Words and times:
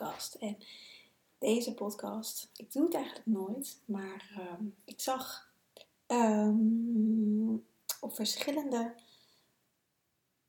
Podcast. 0.00 0.34
En 0.34 0.56
deze 1.38 1.74
podcast, 1.74 2.50
ik 2.56 2.72
doe 2.72 2.84
het 2.84 2.94
eigenlijk 2.94 3.26
nooit, 3.26 3.80
maar 3.84 4.30
ehm, 4.36 4.64
ik 4.84 5.00
zag 5.00 5.52
um, 6.06 7.66
op 8.00 8.14
verschillende 8.14 8.94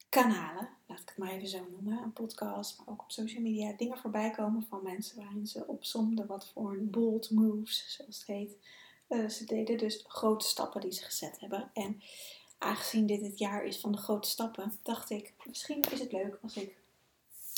kanalen, 0.09 0.69
laat 0.87 0.99
ik 0.99 1.09
het 1.09 1.17
maar 1.17 1.31
even 1.31 1.47
zo 1.47 1.67
noemen, 1.71 2.03
een 2.03 2.13
podcast, 2.13 2.77
maar 2.77 2.87
ook 2.87 3.01
op 3.01 3.11
social 3.11 3.41
media, 3.41 3.73
dingen 3.77 3.97
voorbij 3.97 4.31
komen 4.31 4.65
van 4.69 4.83
mensen 4.83 5.17
waarin 5.17 5.47
ze 5.47 5.67
opzomden 5.67 6.27
wat 6.27 6.47
voor 6.53 6.71
een 6.71 6.89
bold 6.89 7.29
moves, 7.29 7.95
zoals 7.95 8.19
het 8.19 8.27
heet, 8.27 8.57
uh, 9.09 9.29
ze 9.29 9.45
deden. 9.45 9.77
Dus 9.77 10.03
grote 10.07 10.45
stappen 10.45 10.81
die 10.81 10.91
ze 10.91 11.03
gezet 11.03 11.39
hebben. 11.39 11.71
En 11.73 12.01
aangezien 12.57 13.05
dit 13.05 13.21
het 13.21 13.37
jaar 13.39 13.63
is 13.63 13.79
van 13.79 13.91
de 13.91 13.97
grote 13.97 14.29
stappen, 14.29 14.79
dacht 14.83 15.09
ik, 15.09 15.33
misschien 15.45 15.81
is 15.91 15.99
het 15.99 16.11
leuk 16.11 16.39
als 16.41 16.55
ik 16.55 16.80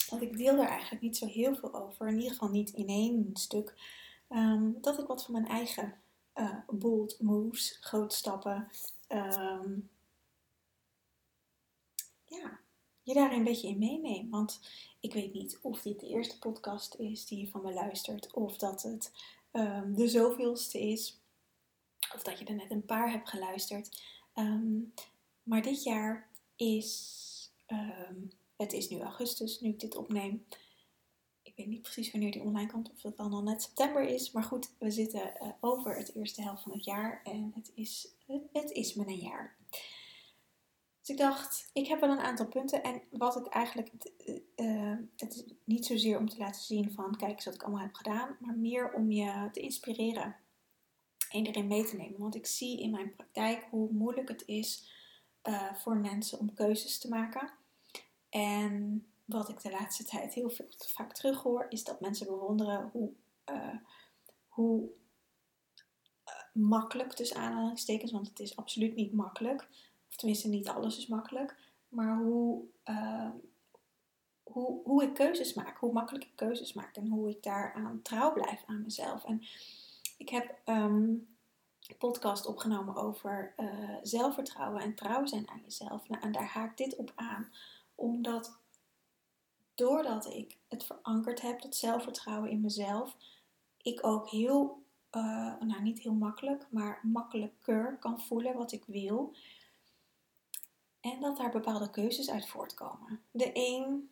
want 0.10 0.22
ik 0.22 0.38
deel 0.38 0.58
er 0.58 0.68
eigenlijk 0.68 1.02
niet 1.02 1.18
zo 1.18 1.26
heel 1.26 1.56
veel 1.56 1.74
over. 1.74 2.08
In 2.08 2.16
ieder 2.16 2.32
geval 2.32 2.50
niet 2.50 2.70
in 2.70 2.88
één 2.88 3.30
stuk. 3.34 3.74
Ehm, 4.28 4.72
dat 4.82 5.00
ik 5.00 5.08
wat 5.08 5.24
van 5.24 5.34
mijn 5.34 5.48
eigen 5.48 6.02
uh, 6.36 6.58
bold 6.68 7.20
moves, 7.22 7.78
grote 7.82 8.16
stappen. 8.16 8.68
Um, 9.08 9.90
ja, 12.26 12.60
je 13.02 13.14
daar 13.14 13.32
een 13.32 13.44
beetje 13.44 13.68
in 13.68 13.80
meeneem. 13.80 14.30
Want 14.30 14.60
ik 15.00 15.14
weet 15.14 15.34
niet 15.34 15.60
of 15.62 15.82
dit 15.82 16.00
de 16.00 16.08
eerste 16.08 16.40
podcast 16.40 16.96
is 16.96 17.26
die 17.26 17.40
je 17.40 17.48
van 17.48 17.62
me 17.62 17.74
luistert. 17.74 18.34
Of 18.34 18.58
dat 18.58 18.82
het 18.82 19.12
um, 19.52 19.96
de 19.96 20.08
zoveelste 20.08 20.80
is. 20.80 21.22
Of 22.16 22.24
dat 22.24 22.40
je 22.40 22.46
er 22.46 22.56
net 22.56 22.72
een 22.72 22.86
paar 22.86 23.12
hebt 23.12 23.30
geluisterd. 23.30 24.02
maar 25.44 25.62
dit 25.62 25.84
jaar 25.84 26.30
is 26.56 27.22
het 28.64 28.74
is 28.74 28.90
nu 28.90 29.02
augustus, 29.02 29.60
nu 29.60 29.70
ik 29.70 29.80
dit 29.80 29.96
opneem. 29.96 30.46
Ik 31.42 31.54
weet 31.56 31.68
niet 31.68 31.82
precies 31.82 32.12
wanneer 32.12 32.32
die 32.32 32.42
online 32.42 32.72
komt, 32.72 32.92
of 32.92 33.02
het 33.02 33.18
dan 33.18 33.34
al 33.34 33.44
net 33.44 33.62
september 33.62 34.04
is. 34.04 34.32
Maar 34.32 34.44
goed, 34.44 34.74
we 34.80 34.92
zitten 34.92 35.34
uh, 35.42 35.50
over 35.60 35.96
het 35.98 36.16
eerste 36.16 36.42
helft 36.42 36.64
van 36.64 36.72
het 36.72 36.84
jaar 36.84 37.22
en 37.24 37.52
het 37.56 37.72
is, 37.76 38.08
het 38.52 38.72
is 38.72 38.94
me 38.94 39.08
een 39.08 39.16
jaar. 39.20 39.58
Dus 41.00 41.10
ik 41.10 41.18
dacht, 41.18 41.70
ik 41.74 41.88
heb 41.88 42.00
wel 42.00 42.10
een 42.10 42.20
aantal 42.20 42.48
punten. 42.48 42.84
En 42.84 43.02
wat 43.12 43.36
ik 43.36 43.46
eigenlijk, 43.46 43.90
uh, 44.56 44.98
het 45.18 45.36
is 45.36 45.44
niet 45.64 45.86
zozeer 45.86 46.18
om 46.18 46.30
te 46.30 46.38
laten 46.38 46.62
zien 46.62 46.92
van, 46.92 47.16
kijk 47.16 47.32
eens 47.32 47.46
wat 47.46 47.54
ik 47.54 47.64
allemaal 47.64 47.82
heb 47.82 47.94
gedaan. 47.94 48.38
Maar 48.40 48.56
meer 48.56 48.94
om 48.94 49.12
je 49.12 49.50
te 49.52 49.60
inspireren 49.60 50.36
en 51.30 51.68
mee 51.68 51.86
te 51.86 51.96
nemen. 51.96 52.20
Want 52.20 52.36
ik 52.36 52.46
zie 52.46 52.82
in 52.82 52.92
mijn 52.92 53.16
praktijk 53.16 53.68
hoe 53.70 53.92
moeilijk 53.92 54.28
het 54.28 54.44
is 54.46 54.92
voor 55.74 55.98
mensen 55.98 56.40
om 56.40 56.54
keuzes 56.54 57.00
te 57.00 57.10
maken. 57.10 57.52
En 58.34 59.06
wat 59.26 59.50
ik 59.50 59.62
de 59.62 59.72
laatste 59.72 60.04
tijd 60.04 60.34
heel 60.34 60.50
veel, 60.50 60.66
vaak 60.78 61.14
terug 61.14 61.42
hoor, 61.42 61.66
is 61.70 61.84
dat 61.84 62.02
mensen 62.02 62.28
bewonderen 62.28 62.90
hoe, 62.92 63.12
uh, 63.52 63.76
hoe 64.48 64.90
uh, 66.28 66.64
makkelijk, 66.64 67.14
tussen 67.14 67.38
aanhalingstekens, 67.38 68.12
want 68.12 68.28
het 68.28 68.40
is 68.40 68.56
absoluut 68.56 68.96
niet 68.96 69.14
makkelijk, 69.14 69.68
of 70.10 70.16
tenminste 70.16 70.48
niet 70.48 70.68
alles 70.68 70.98
is 70.98 71.08
makkelijk, 71.08 71.58
maar 71.88 72.18
hoe, 72.18 72.64
uh, 72.86 73.30
hoe, 74.44 74.82
hoe 74.84 75.04
ik 75.04 75.14
keuzes 75.14 75.54
maak, 75.54 75.78
hoe 75.78 75.94
makkelijk 75.94 76.26
ik 76.26 76.36
keuzes 76.36 76.74
maak 76.74 76.96
en 76.96 77.08
hoe 77.08 77.30
ik 77.30 77.44
daaraan 77.44 78.02
trouw 78.02 78.34
blijf 78.34 78.64
aan 78.66 78.82
mezelf. 78.82 79.24
En 79.24 79.42
ik 80.18 80.30
heb 80.30 80.60
um, 80.66 81.28
een 81.88 81.98
podcast 81.98 82.46
opgenomen 82.46 82.96
over 82.96 83.54
zelfvertrouwen 84.02 84.82
en 84.82 84.96
trouw 84.96 85.26
zijn 85.26 85.50
aan 85.50 85.62
jezelf. 85.64 86.10
Nou, 86.10 86.24
en 86.24 86.32
daar 86.32 86.48
haakt 86.48 86.78
dit 86.78 86.96
op 86.96 87.12
aan 87.16 87.52
omdat 87.96 88.58
doordat 89.76 90.26
ik 90.26 90.58
het 90.68 90.84
verankerd 90.84 91.42
heb, 91.42 91.62
dat 91.62 91.76
zelfvertrouwen 91.76 92.50
in 92.50 92.62
mezelf, 92.62 93.16
ik 93.82 94.06
ook 94.06 94.30
heel, 94.30 94.84
uh, 95.12 95.60
nou 95.60 95.82
niet 95.82 96.00
heel 96.00 96.14
makkelijk, 96.14 96.68
maar 96.70 97.00
makkelijker 97.04 97.98
kan 98.00 98.22
voelen 98.22 98.58
wat 98.58 98.72
ik 98.72 98.84
wil. 98.86 99.36
En 101.00 101.20
dat 101.20 101.38
daar 101.38 101.52
bepaalde 101.52 101.90
keuzes 101.90 102.30
uit 102.30 102.48
voortkomen. 102.48 103.22
De 103.32 103.52
een 103.54 104.10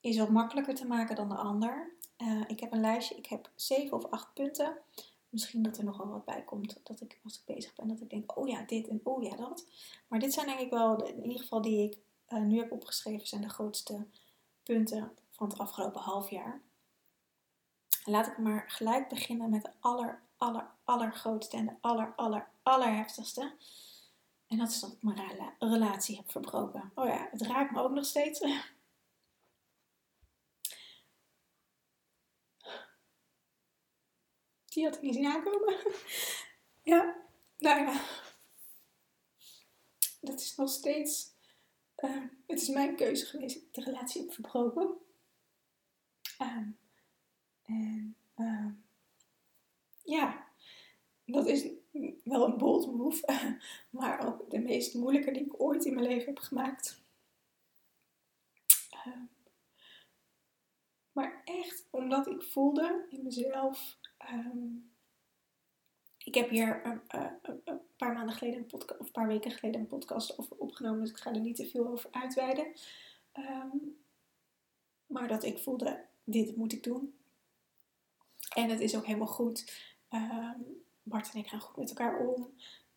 is 0.00 0.18
wat 0.18 0.30
makkelijker 0.30 0.74
te 0.74 0.86
maken 0.86 1.16
dan 1.16 1.28
de 1.28 1.34
ander. 1.34 1.92
Uh, 2.18 2.42
ik 2.46 2.60
heb 2.60 2.72
een 2.72 2.80
lijstje, 2.80 3.16
ik 3.16 3.26
heb 3.26 3.50
zeven 3.54 3.96
of 3.96 4.10
acht 4.10 4.34
punten. 4.34 4.76
Misschien 5.28 5.62
dat 5.62 5.78
er 5.78 5.84
nogal 5.84 6.08
wat 6.08 6.24
bij 6.24 6.42
komt, 6.42 6.80
dat 6.82 7.00
ik 7.00 7.20
als 7.24 7.38
ik 7.38 7.54
bezig 7.54 7.74
ben, 7.74 7.88
dat 7.88 8.00
ik 8.00 8.10
denk, 8.10 8.36
oh 8.38 8.48
ja, 8.48 8.62
dit 8.66 8.88
en 8.88 9.00
oh 9.02 9.22
ja, 9.22 9.36
dat. 9.36 9.66
Maar 10.08 10.18
dit 10.18 10.32
zijn 10.32 10.46
denk 10.46 10.58
ik 10.58 10.70
wel, 10.70 11.06
in 11.06 11.22
ieder 11.22 11.40
geval 11.40 11.62
die 11.62 11.90
ik 11.90 11.98
uh, 12.28 12.38
nu 12.38 12.58
heb 12.58 12.72
opgeschreven 12.72 13.26
zijn 13.26 13.40
de 13.40 13.48
grootste 13.48 14.06
punten 14.62 15.18
van 15.30 15.48
het 15.48 15.58
afgelopen 15.58 16.00
half 16.00 16.30
jaar. 16.30 16.60
Laat 18.04 18.26
ik 18.26 18.38
maar 18.38 18.70
gelijk 18.70 19.08
beginnen 19.08 19.50
met 19.50 19.62
de 19.62 19.70
aller, 19.80 20.22
aller, 20.36 20.70
allergrootste 20.84 21.56
en 21.56 21.66
de 21.66 21.74
aller, 21.80 22.12
aller, 22.16 22.48
allerheftigste. 22.62 23.52
En 24.46 24.58
dat 24.58 24.70
is 24.70 24.80
dat 24.80 24.92
ik 24.92 25.02
mijn 25.02 25.54
relatie 25.58 26.16
heb 26.16 26.30
verbroken. 26.30 26.92
Oh 26.94 27.06
ja, 27.06 27.28
het 27.30 27.42
raakt 27.42 27.70
me 27.70 27.82
ook 27.82 27.92
nog 27.92 28.04
steeds. 28.04 28.40
Die 34.74 34.84
had 34.84 34.94
ik 34.94 35.02
niet 35.02 35.14
zien 35.14 35.26
aankomen. 35.26 35.74
ja, 36.82 37.16
nou 37.58 37.80
ja. 37.80 38.00
Dat 40.20 40.40
is 40.40 40.56
nog 40.56 40.68
steeds 40.68 41.33
uh, 42.04 42.22
het 42.46 42.60
is 42.60 42.68
mijn 42.68 42.96
keuze 42.96 43.26
geweest. 43.26 43.56
Ik 43.56 43.74
de 43.74 43.80
relatie 43.80 44.22
heb 44.22 44.32
verbroken. 44.32 44.96
Uh, 46.40 46.68
en 47.62 48.16
uh, 48.36 48.66
ja, 50.04 50.48
dat 51.24 51.46
is 51.46 51.68
wel 52.24 52.44
een 52.44 52.58
bold 52.58 52.94
move, 52.94 53.58
maar 53.90 54.26
ook 54.26 54.50
de 54.50 54.58
meest 54.58 54.94
moeilijke 54.94 55.30
die 55.32 55.44
ik 55.44 55.60
ooit 55.60 55.84
in 55.84 55.94
mijn 55.94 56.06
leven 56.06 56.26
heb 56.26 56.38
gemaakt. 56.38 57.02
Ehm, 58.90 59.24
maar 61.12 61.42
echt 61.44 61.86
omdat 61.90 62.26
ik 62.26 62.42
voelde 62.42 63.06
in 63.08 63.22
mezelf. 63.22 63.98
Ik 66.34 66.40
heb 66.40 66.50
hier 66.50 66.86
een, 66.86 67.00
een, 67.08 67.60
een, 67.64 67.80
paar 67.96 68.12
maanden 68.12 68.34
geleden 68.34 68.58
een 68.58 68.66
podcast, 68.66 69.00
of 69.00 69.06
een 69.06 69.12
paar 69.12 69.26
weken 69.26 69.50
geleden 69.50 69.80
een 69.80 69.86
podcast 69.86 70.38
over 70.38 70.56
opgenomen, 70.56 71.00
dus 71.00 71.10
ik 71.10 71.16
ga 71.16 71.32
er 71.32 71.40
niet 71.40 71.56
te 71.56 71.66
veel 71.66 71.88
over 71.88 72.10
uitweiden. 72.12 72.66
Um, 73.34 73.96
maar 75.06 75.28
dat 75.28 75.44
ik 75.44 75.58
voelde, 75.58 76.04
dit 76.24 76.56
moet 76.56 76.72
ik 76.72 76.82
doen. 76.82 77.14
En 78.54 78.68
het 78.68 78.80
is 78.80 78.96
ook 78.96 79.06
helemaal 79.06 79.26
goed. 79.26 79.72
Um, 80.10 80.82
Bart 81.02 81.32
en 81.32 81.40
ik 81.40 81.48
gaan 81.48 81.60
goed 81.60 81.76
met 81.76 81.88
elkaar 81.88 82.18
om. 82.26 82.54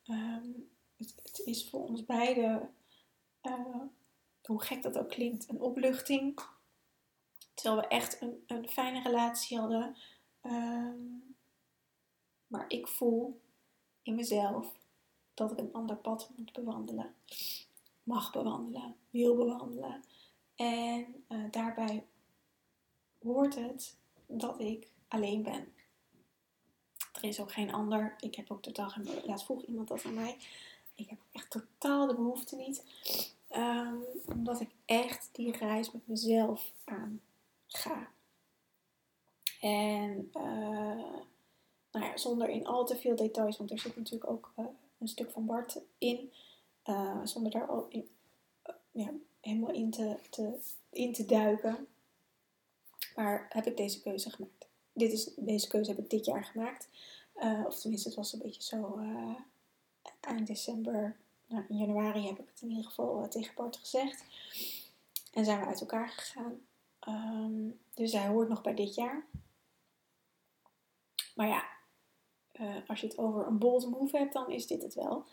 Um, 0.07 0.69
het, 0.98 1.42
is 1.45 1.69
voor 1.69 1.88
ons 1.88 2.06
beiden, 2.06 2.74
hoe 4.44 4.62
gek 4.62 4.83
dat 4.83 4.98
ook 4.98 5.10
klinkt, 5.10 5.50
een 5.50 5.62
opluchting. 5.62 6.40
Terwijl 7.54 7.81
we 7.81 7.88
echt 7.88 8.22
een, 8.22 8.44
een 8.48 8.69
fijne 8.69 9.01
relatie 9.01 9.60
hadden. 9.60 9.98
Um, 10.44 11.36
maar 12.48 12.66
ik 12.68 12.88
voel 12.88 13.42
in 14.04 14.16
mezelf 14.16 14.80
dat 15.34 15.52
ik 15.52 15.58
een 15.58 15.74
ander 15.74 15.96
pad 15.96 16.30
moet 16.36 16.54
bewandelen. 16.54 17.16
Mag 18.04 18.32
bewandelen, 18.32 18.96
wil 19.10 19.36
bewandelen. 19.36 20.04
En 20.56 21.24
uh, 21.30 21.52
daarbij 21.52 22.06
hoort 23.22 23.56
het 23.56 23.98
dat 24.28 24.60
ik 24.60 24.88
alleen 25.08 25.44
ben. 25.44 25.74
Er 27.14 27.24
is 27.24 27.40
ook 27.40 27.52
geen 27.52 27.74
ander. 27.74 28.16
Ik 28.20 28.36
heb 28.36 28.52
ook 28.52 28.62
totaal 28.62 28.90
geen. 28.90 29.08
Laatst 29.26 29.46
vroeg 29.46 29.64
iemand 29.64 29.88
dat 29.88 30.06
aan 30.06 30.14
mij. 30.14 30.38
Ik 30.96 31.10
heb 31.10 31.20
echt 31.32 31.50
totaal 31.50 32.08
de 32.08 32.16
behoefte 32.16 32.56
niet. 32.56 32.84
Ehm, 33.48 33.96
omdat 34.26 34.62
ik 34.62 34.70
echt 34.86 35.30
die 35.32 35.58
reis 35.58 35.92
met 35.92 36.08
mezelf 36.08 36.72
aan 36.84 37.22
ga. 37.68 38.12
En 39.60 40.32
uh, 40.34 41.20
nou 42.00 42.18
zonder 42.18 42.50
in 42.50 42.68
al 42.68 42.86
te 42.86 42.96
veel 42.96 43.16
details, 43.16 43.58
want 43.58 43.72
er 43.72 43.80
zit 43.80 43.96
natuurlijk 43.96 44.32
ook 44.32 44.54
uh, 44.60 44.66
een 44.98 45.08
stuk 45.08 45.32
van 45.32 45.46
Bart 45.46 45.80
in. 45.98 46.32
Uh, 46.86 47.20
zonder 47.24 47.52
daar 47.52 47.68
al 47.68 47.86
in, 47.90 48.10
ja, 48.92 49.12
helemaal 49.42 49.72
in 49.72 49.92
te, 49.92 50.18
te, 50.30 50.60
te 51.12 51.26
duiken. 51.26 51.88
Maar 53.16 53.48
heb 53.50 53.66
ik 53.66 53.78
deze 53.78 54.02
keuze 54.02 54.30
gemaakt. 54.30 54.68
Dit 54.94 55.12
is, 55.12 55.34
deze 55.36 55.68
keuze 55.68 55.92
heb 55.92 56.00
ik 56.00 56.10
dit 56.10 56.26
jaar 56.26 56.44
gemaakt. 56.44 56.88
of 57.66 57.80
tenminste, 57.80 58.08
het 58.08 58.18
was 58.18 58.34
een 58.34 58.40
beetje 58.40 58.64
zo 58.64 59.00
eind 60.20 60.48
december. 60.48 61.16
Nou, 61.48 61.66
in 61.70 61.78
januari 61.78 62.26
heb 62.26 62.40
ik 62.40 62.48
het 62.52 62.62
in 62.62 62.70
ieder 62.70 62.86
geval 62.86 63.28
tegen 63.30 63.56
Bart 63.56 63.78
gezegd. 63.78 64.24
En 65.34 65.46
zijn 65.46 65.60
we 65.60 65.66
uit 65.66 65.82
elkaar 65.82 66.10
gegaan. 66.10 66.62
Um, 67.08 67.80
dus 67.94 68.12
hij 68.12 68.28
hoort 68.28 68.50
nog 68.50 68.62
bij 68.62 68.74
dit 68.74 68.96
jaar. 68.96 69.26
Maar 71.36 71.48
ja, 71.48 71.66
uh, 72.62 72.75
als 72.88 73.01
je 73.01 73.07
het 73.07 73.18
over 73.18 73.48
een 73.48 73.57
bold 73.57 73.89
move 73.89 74.18
hebt, 74.18 74.33
dan 74.33 74.51
is 74.51 74.68
dit 74.68 74.81
het 74.81 74.94
wel. 74.94 75.24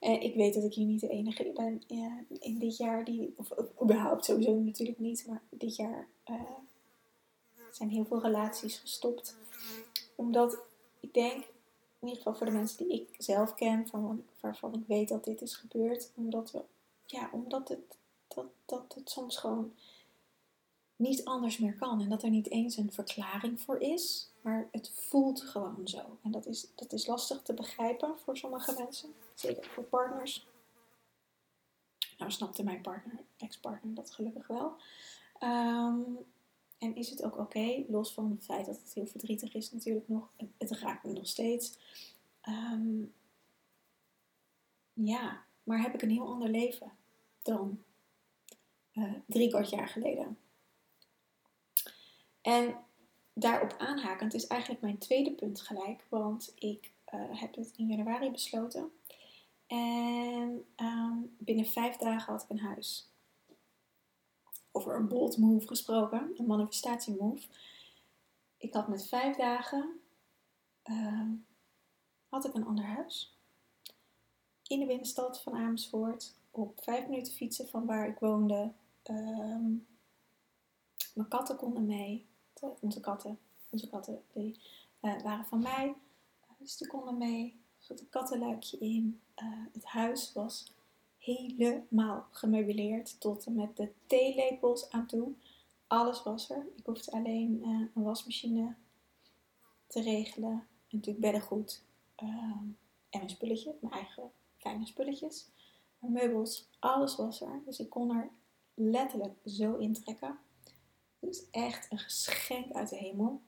Uh, 0.00 0.22
ik 0.22 0.34
weet 0.34 0.54
dat 0.54 0.64
ik 0.64 0.74
hier 0.74 0.86
niet 0.86 1.00
de 1.00 1.08
enige 1.08 1.52
ben 1.54 1.82
uh, 1.88 2.12
in 2.40 2.58
dit 2.58 2.76
jaar 2.76 3.04
die, 3.04 3.34
of, 3.36 3.50
of, 3.50 3.66
überhaupt 3.82 4.24
sowieso 4.24 4.54
natuurlijk 4.54 4.98
niet, 4.98 5.26
maar 5.26 5.42
dit 5.50 5.76
jaar 5.76 6.08
zijn 7.70 7.90
heel 7.90 8.04
veel 8.04 8.20
relaties 8.20 8.76
gestopt. 8.76 9.36
Omdat 10.14 10.58
ik 11.00 11.14
denk, 11.14 11.34
in 11.98 12.08
ieder 12.08 12.16
geval 12.16 12.34
voor 12.34 12.46
de 12.46 12.52
mensen 12.52 12.88
die 12.88 13.00
ik 13.00 13.14
zelf 13.18 13.54
ken, 13.54 13.88
van, 13.88 14.24
waarvan 14.40 14.74
ik 14.74 14.86
weet 14.86 15.08
dat 15.08 15.24
dit 15.24 15.42
is 15.42 15.56
gebeurd, 15.56 16.10
omdat, 16.14 16.50
we, 16.50 16.62
ja, 17.06 17.30
omdat 17.32 17.68
het, 17.68 17.96
dat, 18.28 18.46
dat 18.64 18.94
het 18.94 19.10
soms 19.10 19.36
gewoon 19.36 19.72
niet 20.96 21.24
anders 21.24 21.58
meer 21.58 21.74
kan. 21.74 22.00
En 22.00 22.08
dat 22.08 22.22
er 22.22 22.30
niet 22.30 22.50
eens 22.50 22.76
een 22.76 22.92
verklaring 22.92 23.60
voor 23.60 23.80
is, 23.80 24.30
maar 24.48 24.68
het 24.72 24.90
voelt 24.94 25.40
gewoon 25.40 25.88
zo. 25.88 26.18
En 26.22 26.30
dat 26.30 26.46
is, 26.46 26.66
dat 26.74 26.92
is 26.92 27.06
lastig 27.06 27.42
te 27.42 27.54
begrijpen 27.54 28.18
voor 28.18 28.36
sommige 28.36 28.74
mensen, 28.78 29.14
zeker 29.34 29.64
voor 29.64 29.84
partners. 29.84 30.46
Nou 32.18 32.30
snapte 32.30 32.64
mijn 32.64 32.80
partner, 32.80 33.24
ex-partner, 33.36 33.94
dat 33.94 34.10
gelukkig 34.10 34.46
wel. 34.46 34.76
Um, 35.42 36.18
en 36.78 36.94
is 36.94 37.10
het 37.10 37.24
ook 37.24 37.38
oké, 37.38 37.84
los 37.88 38.12
van 38.12 38.30
het 38.30 38.44
feit 38.44 38.66
dat 38.66 38.80
het 38.82 38.94
heel 38.94 39.06
verdrietig 39.06 39.54
is 39.54 39.72
natuurlijk 39.72 40.08
nog. 40.08 40.28
Het, 40.56 40.70
raakt 40.70 41.04
me 41.04 41.12
nog 41.12 41.26
steeds. 41.26 41.78
Um, 42.48 43.12
ja, 44.92 45.44
maar 45.62 45.80
heb 45.80 45.94
ik 45.94 46.02
een 46.02 46.10
heel 46.10 46.26
ander 46.26 46.48
leven 46.48 46.92
dan 47.42 47.82
uh, 48.92 49.12
drie 49.26 49.48
kwart 49.48 49.70
jaar 49.70 49.88
geleden. 49.88 50.38
En 52.40 52.76
daarop 53.38 53.74
aanhakend 53.78 54.34
is 54.34 54.46
eigenlijk 54.46 54.80
mijn 54.80 54.98
tweede 54.98 55.32
punt 55.32 55.60
gelijk, 55.60 56.06
want 56.08 56.52
ik 56.54 56.92
uh, 57.14 57.40
heb 57.40 57.54
het 57.54 57.72
in 57.76 57.86
januari 57.86 58.30
besloten. 58.30 58.92
En 59.66 60.64
um, 60.76 61.36
binnen 61.38 61.66
vijf 61.66 61.96
dagen 61.96 62.32
had 62.32 62.42
ik 62.42 62.50
een 62.50 62.58
huis. 62.58 63.10
Over 64.72 64.96
een 64.96 65.08
bold 65.08 65.36
move 65.36 65.66
gesproken, 65.66 66.32
een 66.36 66.46
manifestatie 66.46 67.16
move. 67.20 67.46
Ik 68.58 68.74
had 68.74 68.88
met 68.88 69.08
vijf 69.08 69.36
dagen 69.36 70.00
uh, 70.84 71.30
had 72.28 72.44
ik 72.44 72.54
een 72.54 72.66
ander 72.66 72.84
huis. 72.84 73.36
In 74.66 74.80
de 74.80 74.86
binnenstad 74.86 75.42
van 75.42 75.54
Amersfoort, 75.54 76.34
op 76.50 76.80
vijf 76.82 77.08
minuten 77.08 77.32
fietsen 77.32 77.68
van 77.68 77.86
waar 77.86 78.08
ik 78.08 78.18
woonde. 78.18 78.72
Um, 79.10 79.86
mijn 81.14 81.28
katten 81.28 81.56
konden 81.56 81.86
mee 81.86 82.27
onze 82.80 83.00
katten, 83.00 83.38
onze 83.70 83.88
katten 83.88 84.22
die, 84.32 84.60
uh, 85.02 85.22
waren 85.22 85.44
van 85.44 85.60
mij. 85.60 85.94
dus 86.58 86.76
die 86.76 86.86
konden 86.88 87.18
mee. 87.18 87.60
Er 87.88 88.00
een 88.00 88.08
kattenluikje 88.08 88.78
in. 88.78 89.20
Uh, 89.42 89.64
het 89.72 89.84
huis 89.84 90.32
was 90.32 90.72
helemaal 91.18 92.26
gemeubileerd 92.30 93.20
tot 93.20 93.46
en 93.46 93.54
met 93.54 93.76
de 93.76 93.92
theelepels 94.06 94.90
aan 94.90 95.06
toe. 95.06 95.32
Alles 95.86 96.22
was 96.22 96.50
er. 96.50 96.66
Ik 96.76 96.86
hoefde 96.86 97.12
alleen 97.12 97.62
een 97.94 98.02
wasmachine 98.02 98.74
te 99.86 100.00
regelen. 100.00 100.50
En 100.50 100.96
natuurlijk 100.96 101.24
beddengoed. 101.24 101.82
en 102.16 102.76
mijn 103.10 103.30
spulletje, 103.30 103.74
mijn 103.80 103.92
eigen 103.92 104.30
kleine 104.58 104.86
spulletjes. 104.86 105.48
Mijn 105.98 106.12
meubels, 106.12 106.68
alles 106.78 107.16
was 107.16 107.40
er. 107.40 107.62
Dus 107.64 107.78
ik 107.78 107.90
kon 107.90 108.16
er 108.16 108.30
letterlijk 108.74 109.38
zo 109.44 109.76
intrekken. 109.76 110.38
Het 111.18 111.30
is 111.30 111.50
echt 111.50 111.92
een 111.92 111.98
geschenk 111.98 112.72
uit 112.72 112.88
de 112.88 112.96
hemel. 112.96 113.40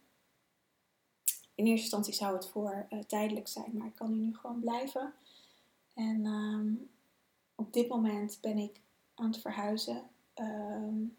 In 1.54 1.66
eerste 1.66 1.82
instantie 1.82 2.14
zou 2.14 2.34
het 2.34 2.46
voor 2.48 2.86
uh, 2.90 2.98
tijdelijk 2.98 3.48
zijn, 3.48 3.76
maar 3.76 3.86
ik 3.86 3.94
kan 3.94 4.12
hier 4.12 4.22
nu 4.22 4.36
gewoon 4.36 4.60
blijven. 4.60 5.14
En 5.94 6.26
um, 6.26 6.90
op 7.54 7.72
dit 7.72 7.88
moment 7.88 8.38
ben 8.40 8.58
ik 8.58 8.80
aan 9.14 9.30
het 9.30 9.40
verhuizen. 9.40 10.02
Um, 10.34 11.16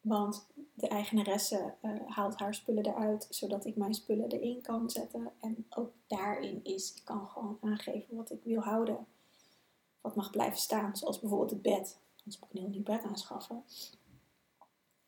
want 0.00 0.46
de 0.74 0.88
eigenaresse 0.88 1.74
uh, 1.82 2.00
haalt 2.06 2.38
haar 2.38 2.54
spullen 2.54 2.86
eruit, 2.86 3.26
zodat 3.30 3.64
ik 3.64 3.76
mijn 3.76 3.94
spullen 3.94 4.30
erin 4.30 4.60
kan 4.60 4.90
zetten. 4.90 5.32
En 5.40 5.66
ook 5.70 5.92
daarin 6.06 6.64
is, 6.64 6.94
ik 6.94 7.04
kan 7.04 7.28
gewoon 7.28 7.58
aangeven 7.60 8.16
wat 8.16 8.30
ik 8.30 8.40
wil 8.44 8.60
houden. 8.60 9.06
Wat 10.00 10.14
mag 10.14 10.30
blijven 10.30 10.58
staan, 10.58 10.96
zoals 10.96 11.20
bijvoorbeeld 11.20 11.50
het 11.50 11.62
bed. 11.62 11.98
Anders 12.16 12.38
moet 12.38 12.48
ik 12.48 12.54
een 12.54 12.60
heel 12.60 12.68
nieuw 12.68 12.82
bed 12.82 13.04
aanschaffen. 13.04 13.64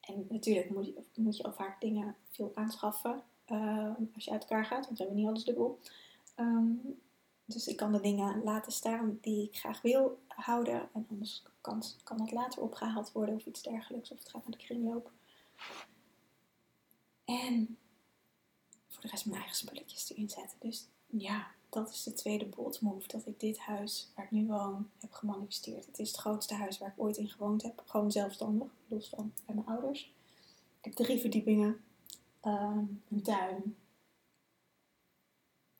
En 0.08 0.26
natuurlijk 0.28 0.70
moet 0.70 0.87
je, 0.87 1.05
moet 1.14 1.37
je 1.37 1.43
al 1.43 1.52
vaak 1.52 1.81
dingen 1.81 2.16
veel 2.31 2.50
aanschaffen 2.55 3.22
uh, 3.46 3.94
als 4.14 4.25
je 4.25 4.31
uit 4.31 4.43
elkaar 4.43 4.64
gaat, 4.64 4.84
want 4.84 4.99
we 4.99 5.05
hebben 5.05 5.16
niet 5.22 5.28
alles 5.28 5.44
dubbel. 5.44 5.78
Um, 6.37 7.00
dus 7.44 7.66
ik 7.66 7.76
kan 7.76 7.93
de 7.93 8.00
dingen 8.00 8.43
laten 8.43 8.72
staan 8.72 9.19
die 9.20 9.44
ik 9.44 9.56
graag 9.56 9.82
wil 9.82 10.22
houden. 10.26 10.88
En 10.93 11.06
anders 11.10 11.43
kan, 11.60 11.82
kan 12.05 12.20
het 12.20 12.32
later 12.32 12.62
opgehaald 12.62 13.12
worden 13.12 13.34
of 13.34 13.46
iets 13.46 13.62
dergelijks. 13.62 14.10
Of 14.10 14.19
het 14.19 14.29
gaat 14.29 14.43
naar 14.43 14.58
de 14.58 14.65
kringloop. 14.65 15.12
En 17.24 17.79
voor 18.88 19.03
de 19.03 19.08
rest 19.08 19.27
mijn 19.27 19.38
eigen 19.38 19.56
spulletjes 19.56 20.10
erin 20.10 20.29
zetten. 20.29 20.58
Dus 20.60 20.88
ja, 21.06 21.50
dat 21.69 21.91
is 21.91 22.03
de 22.03 22.13
tweede 22.13 22.46
bold 22.46 22.81
move. 22.81 23.08
Dat 23.08 23.27
ik 23.27 23.41
dit 23.41 23.58
huis 23.58 24.08
waar 24.15 24.25
ik 24.25 24.31
nu 24.31 24.46
woon 24.46 24.91
heb 25.01 25.13
gemanifesteerd. 25.13 25.87
Het 25.87 25.98
is 25.98 26.08
het 26.08 26.20
grootste 26.20 26.55
huis 26.55 26.79
waar 26.79 26.89
ik 26.89 27.03
ooit 27.03 27.17
in 27.17 27.29
gewoond 27.29 27.63
heb. 27.63 27.82
Gewoon 27.87 28.13
zelfstandig, 28.13 28.69
los 28.87 29.08
van 29.08 29.32
bij 29.46 29.55
mijn 29.55 29.67
ouders. 29.67 30.13
Ik 30.79 30.84
heb 30.84 30.93
drie 30.93 31.20
verdiepingen. 31.20 31.81
Um, 32.44 33.03
een 33.10 33.22
tuin. 33.22 33.77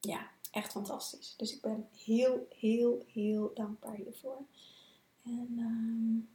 Ja, 0.01 0.31
echt 0.51 0.73
fantastisch. 0.73 1.35
Dus 1.37 1.55
ik 1.55 1.61
ben 1.61 1.89
heel, 2.05 2.47
heel, 2.59 3.05
heel 3.13 3.51
dankbaar 3.55 3.95
hiervoor. 3.95 4.39
En 5.23 5.59
um, 5.59 6.29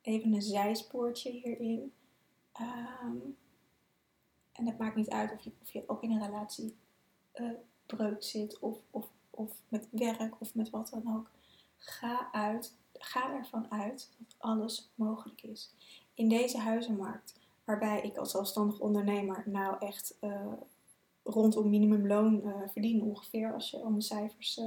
even 0.00 0.32
een 0.32 0.42
zijspoortje 0.42 1.30
hierin. 1.30 1.92
Um, 2.60 3.36
en 4.52 4.66
het 4.66 4.78
maakt 4.78 4.96
niet 4.96 5.10
uit 5.10 5.32
of 5.32 5.40
je, 5.40 5.52
of 5.62 5.70
je 5.70 5.84
ook 5.86 6.02
in 6.02 6.10
een 6.10 6.24
relatie 6.24 6.76
uh, 7.34 7.50
breuk 7.86 8.22
zit 8.22 8.58
of, 8.58 8.78
of, 8.90 9.08
of 9.30 9.52
met 9.68 9.88
werk 9.90 10.40
of 10.40 10.54
met 10.54 10.70
wat 10.70 10.88
dan 10.88 11.16
ook. 11.16 11.30
Ga, 11.76 12.32
uit, 12.32 12.74
ga 12.92 13.34
ervan 13.34 13.70
uit 13.70 14.10
dat 14.18 14.34
alles 14.38 14.90
mogelijk 14.94 15.42
is. 15.42 15.74
In 16.14 16.28
deze 16.28 16.58
huizenmarkt, 16.58 17.38
waarbij 17.64 18.00
ik 18.00 18.16
als 18.16 18.30
zelfstandig 18.30 18.80
ondernemer 18.80 19.42
nou 19.46 19.76
echt 19.78 20.16
uh, 20.20 20.52
rondom 21.22 21.70
minimumloon 21.70 22.40
uh, 22.44 22.54
verdien 22.72 23.02
ongeveer, 23.02 23.52
als 23.52 23.70
je 23.70 23.76
al 23.76 23.90
mijn 23.90 24.02
cijfers 24.02 24.60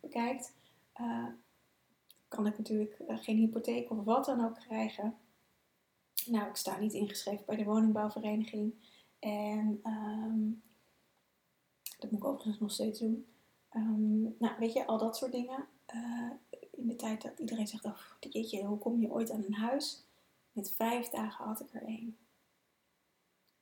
bekijkt, 0.00 0.52
kan 2.28 2.46
ik 2.46 2.58
natuurlijk 2.58 2.96
geen 3.06 3.36
hypotheek 3.36 3.90
of 3.90 4.04
wat 4.04 4.24
dan 4.24 4.44
ook 4.44 4.54
krijgen. 4.54 5.16
Nou, 6.26 6.48
ik 6.48 6.56
sta 6.56 6.78
niet 6.78 6.92
ingeschreven 6.92 7.44
bij 7.46 7.56
de 7.56 7.64
woningbouwvereniging. 7.64 8.74
En 9.18 9.80
um, 9.84 10.62
dat 11.98 12.10
moet 12.10 12.20
ik 12.20 12.26
overigens 12.26 12.58
nog 12.58 12.70
steeds 12.70 12.98
doen. 12.98 13.26
Um, 13.76 14.36
nou, 14.38 14.58
weet 14.58 14.72
je, 14.72 14.86
al 14.86 14.98
dat 14.98 15.16
soort 15.16 15.32
dingen. 15.32 15.66
Uh, 15.94 16.30
in 16.70 16.86
de 16.86 16.96
tijd 16.96 17.22
dat 17.22 17.38
iedereen 17.38 17.66
zegt, 17.66 17.84
oh, 17.84 18.66
hoe 18.66 18.78
kom 18.78 19.00
je 19.00 19.10
ooit 19.10 19.30
aan 19.30 19.44
een 19.44 19.54
huis? 19.54 20.02
Met 20.52 20.70
vijf 20.70 21.08
dagen 21.08 21.44
had 21.44 21.60
ik 21.60 21.74
er 21.74 21.82
één. 21.82 22.16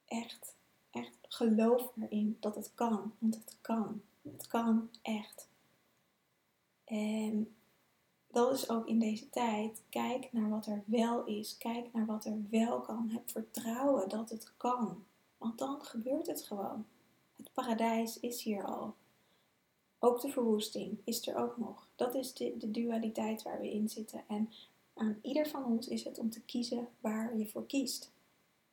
Echt, 0.07 0.55
echt 0.90 1.19
geloof 1.28 1.93
erin 2.00 2.37
dat 2.40 2.55
het 2.55 2.75
kan. 2.75 3.12
Want 3.19 3.35
het 3.35 3.57
kan. 3.61 4.02
Het 4.23 4.47
kan 4.47 4.88
echt. 5.02 5.49
En 6.85 7.57
dat 8.26 8.52
is 8.52 8.69
ook 8.69 8.87
in 8.87 8.99
deze 8.99 9.31
tijd. 9.31 9.83
Kijk 9.88 10.33
naar 10.33 10.49
wat 10.49 10.66
er 10.66 10.83
wel 10.87 11.25
is. 11.25 11.59
Kijk 11.59 11.93
naar 11.93 12.07
wat 12.07 12.25
er 12.25 12.38
wel 12.50 12.81
kan. 12.81 13.09
Heb 13.11 13.31
vertrouwen 13.31 14.09
dat 14.09 14.31
het 14.31 14.52
kan. 14.57 15.05
Want 15.38 15.59
dan 15.59 15.85
gebeurt 15.85 16.26
het 16.26 16.43
gewoon. 16.43 16.87
Het 17.37 17.52
paradijs 17.52 18.21
is 18.21 18.43
hier 18.43 18.64
al. 18.64 18.95
Ook 19.99 20.21
de 20.21 20.28
verwoesting 20.28 20.99
is 21.05 21.26
er 21.26 21.37
ook 21.37 21.57
nog. 21.57 21.88
Dat 21.97 22.14
is 22.14 22.35
de, 22.35 22.57
de 22.59 22.71
dualiteit 22.71 23.43
waar 23.43 23.61
we 23.61 23.73
in 23.73 23.88
zitten. 23.88 24.25
En 24.28 24.52
aan 24.95 25.19
ieder 25.23 25.49
van 25.49 25.64
ons 25.64 25.88
is 25.88 26.05
het 26.05 26.19
om 26.19 26.31
te 26.31 26.40
kiezen 26.40 26.88
waar 27.00 27.37
je 27.38 27.47
voor 27.47 27.66
kiest. 27.66 28.11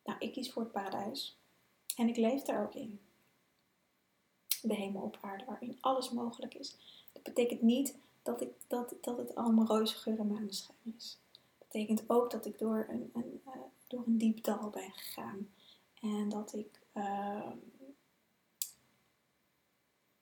Nou, 0.04 0.18
ik 0.18 0.32
kies 0.32 0.52
voor 0.52 0.62
het 0.62 0.72
paradijs. 0.72 1.36
En 1.96 2.08
ik 2.08 2.16
leef 2.16 2.42
daar 2.42 2.62
ook 2.62 2.74
in. 2.74 3.00
De 4.62 4.74
hemel 4.74 5.02
op 5.02 5.18
aarde, 5.20 5.44
waarin 5.44 5.78
alles 5.80 6.10
mogelijk 6.10 6.54
is. 6.54 6.76
Dat 7.12 7.22
betekent 7.22 7.62
niet 7.62 7.96
dat, 8.22 8.40
ik, 8.40 8.48
dat, 8.66 8.94
dat 9.00 9.16
het 9.16 9.34
allemaal 9.34 9.66
roze 9.66 9.96
geur 9.96 10.18
en 10.18 10.26
maneschijn 10.26 10.94
is. 10.96 11.18
Dat 11.58 11.68
betekent 11.68 12.02
ook 12.06 12.30
dat 12.30 12.46
ik 12.46 12.58
door 12.58 12.86
een, 12.88 13.10
een 13.14 13.40
uh, 13.46 13.52
door 13.86 14.02
een 14.06 14.18
diep 14.18 14.44
dal 14.44 14.70
ben 14.70 14.92
gegaan. 14.92 15.48
En 16.00 16.28
dat 16.28 16.54
ik 16.54 16.80
uh, 16.94 17.50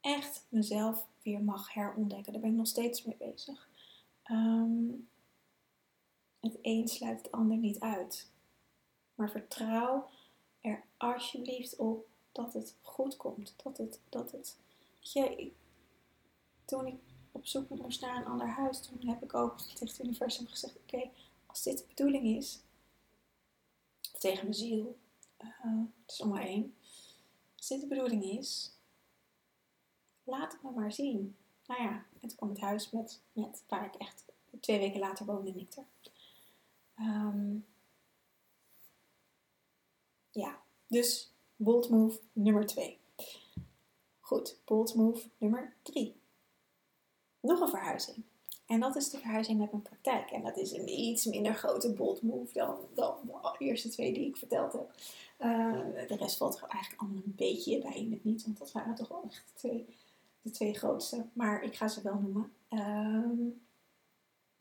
echt 0.02 0.46
mezelf 0.48 1.06
weer 1.22 1.40
mag 1.40 1.72
herontdekken. 1.72 2.32
Daar 2.32 2.42
ben 2.42 2.50
ik 2.50 2.56
nog 2.56 2.66
steeds 2.66 3.04
mee 3.04 3.16
bezig. 3.16 3.68
Um, 4.30 5.08
het 6.40 6.58
een 6.62 6.88
sluit 6.88 7.18
het 7.18 7.32
ander 7.32 7.56
niet 7.56 7.80
uit. 7.80 8.30
Maar 9.14 9.30
vertrouw 9.30 10.08
er 10.60 10.84
alsjeblieft 10.96 11.76
op 11.76 12.06
dat 12.32 12.52
het 12.52 12.76
goed 12.80 13.16
komt. 13.16 13.54
Dat 13.62 13.78
het, 13.78 14.00
dat 14.08 14.32
het, 14.32 14.58
je, 15.00 15.52
toen 16.64 16.86
ik 16.86 16.96
op 17.32 17.46
zoek 17.46 17.68
moest 17.68 18.00
naar 18.00 18.16
een 18.16 18.26
ander 18.26 18.48
huis, 18.48 18.80
toen 18.80 19.08
heb 19.08 19.22
ik 19.22 19.34
ook 19.34 19.60
tegen 19.60 19.86
het 19.86 19.98
universum 19.98 20.46
gezegd: 20.46 20.76
Oké, 20.76 21.10
als 21.46 21.62
dit 21.62 21.78
de 21.78 21.84
bedoeling 21.88 22.24
is, 22.36 22.60
tegen 24.18 24.42
mijn 24.42 24.54
ziel, 24.54 24.98
uh, 25.38 25.48
het 26.02 26.12
is 26.12 26.20
om 26.20 26.28
maar 26.28 26.42
één. 26.46 26.74
Als 27.56 27.68
dit 27.68 27.80
de 27.80 27.86
bedoeling 27.86 28.24
is, 28.24 28.71
laat 30.38 30.52
het 30.52 30.62
me 30.62 30.70
maar 30.70 30.92
zien. 30.92 31.36
Nou 31.66 31.82
ja, 31.82 32.04
en 32.20 32.28
toen 32.28 32.48
het 32.48 32.60
huis 32.60 32.90
met, 32.90 33.20
met 33.32 33.62
waar 33.68 33.84
ik 33.84 33.94
echt 33.94 34.24
twee 34.60 34.78
weken 34.78 35.00
later 35.00 35.26
woonde 35.26 35.48
in 35.48 35.56
Nikter. 35.56 35.84
Um, 36.98 37.66
ja, 40.30 40.62
dus 40.86 41.32
bold 41.56 41.88
move 41.88 42.20
nummer 42.32 42.66
2. 42.66 42.98
Goed, 44.20 44.60
bold 44.64 44.94
move 44.94 45.28
nummer 45.38 45.74
3. 45.82 46.20
Nog 47.40 47.60
een 47.60 47.68
verhuizing. 47.68 48.24
En 48.66 48.80
dat 48.80 48.96
is 48.96 49.10
de 49.10 49.18
verhuizing 49.18 49.58
met 49.58 49.70
mijn 49.70 49.82
praktijk. 49.82 50.30
En 50.30 50.42
dat 50.42 50.56
is 50.56 50.72
een 50.72 50.88
iets 50.88 51.24
minder 51.24 51.54
grote 51.54 51.92
bold 51.92 52.22
move 52.22 52.52
dan, 52.52 52.78
dan 52.94 53.16
de 53.58 53.64
eerste 53.64 53.88
twee 53.88 54.12
die 54.12 54.28
ik 54.28 54.36
verteld 54.36 54.72
heb. 54.72 54.94
Uh, 55.38 56.08
de 56.08 56.16
rest 56.16 56.36
valt 56.36 56.56
er 56.56 56.68
eigenlijk 56.68 57.02
allemaal 57.02 57.22
een 57.24 57.34
beetje 57.36 57.78
bij 57.78 57.94
in 57.94 58.12
het 58.12 58.24
niet, 58.24 58.44
want 58.44 58.58
dat 58.58 58.72
waren 58.72 58.94
toch 58.94 59.08
wel 59.08 59.24
echt 59.28 59.44
twee, 59.54 59.86
de 60.42 60.50
twee 60.50 60.74
grootste. 60.74 61.26
Maar 61.32 61.62
ik 61.62 61.76
ga 61.76 61.88
ze 61.88 62.02
wel 62.02 62.18
noemen. 62.18 62.52
Uh, 62.70 63.48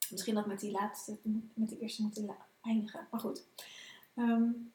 misschien 0.10 0.36
dat 0.36 0.46
met 0.46 0.60
die 0.60 0.72
laatste, 0.72 1.18
met 1.54 1.70
de 1.70 1.80
eerste 1.80 2.02
moeten 2.02 2.36
eindigen. 2.62 3.08
Maar 3.12 3.20
goed. 3.20 3.46
Um, 4.16 4.74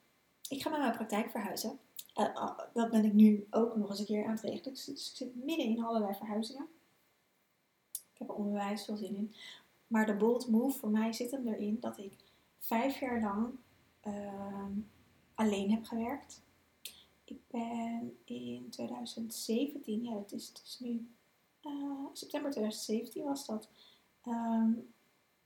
ik 0.48 0.62
ga 0.62 0.70
naar 0.70 0.80
mijn 0.80 0.96
praktijk 0.96 1.30
verhuizen. 1.30 1.78
Uh, 2.16 2.58
dat 2.72 2.90
ben 2.90 3.04
ik 3.04 3.12
nu 3.12 3.46
ook 3.50 3.76
nog 3.76 3.90
eens 3.90 3.98
een 3.98 4.06
keer 4.06 4.25
aan 4.25 4.30
het 4.30 4.40
regelen. 4.40 4.75
Dus 4.75 4.88
ik 4.88 4.96
zit 4.96 5.44
midden 5.44 5.66
in 5.66 5.84
allerlei 5.84 6.14
verhuizingen. 6.14 6.66
Ik 7.92 8.18
heb 8.18 8.28
er 8.28 8.34
onwijs 8.34 8.84
veel 8.84 8.96
zin 8.96 9.16
in. 9.16 9.34
Maar 9.86 10.06
de 10.06 10.16
bold 10.16 10.48
move 10.48 10.78
voor 10.78 10.90
mij 10.90 11.12
zit 11.12 11.30
hem 11.30 11.48
erin 11.48 11.80
dat 11.80 11.98
ik 11.98 12.12
vijf 12.58 13.00
jaar 13.00 13.20
lang 13.20 13.54
uh, 14.06 14.64
alleen 15.34 15.70
heb 15.70 15.84
gewerkt. 15.84 16.40
Ik 17.28 17.40
ben 17.47 18.18
in 18.25 18.71
2017, 18.71 20.02
ja, 20.02 20.18
het 20.18 20.33
is, 20.33 20.49
het 20.49 20.62
is 20.64 20.78
nu 20.78 21.09
uh, 21.62 22.06
september 22.12 22.50
2017 22.50 23.25
was 23.25 23.47
dat, 23.47 23.68
um, 24.26 24.95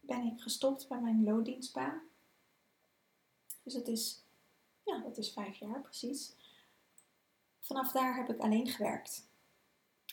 ben 0.01 0.27
ik 0.27 0.41
gestopt 0.41 0.89
bij 0.89 1.01
mijn 1.01 1.25
loondienstbaan. 1.25 2.01
Dus 3.63 3.75
het 3.75 3.89
is, 3.89 4.23
ja, 4.85 4.99
dat 4.99 5.19
is 5.19 5.33
vijf 5.33 5.57
jaar 5.57 5.81
precies. 5.81 6.35
Vanaf 7.61 7.93
daar 7.93 8.17
heb 8.17 8.29
ik 8.29 8.41
alleen 8.41 8.67
gewerkt. 8.67 9.29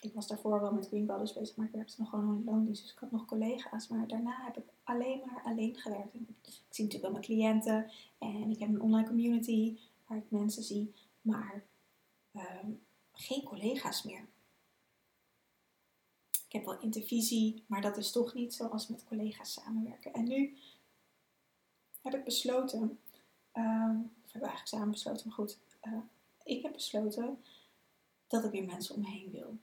Ik 0.02 0.14
was 0.14 0.28
daarvoor 0.28 0.62
wel 0.62 0.74
met 0.74 0.88
Green 0.88 1.06
bezig, 1.06 1.56
maar 1.56 1.66
ik 1.66 1.72
werkte 1.72 1.96
nog 1.98 2.10
gewoon 2.10 2.38
in 2.38 2.44
loondienst. 2.44 2.82
Dus 2.82 2.92
ik 2.92 3.00
had 3.00 3.12
nog 3.12 3.26
collega's. 3.26 3.88
Maar 3.88 4.08
daarna 4.08 4.44
heb 4.44 4.58
ik 4.58 4.66
alleen 4.84 5.22
maar 5.26 5.42
alleen 5.44 5.76
gewerkt. 5.76 6.14
ik 6.14 6.24
zie 6.70 6.84
natuurlijk 6.84 7.02
wel 7.02 7.12
mijn 7.12 7.24
cliënten. 7.24 7.92
En 8.18 8.50
ik 8.50 8.60
heb 8.60 8.70
een 8.70 8.82
online 8.82 9.08
community 9.08 9.78
waar 10.08 10.18
ik 10.18 10.32
mensen 10.32 10.64
zie. 10.64 10.94
Maar 11.28 11.64
um, 12.34 12.86
geen 13.12 13.44
collega's 13.44 14.04
meer. 14.04 14.28
Ik 16.32 16.54
heb 16.54 16.66
wel 16.66 16.80
intervisie, 16.80 17.64
maar 17.68 17.82
dat 17.82 17.98
is 17.98 18.12
toch 18.12 18.34
niet 18.34 18.54
zoals 18.54 18.88
met 18.88 19.04
collega's 19.04 19.54
samenwerken. 19.54 20.14
En 20.14 20.28
nu 20.28 20.58
heb 22.02 22.14
ik 22.14 22.24
besloten, 22.24 22.82
um, 23.54 24.12
of 24.24 24.32
hebben 24.32 24.42
we 24.42 24.48
eigenlijk 24.48 24.68
samen 24.68 24.92
besloten, 24.92 25.28
maar 25.28 25.36
goed, 25.36 25.60
uh, 25.84 26.00
ik 26.44 26.62
heb 26.62 26.74
besloten 26.74 27.44
dat 28.28 28.44
ik 28.44 28.52
weer 28.52 28.66
mensen 28.66 28.96
om 28.96 29.02
me 29.02 29.08
heen 29.08 29.32
wil. 29.32 29.58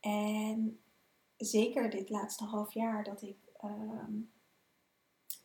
En 0.00 0.80
zeker 1.36 1.90
dit 1.90 2.10
laatste 2.10 2.44
half 2.44 2.74
jaar 2.74 3.04
dat 3.04 3.22
ik 3.22 3.38
um, 3.64 4.30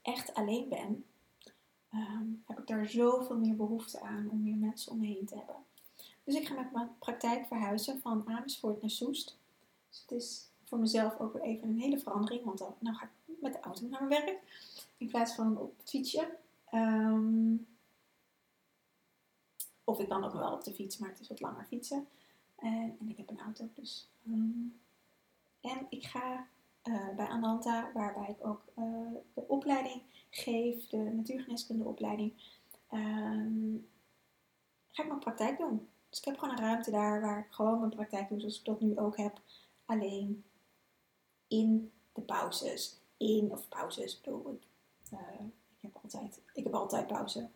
echt 0.01 0.33
alleen 0.33 0.69
ben, 0.69 1.05
um, 1.95 2.43
heb 2.45 2.59
ik 2.59 2.67
daar 2.67 2.87
zoveel 2.87 3.37
meer 3.37 3.55
behoefte 3.55 4.01
aan 4.01 4.29
om 4.31 4.43
meer 4.43 4.55
mensen 4.55 4.91
om 4.91 4.99
me 4.99 5.05
heen 5.05 5.25
te 5.25 5.35
hebben. 5.35 5.55
Dus 6.23 6.35
ik 6.35 6.47
ga 6.47 6.53
met 6.53 6.71
mijn 6.71 6.89
praktijk 6.99 7.47
verhuizen 7.47 7.99
van 8.01 8.27
Amersfoort 8.27 8.81
naar 8.81 8.89
Soest. 8.89 9.37
Dus 9.89 10.01
het 10.01 10.11
is 10.11 10.49
voor 10.63 10.79
mezelf 10.79 11.19
ook 11.19 11.33
weer 11.33 11.41
even 11.41 11.67
een 11.67 11.79
hele 11.79 11.99
verandering. 11.99 12.43
Want 12.43 12.57
dan 12.57 12.75
nou 12.79 12.95
ga 12.95 13.05
ik 13.05 13.41
met 13.41 13.53
de 13.53 13.59
auto 13.59 13.87
naar 13.87 14.03
mijn 14.03 14.25
werk. 14.25 14.39
In 14.97 15.07
plaats 15.07 15.35
van 15.35 15.57
op 15.57 15.77
het 15.77 15.89
fietsje. 15.89 16.37
Um, 16.73 17.67
of 19.83 19.99
ik 19.99 20.09
kan 20.09 20.23
ook 20.23 20.33
wel 20.33 20.53
op 20.53 20.63
de 20.63 20.73
fiets, 20.73 20.97
maar 20.97 21.09
het 21.09 21.19
is 21.19 21.27
wat 21.27 21.39
langer 21.39 21.65
fietsen. 21.65 22.07
En, 22.55 22.97
en 22.99 23.09
ik 23.09 23.17
heb 23.17 23.29
een 23.29 23.39
auto 23.39 23.69
dus. 23.73 24.07
Um, 24.27 24.79
en 25.61 25.85
ik 25.89 26.05
ga 26.05 26.47
uh, 26.87 27.15
bij 27.15 27.27
Ananta, 27.27 27.91
waarbij 27.93 28.35
ik 28.39 28.47
ook 28.47 28.63
uh, 28.77 28.85
de 29.33 29.47
opleiding 29.47 30.01
geef, 30.29 30.87
de 30.87 30.97
natuurgeneeskunde 30.97 31.83
opleiding, 31.83 32.33
um, 32.93 33.87
ga 34.87 35.01
ik 35.03 35.07
mijn 35.07 35.19
praktijk 35.19 35.57
doen. 35.57 35.89
Dus 36.09 36.19
ik 36.19 36.25
heb 36.25 36.37
gewoon 36.37 36.57
een 36.57 36.63
ruimte 36.63 36.91
daar 36.91 37.21
waar 37.21 37.39
ik 37.39 37.53
gewoon 37.53 37.79
mijn 37.79 37.95
praktijk 37.95 38.29
doe 38.29 38.39
zoals 38.39 38.59
ik 38.59 38.65
dat 38.65 38.81
nu 38.81 38.97
ook 38.97 39.17
heb. 39.17 39.41
Alleen 39.85 40.43
in 41.47 41.91
de 42.13 42.21
pauzes. 42.21 42.99
In, 43.17 43.51
of 43.51 43.69
pauzes, 43.69 44.21
bedoel 44.21 44.51
ik. 44.51 44.67
Uh, 45.13 45.19
ik, 45.79 45.81
heb 45.81 45.97
altijd, 46.03 46.41
ik 46.53 46.63
heb 46.63 46.73
altijd 46.73 47.07
pauze. 47.07 47.49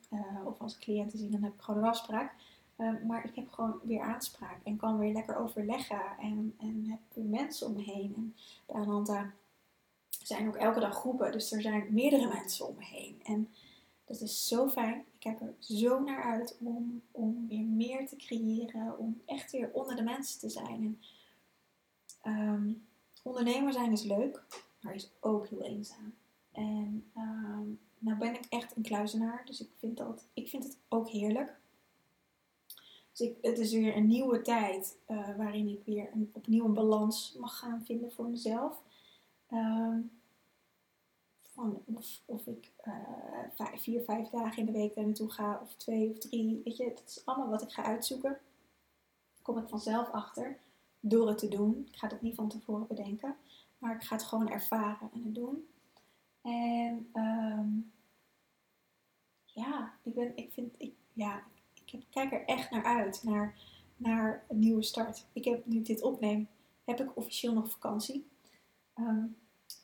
Of 0.46 0.60
als 0.60 0.76
ik 0.76 0.82
cliënten 0.82 1.20
zie, 1.20 1.30
dan 1.30 1.44
heb 1.44 1.54
ik 1.54 1.62
gewoon 1.62 1.84
een 1.84 1.90
afspraak. 1.90 2.36
Uh, 2.80 3.04
maar 3.08 3.26
ik 3.26 3.36
heb 3.36 3.50
gewoon 3.50 3.80
weer 3.84 4.02
aanspraak 4.02 4.60
en 4.64 4.78
kan 4.78 4.98
weer 4.98 5.14
lekker 5.14 5.38
overleggen. 5.38 6.02
En, 6.20 6.56
en 6.58 6.86
heb 6.88 7.24
mensen 7.24 7.68
om 7.68 7.74
me 7.74 7.82
heen. 7.82 8.14
En 8.16 8.36
bij 8.66 8.76
Ananta 8.76 9.32
zijn 10.10 10.48
ook 10.48 10.56
elke 10.56 10.80
dag 10.80 10.96
groepen. 10.96 11.32
Dus 11.32 11.52
er 11.52 11.62
zijn 11.62 11.94
meerdere 11.94 12.28
mensen 12.28 12.68
om 12.68 12.76
me 12.76 12.86
heen. 12.86 13.22
En 13.24 13.50
dat 14.06 14.22
is 14.22 14.48
zo 14.48 14.70
fijn. 14.70 15.06
Ik 15.18 15.24
heb 15.24 15.42
er 15.42 15.54
zo 15.60 16.00
naar 16.00 16.24
uit 16.24 16.58
om, 16.60 17.02
om 17.12 17.48
weer 17.48 17.66
meer 17.66 18.08
te 18.08 18.16
creëren. 18.16 18.98
Om 18.98 19.22
echt 19.26 19.52
weer 19.52 19.70
onder 19.74 19.96
de 19.96 20.04
mensen 20.04 20.40
te 20.40 20.50
zijn. 20.50 21.00
En, 22.22 22.32
um, 22.32 22.88
ondernemer 23.24 23.74
zijn 23.74 23.92
is 23.92 24.04
leuk, 24.04 24.44
maar 24.82 24.96
is 24.96 25.12
ook 25.20 25.48
heel 25.48 25.64
eenzaam. 25.64 26.14
En 26.52 27.12
um, 27.18 27.80
nou 27.98 28.18
ben 28.18 28.34
ik 28.34 28.46
echt 28.50 28.76
een 28.76 28.84
kluizenaar, 28.84 29.42
dus 29.46 29.62
ik 29.62 29.70
vind, 29.78 29.98
dat, 29.98 30.26
ik 30.34 30.50
vind 30.50 30.64
het 30.64 30.78
ook 30.88 31.10
heerlijk. 31.10 31.60
Dus 33.20 33.28
ik, 33.28 33.38
het 33.42 33.60
is 33.60 33.74
weer 33.74 33.96
een 33.96 34.08
nieuwe 34.08 34.42
tijd 34.42 34.98
uh, 35.08 35.38
waarin 35.38 35.68
ik 35.68 35.82
weer 35.86 36.10
een, 36.14 36.30
opnieuw 36.34 36.66
een 36.66 36.74
balans 36.74 37.36
mag 37.40 37.58
gaan 37.58 37.86
vinden 37.86 38.12
voor 38.12 38.26
mezelf. 38.26 38.82
Van 41.42 41.84
of, 41.86 42.22
of 42.26 42.48
ik 42.48 42.72
vijf, 43.54 43.82
vier, 43.82 44.04
vijf 44.04 44.30
dagen 44.30 44.58
in 44.60 44.66
de 44.66 44.72
week 44.72 44.96
daar 44.96 45.06
naartoe 45.06 45.32
ga, 45.32 45.60
of 45.64 45.74
twee 45.74 46.10
of 46.10 46.18
drie. 46.18 46.62
Weet 46.64 46.78
je, 46.78 46.94
dat 46.96 47.04
is 47.08 47.26
allemaal 47.26 47.50
wat 47.50 47.62
ik 47.62 47.72
ga 47.72 47.84
uitzoeken. 47.84 48.40
Kom 49.42 49.58
ik 49.58 49.70
vanzelf 49.70 50.10
achter 50.10 50.60
door 51.00 51.28
het 51.28 51.38
te 51.38 51.48
doen. 51.48 51.88
Ik 51.92 51.96
ga 51.96 52.08
het 52.08 52.22
niet 52.22 52.36
van 52.36 52.50
tevoren 52.50 52.88
bedenken, 52.88 53.36
maar 53.78 53.96
ik 53.96 54.04
ga 54.04 54.16
het 54.16 54.24
gewoon 54.24 54.50
ervaren 54.50 55.10
en 55.14 55.24
het 55.24 55.36
doen. 55.36 55.68
En 56.42 57.10
um, 57.14 57.92
ja, 59.46 59.94
ik, 60.04 60.14
ben, 60.14 60.38
ik 60.38 60.52
vind, 60.52 60.76
ik, 60.78 60.94
ja, 61.14 61.44
ik 61.92 62.06
kijk 62.10 62.32
er 62.32 62.46
echt 62.46 62.72
naar 62.72 62.84
uit, 62.84 63.24
naar, 63.24 63.56
naar 63.98 64.44
een 64.48 64.60
nieuwe 64.60 64.84
start. 64.84 65.26
Ik 65.34 65.46
heb 65.46 65.66
nu 65.66 65.82
dit 65.82 66.02
opneem, 66.02 66.48
heb 66.84 67.00
ik 67.00 67.18
officieel 67.18 67.54
nog 67.54 67.70
vakantie. 67.70 68.28
Um, 68.96 69.36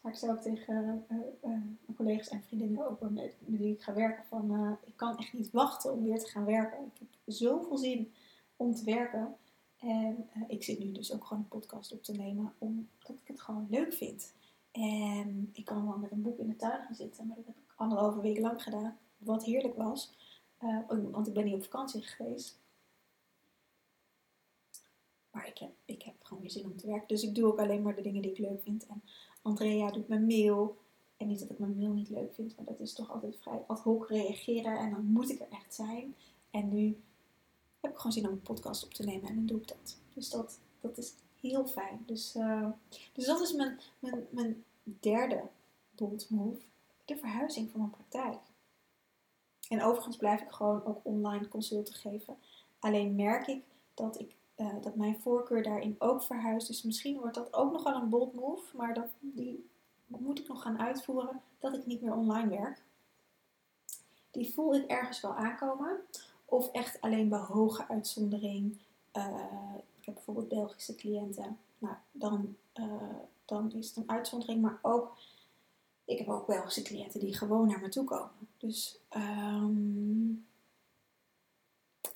Maar 0.01 0.11
ik 0.11 0.17
zei 0.17 0.31
ook 0.31 0.41
tegen 0.41 1.05
uh, 1.11 1.17
uh, 1.17 1.49
mijn 1.49 1.95
collega's 1.95 2.29
en 2.29 2.43
vriendinnen 2.47 2.89
ook 2.89 3.09
met, 3.09 3.35
wie 3.39 3.73
ik 3.73 3.81
ga 3.81 3.93
werken 3.93 4.23
van 4.29 4.77
ik 4.85 4.93
kan 4.95 5.17
echt 5.17 5.33
niet 5.33 5.51
wachten 5.51 5.93
om 5.93 6.03
weer 6.03 6.19
te 6.19 6.27
gaan 6.27 6.45
werken. 6.45 6.85
Ik 6.85 6.99
heb 6.99 7.07
zoveel 7.25 7.77
zin 7.77 8.13
om 8.55 8.75
te 8.75 8.83
werken. 8.83 9.35
En 9.77 10.29
ik 10.47 10.63
zit 10.63 10.79
nu 10.79 10.91
dus 10.91 11.13
ook 11.13 11.25
gewoon 11.25 11.43
een 11.43 11.59
podcast 11.59 11.91
op 11.91 12.03
te 12.03 12.11
nemen 12.11 12.53
omdat 12.57 13.21
ik 13.21 13.27
het 13.27 13.41
gewoon 13.41 13.67
leuk 13.69 13.93
vind. 13.93 14.33
En 14.71 15.49
ik 15.53 15.65
kan 15.65 15.87
wel 15.87 15.97
met 15.97 16.11
een 16.11 16.21
boek 16.21 16.39
in 16.39 16.47
de 16.47 16.55
tuin 16.55 16.83
gaan 16.83 16.95
zitten, 16.95 17.27
maar 17.27 17.35
dat 17.35 17.45
heb 17.45 17.55
ik 17.55 17.73
anderhalve 17.75 18.21
week 18.21 18.39
lang 18.39 18.63
gedaan. 18.63 18.97
Wat 19.17 19.45
heerlijk 19.45 19.75
was, 19.75 20.13
want 21.11 21.27
ik 21.27 21.33
ben 21.33 21.45
niet 21.45 21.53
op 21.53 21.63
vakantie 21.63 22.01
geweest. 22.01 22.59
Maar 25.31 25.47
ik 25.47 25.57
heb, 25.57 25.71
ik 25.85 26.01
heb 26.01 26.15
gewoon 26.23 26.41
weer 26.41 26.51
zin 26.51 26.65
om 26.65 26.77
te 26.77 26.87
werken. 26.87 27.07
Dus 27.07 27.23
ik 27.23 27.35
doe 27.35 27.45
ook 27.45 27.59
alleen 27.59 27.81
maar 27.81 27.95
de 27.95 28.01
dingen 28.01 28.21
die 28.21 28.31
ik 28.31 28.37
leuk 28.37 28.61
vind. 28.61 28.85
En 28.85 29.03
Andrea 29.41 29.91
doet 29.91 30.07
mijn 30.07 30.25
mail. 30.25 30.77
En 31.17 31.27
niet 31.27 31.39
dat 31.39 31.49
ik 31.49 31.59
mijn 31.59 31.77
mail 31.77 31.91
niet 31.91 32.09
leuk 32.09 32.33
vind, 32.33 32.55
maar 32.55 32.65
dat 32.65 32.79
is 32.79 32.93
toch 32.93 33.11
altijd 33.11 33.37
vrij 33.41 33.63
ad 33.67 33.79
hoc 33.79 34.09
reageren. 34.09 34.77
En 34.77 34.89
dan 34.89 35.05
moet 35.05 35.29
ik 35.29 35.39
er 35.39 35.49
echt 35.49 35.73
zijn. 35.73 36.15
En 36.51 36.69
nu 36.69 36.97
heb 37.79 37.91
ik 37.91 37.97
gewoon 37.97 38.11
zin 38.11 38.25
om 38.25 38.31
een 38.31 38.41
podcast 38.41 38.83
op 38.83 38.93
te 38.93 39.03
nemen 39.03 39.29
en 39.29 39.35
dan 39.35 39.45
doe 39.45 39.61
ik 39.61 39.67
dat. 39.67 39.97
Dus 40.13 40.29
dat, 40.29 40.59
dat 40.81 40.97
is 40.97 41.13
heel 41.39 41.65
fijn. 41.67 42.03
Dus, 42.05 42.35
uh, 42.35 42.69
dus 43.13 43.25
dat 43.25 43.41
is 43.41 43.53
mijn, 43.53 43.79
mijn, 43.99 44.27
mijn 44.29 44.63
derde 44.83 45.41
bold 45.95 46.29
move. 46.29 46.61
De 47.05 47.17
verhuizing 47.17 47.69
van 47.69 47.79
mijn 47.79 47.91
praktijk. 47.91 48.39
En 49.69 49.83
overigens 49.83 50.17
blijf 50.17 50.41
ik 50.41 50.51
gewoon 50.51 50.85
ook 50.85 50.99
online 51.03 51.47
consulten 51.47 51.93
geven. 51.93 52.37
Alleen 52.79 53.15
merk 53.15 53.47
ik 53.47 53.63
dat 53.93 54.19
ik 54.19 54.35
uh, 54.57 54.73
dat 54.81 54.95
mijn 54.95 55.19
voorkeur 55.21 55.63
daarin 55.63 55.95
ook 55.99 56.23
verhuist. 56.23 56.67
Dus 56.67 56.83
misschien 56.83 57.19
wordt 57.19 57.35
dat 57.35 57.53
ook 57.53 57.71
nog 57.71 57.83
wel 57.83 57.95
een 57.95 58.09
bold 58.09 58.33
move, 58.33 58.77
maar 58.77 58.93
dat, 58.93 59.07
die 59.19 59.69
moet 60.07 60.39
ik 60.39 60.47
nog 60.47 60.61
gaan 60.61 60.79
uitvoeren 60.79 61.41
dat 61.59 61.73
ik 61.75 61.85
niet 61.85 62.01
meer 62.01 62.13
online 62.13 62.49
werk. 62.49 62.83
Die 64.31 64.53
voel 64.53 64.75
ik 64.75 64.89
ergens 64.89 65.21
wel 65.21 65.35
aankomen. 65.35 65.99
Of 66.45 66.71
echt 66.71 67.01
alleen 67.01 67.29
bij 67.29 67.39
hoge 67.39 67.87
uitzondering. 67.87 68.77
Uh, 69.13 69.75
ik 69.99 70.05
heb 70.05 70.13
bijvoorbeeld 70.13 70.47
Belgische 70.47 70.95
cliënten. 70.95 71.57
Nou, 71.77 71.95
dan, 72.11 72.55
uh, 72.73 72.85
dan 73.45 73.71
is 73.71 73.87
het 73.87 73.95
een 73.95 74.09
uitzondering. 74.09 74.61
Maar 74.61 74.79
ook, 74.81 75.17
ik 76.05 76.17
heb 76.17 76.29
ook 76.29 76.47
Belgische 76.47 76.81
cliënten 76.81 77.19
die 77.19 77.37
gewoon 77.37 77.67
naar 77.67 77.79
me 77.79 77.89
toe 77.89 78.03
komen. 78.03 78.47
Dus 78.57 78.99
um, 79.15 80.47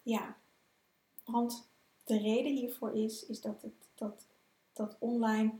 ja, 0.03 0.37
want 1.25 1.67
de 2.03 2.17
reden 2.17 2.55
hiervoor 2.55 2.93
is, 2.93 3.25
is 3.25 3.41
dat, 3.41 3.61
het, 3.61 3.73
dat, 3.95 4.25
dat 4.73 4.95
online 4.99 5.51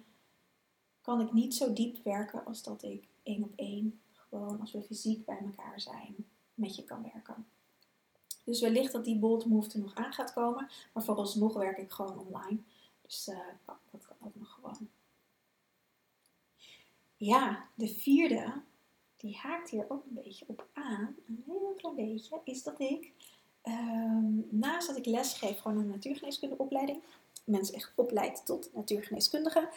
kan 1.01 1.21
ik 1.21 1.33
niet 1.33 1.55
zo 1.55 1.73
diep 1.73 2.03
werken 2.03 2.45
als 2.45 2.63
dat 2.63 2.83
ik 2.83 3.07
één 3.23 3.43
op 3.43 3.53
één, 3.55 4.01
gewoon 4.13 4.59
als 4.59 4.71
we 4.71 4.81
fysiek 4.81 5.25
bij 5.25 5.39
elkaar 5.39 5.81
zijn, 5.81 6.15
met 6.53 6.75
je 6.75 6.83
kan 6.83 7.01
werken. 7.13 7.47
Dus 8.43 8.61
wellicht 8.61 8.91
dat 8.91 9.05
die 9.05 9.19
bold 9.19 9.45
move 9.45 9.71
er 9.71 9.79
nog 9.79 9.95
aan 9.95 10.13
gaat 10.13 10.33
komen, 10.33 10.69
maar 10.93 11.03
vooralsnog 11.03 11.53
werk 11.53 11.77
ik 11.77 11.91
gewoon 11.91 12.19
online. 12.19 12.59
Dus 13.01 13.27
uh, 13.27 13.37
dat 13.91 14.05
kan 14.07 14.27
ook 14.27 14.35
nog 14.35 14.53
gewoon. 14.53 14.89
Ja, 17.19 17.67
de 17.75 17.87
vierde, 17.87 18.61
die 19.17 19.37
haakt 19.37 19.69
hier 19.69 19.85
ook 19.89 20.03
een 20.05 20.23
beetje 20.23 20.45
op 20.47 20.67
aan, 20.73 21.15
een 21.27 21.43
heel 21.45 21.73
klein 21.77 21.95
beetje, 21.95 22.41
is 22.43 22.63
dat 22.63 22.79
ik 22.79 23.11
Um, 23.63 24.47
naast 24.49 24.87
dat 24.87 24.97
ik 24.97 25.05
les 25.05 25.33
geef, 25.33 25.59
gewoon 25.59 25.77
een 25.77 25.89
natuurgeneeskundeopleiding, 25.89 27.01
mensen 27.43 27.75
echt 27.75 27.91
opleid 27.95 28.45
tot 28.45 28.69
natuurgeneeskundige, 28.73 29.69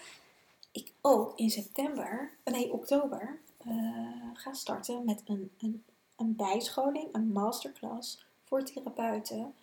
ik 0.73 0.93
ook 1.01 1.39
in 1.39 1.51
september, 1.51 2.31
nee 2.45 2.73
oktober, 2.73 3.41
uh, 3.67 4.31
ga 4.35 4.53
starten 4.53 5.05
met 5.05 5.23
een, 5.25 5.51
een, 5.59 5.85
een 6.17 6.37
bijscholing, 6.37 7.09
een 7.13 7.33
masterclass 7.33 8.27
voor 8.45 8.65
therapeuten 8.65 9.55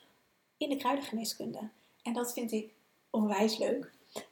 in 0.58 0.70
de 0.70 0.76
kruidengeneeskunde. 0.76 1.70
En 2.02 2.14
dat 2.14 2.34
vind 2.34 2.52
ik 2.52 2.74
onwijs 3.10 3.58
leuk, 3.58 3.92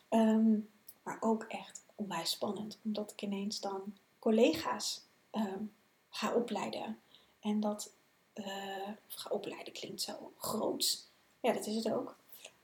um, 0.10 0.70
maar 1.04 1.18
ook 1.20 1.44
echt 1.44 1.84
onwijs 1.98 2.32
spannend, 2.32 2.80
omdat 2.84 3.12
ik 3.12 3.22
ineens 3.22 3.60
dan 3.60 3.98
collega's 4.20 5.02
um, 5.32 5.74
ga 6.10 6.34
opleiden. 6.34 7.00
En 7.40 7.60
dat 7.60 7.94
uh, 8.34 8.90
ga 9.08 9.30
opleiden 9.30 9.74
klinkt 9.74 10.02
zo 10.02 10.32
groot. 10.38 11.10
Ja, 11.40 11.54
dat 11.54 11.66
is 11.66 11.76
het 11.76 11.92
ook. 11.92 12.18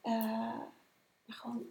Uh, 0.03 0.13
maar 1.25 1.35
gewoon, 1.35 1.65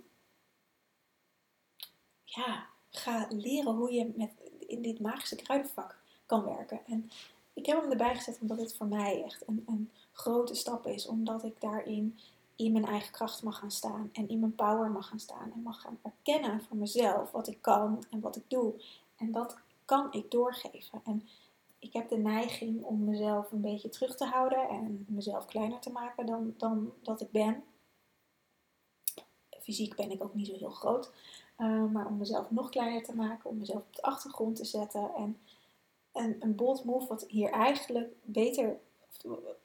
ja, 2.25 2.67
ga 2.91 3.27
leren 3.31 3.75
hoe 3.75 3.93
je 3.93 4.13
met, 4.17 4.31
in 4.67 4.83
dit 4.83 5.01
magische 5.01 5.37
kruidenvak 5.37 6.03
kan 6.27 6.45
werken. 6.45 6.87
En 6.87 7.11
ik 7.53 7.67
heb 7.67 7.81
hem 7.81 7.91
erbij 7.91 8.15
gezet 8.15 8.39
omdat 8.41 8.59
het 8.59 8.77
voor 8.77 8.87
mij 8.87 9.25
echt 9.25 9.49
een, 9.49 9.65
een 9.67 9.91
grote 10.13 10.55
stap 10.55 10.87
is. 10.87 11.07
Omdat 11.07 11.45
ik 11.45 11.61
daarin 11.61 12.19
in 12.57 12.73
mijn 12.73 12.85
eigen 12.85 13.13
kracht 13.13 13.43
mag 13.43 13.59
gaan 13.59 13.71
staan. 13.71 14.11
En 14.13 14.29
in 14.29 14.41
mijn 14.41 14.55
power 14.55 14.91
mag 14.91 15.09
gaan 15.09 15.21
staan. 15.21 15.53
En 15.53 15.63
mag 15.63 15.81
gaan 15.81 15.99
erkennen 16.03 16.63
voor 16.63 16.77
mezelf 16.77 17.31
wat 17.31 17.49
ik 17.49 17.59
kan 17.61 18.05
en 18.11 18.21
wat 18.21 18.37
ik 18.37 18.45
doe. 18.49 18.75
En 19.17 19.33
dat 19.33 19.57
kan 19.85 20.13
ik 20.13 20.31
doorgeven. 20.31 21.01
En 21.05 21.29
ik 21.83 21.93
heb 21.93 22.09
de 22.09 22.17
neiging 22.17 22.83
om 22.83 23.05
mezelf 23.05 23.53
een 23.53 23.61
beetje 23.61 23.89
terug 23.89 24.17
te 24.17 24.25
houden 24.25 24.69
en 24.69 25.05
mezelf 25.09 25.47
kleiner 25.47 25.79
te 25.79 25.91
maken 25.91 26.27
dan, 26.27 26.55
dan 26.57 26.93
dat 27.03 27.21
ik 27.21 27.31
ben. 27.31 27.65
Fysiek 29.61 29.97
ben 29.97 30.11
ik 30.11 30.23
ook 30.23 30.35
niet 30.35 30.47
zo 30.47 30.57
heel 30.57 30.71
groot, 30.71 31.11
uh, 31.59 31.85
maar 31.85 32.07
om 32.07 32.17
mezelf 32.17 32.51
nog 32.51 32.71
kleiner 32.71 33.03
te 33.03 33.15
maken, 33.15 33.51
om 33.51 33.59
mezelf 33.59 33.81
op 33.81 33.95
de 33.95 34.03
achtergrond 34.03 34.57
te 34.57 34.65
zetten. 34.65 35.15
En, 35.15 35.39
en 36.13 36.37
een 36.41 36.55
bold 36.55 36.85
move, 36.85 37.07
wat 37.07 37.25
hier 37.29 37.51
eigenlijk 37.51 38.13
beter, 38.23 38.79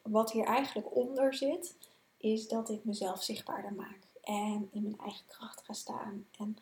wat 0.02 0.32
hier 0.32 0.44
eigenlijk 0.44 0.96
onder 0.96 1.34
zit, 1.34 1.76
is 2.18 2.48
dat 2.48 2.68
ik 2.68 2.84
mezelf 2.84 3.22
zichtbaarder 3.22 3.72
maak 3.72 4.00
en 4.22 4.68
in 4.72 4.82
mijn 4.82 4.98
eigen 4.98 5.26
kracht 5.26 5.64
ga 5.64 5.72
staan. 5.72 6.26
En 6.38 6.56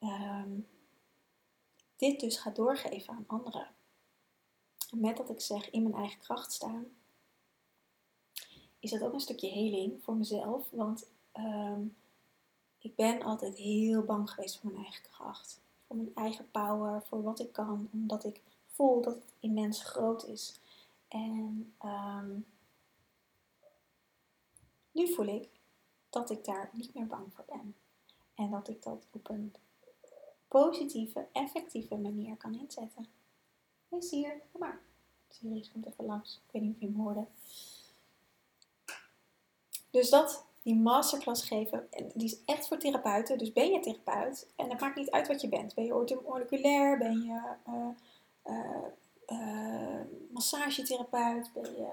um, 0.00 0.66
dit 1.96 2.20
dus 2.20 2.36
ga 2.36 2.50
doorgeven 2.50 3.14
aan 3.14 3.24
anderen 3.26 3.68
met 4.92 5.16
dat 5.16 5.30
ik 5.30 5.40
zeg 5.40 5.70
in 5.70 5.82
mijn 5.82 5.94
eigen 5.94 6.20
kracht 6.20 6.52
staan, 6.52 6.86
is 8.78 8.90
dat 8.90 9.02
ook 9.02 9.12
een 9.12 9.20
stukje 9.20 9.48
heling 9.48 10.02
voor 10.02 10.14
mezelf. 10.14 10.70
Want 10.70 11.06
ehm, 11.32 11.82
ik 12.78 12.94
ben 12.94 13.22
altijd 13.22 13.56
heel 13.56 14.02
bang 14.02 14.30
geweest 14.30 14.58
voor 14.58 14.70
mijn 14.70 14.84
eigen 14.84 15.02
kracht. 15.10 15.60
Voor 15.86 15.96
mijn 15.96 16.14
eigen 16.14 16.50
power, 16.50 17.02
voor 17.02 17.22
wat 17.22 17.40
ik 17.40 17.52
kan. 17.52 17.88
Omdat 17.92 18.24
ik 18.24 18.40
voel 18.66 19.02
dat 19.02 19.14
het 19.14 19.32
immens 19.40 19.82
groot 19.82 20.26
is. 20.26 20.60
En 21.08 21.74
um, 21.84 22.46
nu 24.92 25.12
voel 25.12 25.26
ik 25.26 25.48
dat 26.10 26.30
ik 26.30 26.44
daar 26.44 26.70
niet 26.72 26.94
meer 26.94 27.06
bang 27.06 27.32
voor 27.34 27.44
ben. 27.46 27.74
En 28.34 28.50
dat 28.50 28.68
ik 28.68 28.82
dat 28.82 29.06
op 29.12 29.30
een 29.30 29.54
positieve, 30.48 31.26
effectieve 31.32 31.96
manier 31.96 32.36
kan 32.36 32.54
inzetten. 32.54 33.06
Is 33.88 34.10
hier, 34.10 34.40
kom 34.52 34.60
maar. 34.60 34.80
Sirius 35.28 35.72
komt 35.72 35.86
even 35.86 36.04
langs. 36.04 36.40
Ik 36.46 36.52
weet 36.52 36.62
niet 36.62 36.74
of 36.74 36.80
je 36.80 36.86
hem 36.86 36.96
hoorde. 36.96 37.26
Dus 39.90 40.10
dat, 40.10 40.44
die 40.62 40.74
masterclass 40.74 41.44
geven, 41.44 41.88
die 42.14 42.24
is 42.24 42.44
echt 42.44 42.68
voor 42.68 42.78
therapeuten. 42.78 43.38
Dus 43.38 43.52
ben 43.52 43.70
je 43.70 43.80
therapeut, 43.80 44.46
en 44.56 44.70
het 44.70 44.80
maakt 44.80 44.96
niet 44.96 45.10
uit 45.10 45.28
wat 45.28 45.40
je 45.40 45.48
bent. 45.48 45.74
Ben 45.74 45.84
je 45.84 45.94
ortomoleculair, 45.94 46.98
ben 46.98 47.22
je 47.22 47.54
uh, 49.26 50.00
massagetherapeut, 50.32 51.52
ben 51.52 51.76
je 51.76 51.90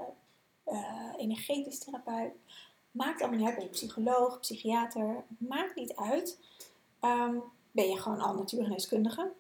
energetisch 1.18 1.80
therapeut. 1.80 2.34
Maakt 2.92 3.22
allemaal 3.22 3.40
niet 3.40 3.48
uit. 3.48 3.56
Ben 3.56 3.66
je 3.66 3.72
psycholoog, 3.72 4.40
psychiater, 4.40 5.24
maakt 5.38 5.76
niet 5.76 5.96
uit. 5.96 6.40
Um, 7.02 7.44
ben 7.72 7.90
je 7.90 7.98
gewoon 7.98 8.20
al 8.20 8.34
natuurgeneeskundige. 8.34 9.32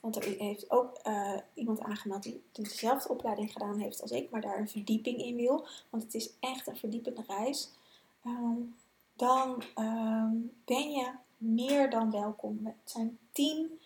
Want 0.00 0.16
er 0.16 0.24
heeft 0.38 0.70
ook 0.70 1.00
uh, 1.06 1.38
iemand 1.54 1.80
aangemeld 1.80 2.22
die, 2.22 2.42
dezelfde 2.52 3.08
opleiding 3.08 3.52
gedaan 3.52 3.78
heeft 3.78 4.02
als 4.02 4.10
ik, 4.10 4.30
maar 4.30 4.40
daar 4.40 4.58
een 4.58 4.68
verdieping 4.68 5.18
in 5.18 5.36
wil. 5.36 5.66
Want 5.90 6.02
het 6.02 6.14
is 6.14 6.30
echt 6.40 6.66
een 6.66 6.76
verdiepende 6.76 7.24
reis. 7.26 7.70
Um, 8.26 8.76
dan 9.12 9.62
um, 9.78 10.52
ben 10.64 10.90
je 10.90 11.10
meer 11.36 11.90
dan 11.90 12.10
welkom. 12.10 12.60
Het 12.64 12.90
zijn 12.90 13.18
tien 13.32 13.80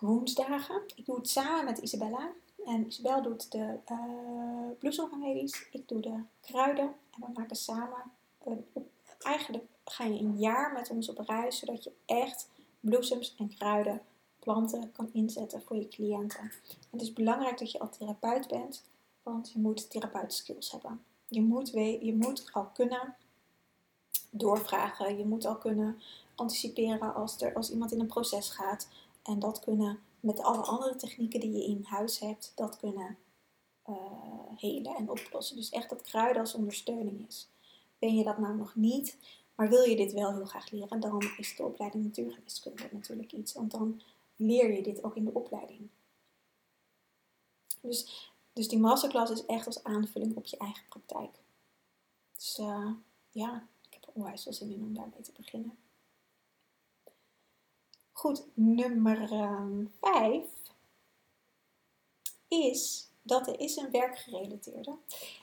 woensdagen. 0.00 0.82
Ik 0.94 1.06
doe 1.06 1.16
het 1.16 1.28
samen 1.28 1.64
met 1.64 1.78
Isabella. 1.78 2.30
En 2.66 2.86
Isabel 2.86 3.22
doet 3.22 3.52
de 3.52 3.78
uh. 3.90 5.50
Ik 5.70 5.88
doe 5.88 6.00
de 6.00 6.22
kruiden. 6.40 6.84
En 6.84 7.20
we 7.20 7.26
maken 7.34 7.56
samen. 7.56 8.02
Een, 8.44 8.66
eigenlijk 9.18 9.64
ga 9.84 10.04
je 10.04 10.18
een 10.18 10.38
jaar 10.38 10.72
met 10.72 10.90
ons 10.90 11.08
op 11.08 11.18
reis, 11.18 11.58
zodat 11.58 11.84
je 11.84 11.92
echt 12.06 12.48
bloesems 12.80 13.34
en 13.38 13.54
kruiden 13.56 14.02
planten 14.38 14.92
kan 14.92 15.08
inzetten 15.12 15.62
voor 15.62 15.76
je 15.76 15.88
cliënten. 15.88 16.52
Het 16.90 17.02
is 17.02 17.12
belangrijk 17.12 17.58
dat 17.58 17.72
je 17.72 17.78
al 17.78 17.90
therapeut 17.90 18.48
bent, 18.48 18.84
want 19.22 19.52
je 19.52 19.58
moet 19.58 19.88
skills 20.26 20.70
hebben. 20.70 21.04
Je 21.28 21.42
moet, 21.42 21.70
je 22.00 22.16
moet 22.16 22.48
al 22.52 22.64
kunnen 22.64 23.14
doorvragen, 24.30 25.18
je 25.18 25.26
moet 25.26 25.44
al 25.44 25.56
kunnen 25.56 26.00
anticiperen 26.34 27.14
als, 27.14 27.40
er, 27.40 27.54
als 27.54 27.70
iemand 27.70 27.92
in 27.92 28.00
een 28.00 28.06
proces 28.06 28.50
gaat. 28.50 28.88
En 29.22 29.38
dat 29.38 29.60
kunnen 29.60 29.98
met 30.26 30.40
alle 30.40 30.62
andere 30.62 30.96
technieken 30.96 31.40
die 31.40 31.52
je 31.52 31.64
in 31.64 31.84
huis 31.84 32.18
hebt, 32.18 32.52
dat 32.54 32.76
kunnen 32.76 33.18
uh, 33.88 33.96
helen 34.56 34.96
en 34.96 35.10
oplossen. 35.10 35.56
Dus 35.56 35.70
echt 35.70 35.88
dat 35.88 36.02
kruiden 36.02 36.40
als 36.40 36.54
ondersteuning 36.54 37.26
is. 37.28 37.48
Ben 37.98 38.16
je 38.16 38.24
dat 38.24 38.38
nou 38.38 38.56
nog 38.56 38.74
niet, 38.74 39.18
maar 39.54 39.68
wil 39.68 39.82
je 39.82 39.96
dit 39.96 40.12
wel 40.12 40.34
heel 40.34 40.44
graag 40.44 40.70
leren, 40.70 41.00
dan 41.00 41.22
is 41.36 41.56
de 41.56 41.62
opleiding 41.62 42.04
natuurgeneeskunde 42.04 42.88
natuurlijk 42.92 43.32
iets. 43.32 43.52
Want 43.52 43.70
dan 43.70 44.02
leer 44.36 44.72
je 44.72 44.82
dit 44.82 45.04
ook 45.04 45.16
in 45.16 45.24
de 45.24 45.34
opleiding. 45.34 45.88
Dus, 47.80 48.30
dus 48.52 48.68
die 48.68 48.78
masterclass 48.78 49.32
is 49.32 49.46
echt 49.46 49.66
als 49.66 49.84
aanvulling 49.84 50.36
op 50.36 50.46
je 50.46 50.56
eigen 50.56 50.88
praktijk. 50.88 51.38
Dus 52.36 52.58
uh, 52.58 52.90
ja, 53.30 53.66
ik 53.88 53.94
heb 53.94 54.02
er 54.02 54.12
onwijs 54.14 54.42
veel 54.42 54.52
zin 54.52 54.70
in 54.70 54.82
om 54.82 54.94
daarmee 54.94 55.20
te 55.20 55.32
beginnen. 55.36 55.78
Goed, 58.16 58.44
nummer 58.54 59.28
5 60.00 60.44
is 62.48 63.08
dat 63.22 63.46
er 63.46 63.60
is 63.60 63.76
een 63.76 63.90
werkgerelateerde. 63.90 64.90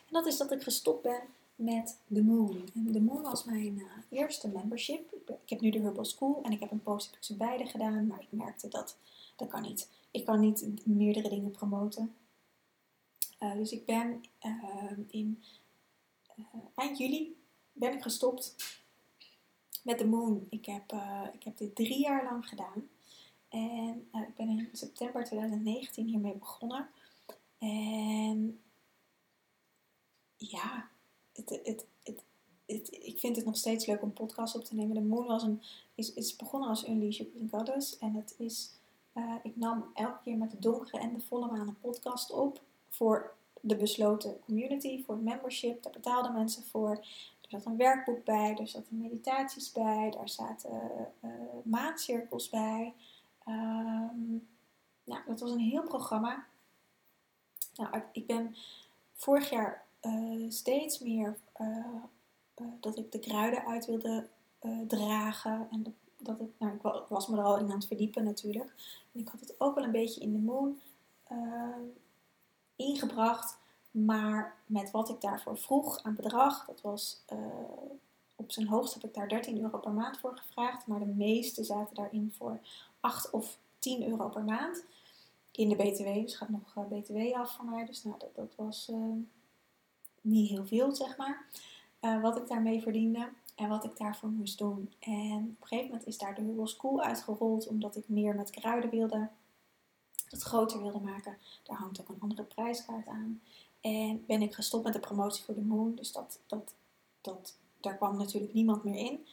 En 0.08 0.12
dat 0.12 0.26
is 0.26 0.38
dat 0.38 0.52
ik 0.52 0.64
gestopt 0.64 1.02
ben 1.02 1.22
met 1.56 1.98
The 2.14 2.24
Moon. 2.24 2.70
En 2.74 2.92
The 2.92 3.02
Moon 3.02 3.22
was 3.22 3.44
mijn 3.44 3.78
uh, 3.78 3.86
eerste 4.10 4.48
membership. 4.48 5.14
Ik 5.44 5.50
heb 5.50 5.62
nu 5.62 5.70
de 5.70 5.80
Herbal 5.80 6.06
School 6.06 6.40
en 6.44 6.52
ik 6.52 6.60
heb 6.60 6.72
een 6.72 6.84
post 6.84 7.06
heb 7.06 7.16
ik 7.16 7.24
ze 7.24 7.36
beide 7.36 7.66
gedaan, 7.66 8.08
maar 8.08 8.22
ik 8.22 8.32
merkte 8.32 8.68
dat 8.68 8.98
dat 9.36 9.48
kan 9.48 9.62
niet. 9.62 9.90
Ik 10.12 10.26
kan 10.26 10.40
niet 10.40 10.86
meerdere 10.86 11.30
dingen 11.30 11.52
promoten. 11.52 12.16
Uh, 13.40 13.54
dus 13.54 13.72
ik 13.72 13.86
ben 13.86 14.24
uh, 14.46 14.92
in 15.08 15.44
eind 16.76 16.98
juli 16.98 17.36
ben 17.72 17.94
ik 17.94 18.02
gestopt 18.02 18.56
met 19.84 19.98
The 19.98 20.08
Moon. 20.08 20.48
Ik 20.50 20.65
heb, 20.65 20.96
ik 21.34 21.43
heb 21.43 21.58
dit 21.58 21.76
drie 21.76 22.00
jaar 22.00 22.24
lang 22.24 22.48
gedaan. 22.48 22.89
En 23.50 24.08
ik 24.12 24.36
ben 24.36 24.50
in 24.50 24.69
september 24.72 25.24
2019 25.24 26.08
hiermee 26.08 26.36
begonnen. 26.36 26.88
En 27.58 28.60
ja, 30.38 30.89
het, 31.34 31.50
het, 31.50 31.86
het, 32.04 32.88
ik 32.91 33.19
vind 33.19 33.36
het 33.36 33.46
nog 33.46 33.58
steeds 33.58 33.86
leuk 33.86 34.02
om 34.02 34.13
podcasts 34.13 34.56
op 34.56 34.63
te 34.63 34.76
nemen. 34.76 34.96
De 34.96 35.02
Moon 35.02 35.26
was 35.26 35.43
een, 35.43 35.62
is, 35.96 36.13
is 36.13 36.36
begonnen 36.36 36.69
als 36.69 36.88
Unleash 36.88 37.17
Your 37.17 37.50
Goddess. 37.52 37.98
En 37.98 38.13
het 38.13 38.36
is, 38.38 38.72
uh, 39.13 39.36
ik 39.43 39.56
nam 39.56 39.86
elke 39.93 40.22
keer 40.24 40.38
met 40.38 40.52
de 40.52 40.60
donkere 40.60 40.98
en 40.98 41.13
de 41.13 41.22
volle 41.22 41.52
maan 41.52 41.67
een 41.67 41.80
podcast 41.80 42.32
op. 42.32 42.62
Voor 42.89 43.34
de 43.62 43.76
besloten 43.76 44.39
community, 44.39 45.04
voor 45.04 45.17
membership. 45.17 45.84
Daar 45.84 45.93
betaalden 45.93 46.34
mensen 46.34 46.63
voor. 46.63 47.06
Zat 47.54 47.66
een 47.66 47.78
werkboek 47.78 48.24
bij, 48.24 48.56
er 48.58 48.68
zaten 48.68 49.02
meditaties 49.02 49.72
bij, 49.72 50.12
daar 50.12 50.30
zaten 50.30 50.72
uh, 51.22 52.50
bij. 52.52 52.94
Um, 53.48 54.48
nou, 55.04 55.22
dat 55.28 55.39
was 55.39 55.52
een 55.52 55.60
heel 55.60 55.84
programma. 55.84 56.46
Nou, 57.76 58.02
ik 58.12 58.28
ben 58.28 58.56
vorig 59.13 59.50
jaar 59.50 59.84
uh, 60.02 60.52
steeds 60.52 61.00
meer 61.00 61.38
uh, 61.62 62.04
dat 62.80 62.98
ik 62.98 63.12
de 63.12 63.20
kruiden 63.20 63.66
uit 63.66 63.86
wilde 63.86 64.28
dragen. 64.88 65.68
En 65.72 65.84
dat, 65.84 65.94
dat 66.18 66.39
ik, 66.39 66.50
nou, 66.58 66.74
ik 66.74 66.82
was 67.10 67.28
me 67.28 67.38
er 67.38 67.44
al 67.44 67.58
in 67.58 67.66
aan 67.66 67.72
het 67.72 67.88
verdiepen 67.88 68.24
natuurlijk. 68.24 68.74
En 69.12 69.20
ik 69.20 69.28
had 69.28 69.39
het 69.39 69.56
ook 69.58 69.76
wel 69.76 69.84
een 69.84 69.92
beetje 69.92 70.22
in 70.22 70.32
de 70.32 70.39
moon 70.39 70.80
ingebracht. 72.76 73.58
Maar 73.93 74.56
met 74.65 74.91
wat 74.91 75.10
ik 75.10 75.21
daarvoor 75.21 75.58
vroeg 75.58 76.03
aan 76.03 76.15
bedrag, 76.15 76.65
dat 76.65 76.82
was 76.82 77.21
op 78.36 78.51
zijn 78.51 78.67
hoogst 78.67 78.93
heb 78.93 79.03
ik 79.03 79.13
daar 79.13 79.29
13 79.29 79.62
euro 79.62 79.77
per 79.77 79.91
maand 79.91 80.19
voor 80.19 80.38
gevraagd. 80.38 80.88
Maar 80.88 80.99
de 80.99 81.06
meeste 81.06 81.63
zaten 81.63 81.95
daarin 81.95 82.34
voor 82.38 82.60
8 82.99 83.29
of 83.29 83.58
10 83.79 84.08
euro 84.08 84.29
per 84.29 84.43
maand 84.43 84.84
in 85.51 85.69
de 85.69 85.75
BTW. 85.75 86.03
Dus 86.03 86.36
gaat 86.36 86.49
nog 86.49 86.75
uh, 86.77 86.84
BTW 86.88 87.34
af 87.34 87.56
van 87.56 87.69
mij. 87.69 87.86
Dus 87.86 88.03
nou, 88.03 88.19
dat, 88.19 88.36
dat 88.36 88.53
was 88.56 88.89
uh, 88.91 88.97
niet 90.21 90.49
heel 90.49 90.65
veel, 90.65 90.95
zeg 90.95 91.17
maar. 91.17 91.45
Wat 92.21 92.38
ik 92.38 92.47
daarmee 92.47 92.82
verdiende 92.82 93.29
en 93.56 93.69
wat 93.69 93.84
ik 93.84 93.97
daarvoor 93.97 94.29
moest 94.29 94.58
doen. 94.58 94.93
En 94.99 95.56
op 95.56 95.62
een 95.62 95.67
gegeven 95.67 95.89
moment 95.89 96.08
is 96.08 96.17
daar 96.17 96.36
de 96.36 96.41
Herbal 96.41 96.67
School 96.67 97.01
uitgerold, 97.01 97.67
omdat 97.67 97.95
ik 97.95 98.10
meer 98.10 98.36
met 98.36 98.49
kruiden 98.49 98.89
wilde. 98.89 99.29
Het 100.29 100.41
groter 100.41 100.82
wilde 100.82 100.99
maken. 100.99 101.38
Daar 101.63 101.77
hangt 101.77 102.01
ook 102.01 102.10
een 102.10 102.19
andere 102.19 102.43
prijskaart 102.43 103.08
aan. 103.08 103.41
En 103.84 104.24
ben 104.26 104.41
ik 104.41 104.54
gestopt 104.54 104.84
met 104.84 104.93
de 104.93 105.00
promotie 105.00 105.43
voor 105.43 105.54
de 105.54 105.62
Moon. 105.62 105.96
Dus 105.96 106.12
dat, 106.12 106.39
dat, 106.48 106.74
dat, 107.22 107.58
daar 107.80 107.98
kwam 107.98 108.17
natuurlijk 108.17 108.54
niemand 108.54 108.84
meer 108.84 108.96
in. 108.96 109.28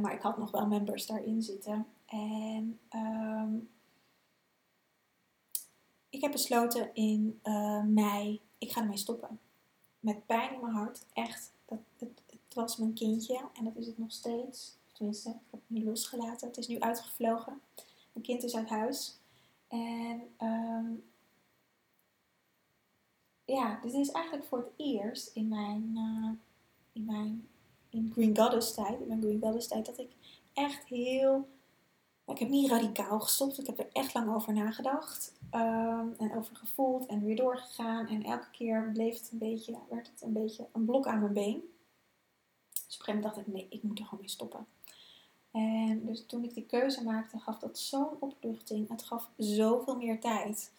maar 0.00 0.14
ik 0.14 0.22
had 0.22 0.38
nog 0.38 0.50
wel 0.50 0.66
members 0.66 1.06
daarin 1.06 1.42
zitten. 1.42 1.86
En 2.06 2.78
um, 2.94 3.68
ik 6.14 6.20
heb 6.20 6.32
besloten 6.32 6.94
in 6.94 7.40
uh, 7.44 7.82
mei, 7.82 8.40
ik 8.58 8.72
ga 8.72 8.80
ermee 8.80 8.96
stoppen. 8.96 9.40
Met 10.00 10.26
pijn 10.26 10.54
in 10.54 10.60
mijn 10.60 10.72
hart, 10.72 11.06
echt. 11.12 11.52
Dat, 11.64 11.78
het, 11.98 12.22
het, 12.26 12.54
was 12.54 12.76
mijn 12.76 12.94
kindje 12.94 13.40
en 13.54 13.64
dat 13.64 13.76
is 13.76 13.86
het 13.86 13.98
nog 13.98 14.12
steeds. 14.12 14.76
Tenminste, 14.92 15.28
ik 15.28 15.36
heb 15.50 15.60
het 15.68 15.78
nu 15.78 15.84
losgelaten. 15.84 16.48
Het 16.48 16.56
is 16.56 16.66
nu 16.66 16.80
uitgevlogen. 16.80 17.60
Mijn 18.12 18.26
kind 18.26 18.42
is 18.42 18.56
uit 18.56 18.68
huis. 18.68 19.18
En 19.68 20.22
um, 20.42 21.04
ja, 23.44 23.78
dit 23.82 23.92
is 23.92 24.10
eigenlijk 24.10 24.46
voor 24.46 24.58
het 24.58 24.72
eerst 24.76 25.30
in 25.34 25.48
mijn, 25.48 25.92
uh, 25.94 26.30
in 26.92 27.04
mijn 27.04 27.48
in 27.90 28.10
Green 28.12 28.36
Goddess 28.36 28.74
tijd, 28.74 29.00
in 29.00 29.06
mijn 29.06 29.22
Green 29.22 29.40
Goddess 29.40 29.68
tijd, 29.68 29.86
dat 29.86 29.98
ik 29.98 30.10
echt 30.52 30.84
heel 30.84 31.48
ik 32.26 32.38
heb 32.38 32.48
niet 32.48 32.70
radicaal 32.70 33.20
gestopt. 33.20 33.58
Ik 33.58 33.66
heb 33.66 33.78
er 33.78 33.88
echt 33.92 34.14
lang 34.14 34.34
over 34.34 34.52
nagedacht. 34.52 35.32
Ehm, 35.50 36.08
en 36.18 36.34
over 36.36 36.56
gevoeld 36.56 37.06
en 37.06 37.24
weer 37.24 37.36
doorgegaan. 37.36 38.06
En 38.06 38.22
elke 38.22 38.50
keer 38.50 38.90
bleef 38.92 39.18
het 39.18 39.28
een 39.32 39.38
beetje, 39.38 39.78
werd 39.90 40.06
het 40.06 40.22
een 40.22 40.32
beetje 40.32 40.66
een 40.72 40.84
blok 40.84 41.06
aan 41.06 41.20
mijn 41.20 41.32
been. 41.32 41.62
Dus 42.70 42.94
op 42.94 43.06
een 43.08 43.14
gegeven 43.14 43.14
moment 43.14 43.34
dacht 43.34 43.46
ik, 43.46 43.52
nee, 43.52 43.66
ik 43.70 43.82
moet 43.82 43.98
er 43.98 44.04
gewoon 44.04 44.20
mee 44.20 44.30
stoppen. 44.30 44.66
En 45.50 46.06
dus 46.06 46.26
toen 46.26 46.44
ik 46.44 46.54
die 46.54 46.66
keuze 46.66 47.04
maakte, 47.04 47.38
gaf 47.38 47.58
dat 47.58 47.78
zo'n 47.78 48.16
opluchting. 48.20 48.88
Het 48.88 49.02
gaf 49.02 49.30
zoveel 49.36 49.96
meer 49.96 50.20
tijd. 50.20 50.72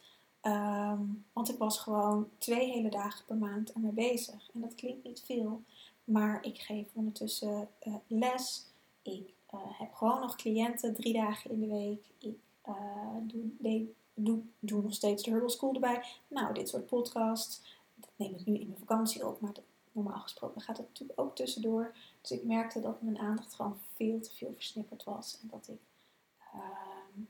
Ehm, 0.46 1.02
want 1.34 1.50
ik 1.50 1.58
was 1.58 1.80
gewoon 1.80 2.30
twee 2.38 2.72
hele 2.72 2.90
dagen 2.90 3.26
per 3.26 3.36
maand 3.36 3.74
ermee 3.74 3.92
bezig. 3.92 4.50
En 4.54 4.62
dat 4.62 4.76
klinkt 4.76 5.04
niet 5.04 5.22
veel. 5.26 5.64
Maar 6.04 6.44
ik 6.44 6.60
geef 6.60 6.88
ondertussen 6.94 7.70
uh, 7.88 7.96
les. 8.08 8.66
Ik 9.02 9.34
uh, 9.54 9.60
heb 9.80 9.94
gewoon 9.94 10.20
nog 10.20 10.36
cliënten 10.36 10.94
drie 10.94 11.14
dagen 11.14 11.52
in 11.52 11.60
de 11.60 11.68
week. 11.68 12.04
Ik 12.18 12.38
uh, 12.68 12.76
doe, 13.22 13.88
doe, 14.14 14.42
doe, 14.60 14.82
nog 14.82 14.94
steeds 14.94 15.24
de 15.24 15.32
Herbal 15.32 15.50
School 15.50 15.74
erbij. 15.74 16.04
Nou, 16.28 16.54
dit 16.54 16.70
soort 16.70 16.86
podcasts. 16.86 17.62
Dat 17.96 18.10
neem 18.16 18.34
ik 18.36 18.46
nu 18.46 18.58
in 18.58 18.68
mijn 18.68 18.80
vakantie 18.80 19.28
op, 19.28 19.42
maar 19.42 19.54
normaal 19.92 20.20
gesproken 20.20 20.62
gaat 20.62 20.78
het 20.78 20.88
natuurlijk 20.88 21.20
ook 21.20 21.36
tussendoor. 21.36 21.96
Dus 22.22 22.32
ik 22.32 22.44
merkte 22.44 22.82
dat 22.82 23.02
mijn 23.02 23.20
aandacht 23.20 23.54
gewoon 23.54 23.78
veel 23.96 24.20
te 24.20 24.32
veel 24.32 24.54
versnipperd 24.54 25.04
was. 25.04 25.40
En 25.42 25.48
dat 25.48 25.68
ik, 25.68 25.82
uh, 26.56 27.26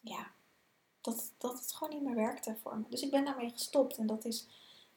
ja, 0.00 0.34
dat, 1.06 1.32
dat 1.38 1.58
het 1.58 1.72
gewoon 1.72 1.94
niet 1.94 2.02
meer 2.02 2.14
werkte 2.14 2.56
voor 2.62 2.78
me. 2.78 2.84
Dus 2.88 3.02
ik 3.02 3.10
ben 3.10 3.24
daarmee 3.24 3.50
gestopt. 3.50 3.96
En 3.96 4.06
dat 4.06 4.24
is, 4.24 4.46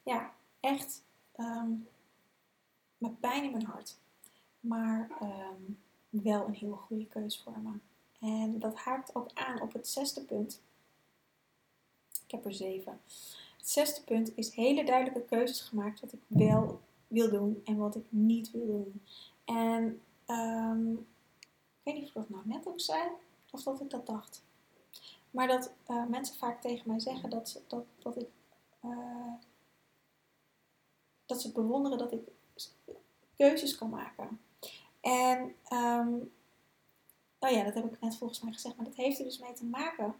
ja, 0.02 0.34
echt 0.60 1.02
um, 1.36 1.88
met 2.98 3.20
pijn 3.20 3.44
in 3.44 3.50
mijn 3.50 3.66
hart 3.66 3.96
maar 4.60 5.10
um, 5.22 5.78
wel 6.08 6.46
een 6.46 6.54
heel 6.54 6.76
goede 6.76 7.06
keus 7.06 7.40
voor 7.42 7.58
me. 7.62 7.72
En 8.20 8.58
dat 8.58 8.74
haakt 8.76 9.14
ook 9.14 9.30
aan 9.34 9.60
op 9.60 9.72
het 9.72 9.88
zesde 9.88 10.24
punt. 10.24 10.60
Ik 12.24 12.30
heb 12.30 12.44
er 12.44 12.54
zeven. 12.54 13.00
Het 13.56 13.68
zesde 13.68 14.02
punt 14.02 14.36
is 14.36 14.54
hele 14.54 14.84
duidelijke 14.84 15.28
keuzes 15.28 15.60
gemaakt 15.60 16.00
wat 16.00 16.12
ik 16.12 16.20
wel 16.26 16.80
wil 17.06 17.30
doen 17.30 17.60
en 17.64 17.76
wat 17.76 17.94
ik 17.94 18.04
niet 18.08 18.50
wil 18.50 18.66
doen. 18.66 19.02
En 19.44 20.00
um, 20.26 20.92
ik 21.78 21.82
weet 21.82 21.94
niet 21.94 22.06
of 22.06 22.12
dat 22.12 22.28
nou 22.28 22.42
net 22.44 22.66
ook 22.66 22.80
zei 22.80 23.08
of 23.50 23.62
dat 23.62 23.80
ik 23.80 23.90
dat 23.90 24.06
dacht. 24.06 24.42
Maar 25.30 25.46
dat 25.46 25.72
uh, 25.90 26.06
mensen 26.06 26.36
vaak 26.36 26.60
tegen 26.60 26.88
mij 26.88 27.00
zeggen 27.00 27.30
dat, 27.30 27.48
ze, 27.48 27.60
dat, 27.66 27.84
dat 27.98 28.16
ik. 28.16 28.28
Uh, 28.84 29.32
dat 31.26 31.40
ze 31.40 31.52
bewonderen 31.52 31.98
dat 31.98 32.12
ik 32.12 32.20
keuzes 33.36 33.76
kan 33.76 33.90
maken. 33.90 34.40
En 35.00 35.38
um, 35.72 36.32
nou 37.40 37.54
ja, 37.54 37.64
dat 37.64 37.74
heb 37.74 37.92
ik 37.92 38.00
net 38.00 38.16
volgens 38.16 38.40
mij 38.40 38.52
gezegd, 38.52 38.76
maar 38.76 38.84
dat 38.84 38.94
heeft 38.94 39.18
er 39.18 39.24
dus 39.24 39.38
mee 39.38 39.52
te 39.52 39.64
maken 39.64 40.14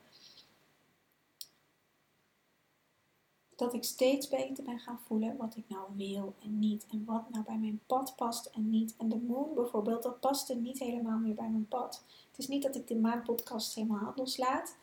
dat 3.61 3.75
ik 3.75 3.85
steeds 3.85 4.29
beter 4.29 4.65
ben 4.65 4.79
gaan 4.79 5.01
voelen 5.07 5.37
wat 5.37 5.57
ik 5.57 5.65
nou 5.69 5.85
wil 5.97 6.35
en 6.43 6.59
niet. 6.59 6.87
En 6.91 7.05
wat 7.05 7.31
nou 7.31 7.45
bij 7.45 7.59
mijn 7.59 7.81
pad 7.87 8.17
past 8.17 8.47
en 8.47 8.71
niet. 8.71 8.95
En 8.97 9.09
de 9.09 9.17
moon 9.17 9.55
bijvoorbeeld, 9.55 10.03
dat 10.03 10.21
paste 10.21 10.55
niet 10.55 10.79
helemaal 10.79 11.19
meer 11.19 11.35
bij 11.35 11.49
mijn 11.49 11.69
pad. 11.69 12.05
Het 12.31 12.39
is 12.39 12.49
niet 12.49 12.63
dat 12.63 12.75
ik 12.75 12.87
de 12.87 12.97
maandpodcast 12.97 13.75
helemaal 13.75 14.13
loslaat. 14.17 14.77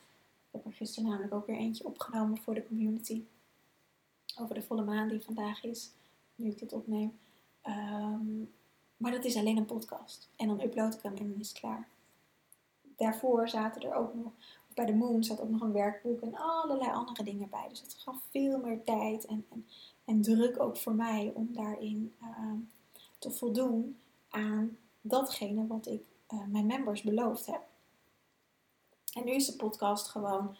Ik 0.50 0.54
heb 0.54 0.64
er 0.64 0.72
gisteren 0.72 1.08
namelijk 1.08 1.34
ook 1.34 1.46
weer 1.46 1.56
eentje 1.56 1.84
opgenomen 1.84 2.38
voor 2.38 2.54
de 2.54 2.66
community. 2.66 3.24
Over 4.40 4.54
de 4.54 4.62
volle 4.62 4.84
maan 4.84 5.08
die 5.08 5.20
vandaag 5.20 5.64
is, 5.64 5.90
nu 6.34 6.50
ik 6.50 6.58
dit 6.58 6.72
opneem. 6.72 7.18
Um, 7.66 8.52
maar 8.96 9.12
dat 9.12 9.24
is 9.24 9.36
alleen 9.36 9.56
een 9.56 9.64
podcast. 9.64 10.28
En 10.36 10.46
dan 10.46 10.60
upload 10.60 10.94
ik 10.94 11.02
hem 11.02 11.16
en 11.16 11.30
dan 11.30 11.40
is 11.40 11.48
het 11.48 11.58
klaar. 11.58 11.88
daarvoor 12.96 13.48
zaten 13.48 13.82
er 13.82 13.94
ook 13.94 14.14
nog, 14.14 14.32
bij 14.74 14.86
de 14.86 14.94
Moon 14.94 15.24
zat 15.24 15.40
ook 15.40 15.48
nog 15.48 15.60
een 15.60 15.72
werkboek 15.72 16.20
en 16.20 16.34
allerlei 16.34 16.90
andere 16.90 17.22
dingen 17.22 17.48
bij. 17.48 17.66
Dus 17.68 17.80
het 17.80 17.94
gaf 17.94 18.16
veel 18.30 18.58
meer 18.58 18.84
tijd 18.84 19.26
en, 19.26 19.46
en, 19.50 19.66
en 20.04 20.22
druk 20.22 20.60
ook 20.60 20.76
voor 20.76 20.94
mij 20.94 21.32
om 21.34 21.48
daarin 21.52 22.14
uh, 22.22 22.52
te 23.18 23.30
voldoen 23.30 23.98
aan 24.28 24.76
datgene 25.00 25.66
wat 25.66 25.86
ik 25.86 26.02
uh, 26.34 26.44
mijn 26.46 26.66
members 26.66 27.02
beloofd 27.02 27.46
heb. 27.46 27.67
En 29.12 29.24
nu 29.24 29.32
is 29.32 29.46
de 29.46 29.56
podcast 29.56 30.08
gewoon, 30.08 30.56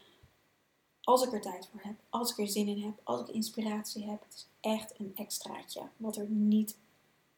als 1.02 1.22
ik 1.22 1.32
er 1.32 1.40
tijd 1.40 1.68
voor 1.70 1.80
heb, 1.82 1.96
als 2.08 2.30
ik 2.30 2.38
er 2.38 2.48
zin 2.48 2.68
in 2.68 2.82
heb, 2.82 3.00
als 3.02 3.20
ik 3.20 3.34
inspiratie 3.34 4.04
heb, 4.04 4.22
het 4.22 4.34
is 4.34 4.48
echt 4.60 4.98
een 4.98 5.12
extraatje. 5.16 5.82
Wat 5.96 6.16
er 6.16 6.28
niet 6.28 6.76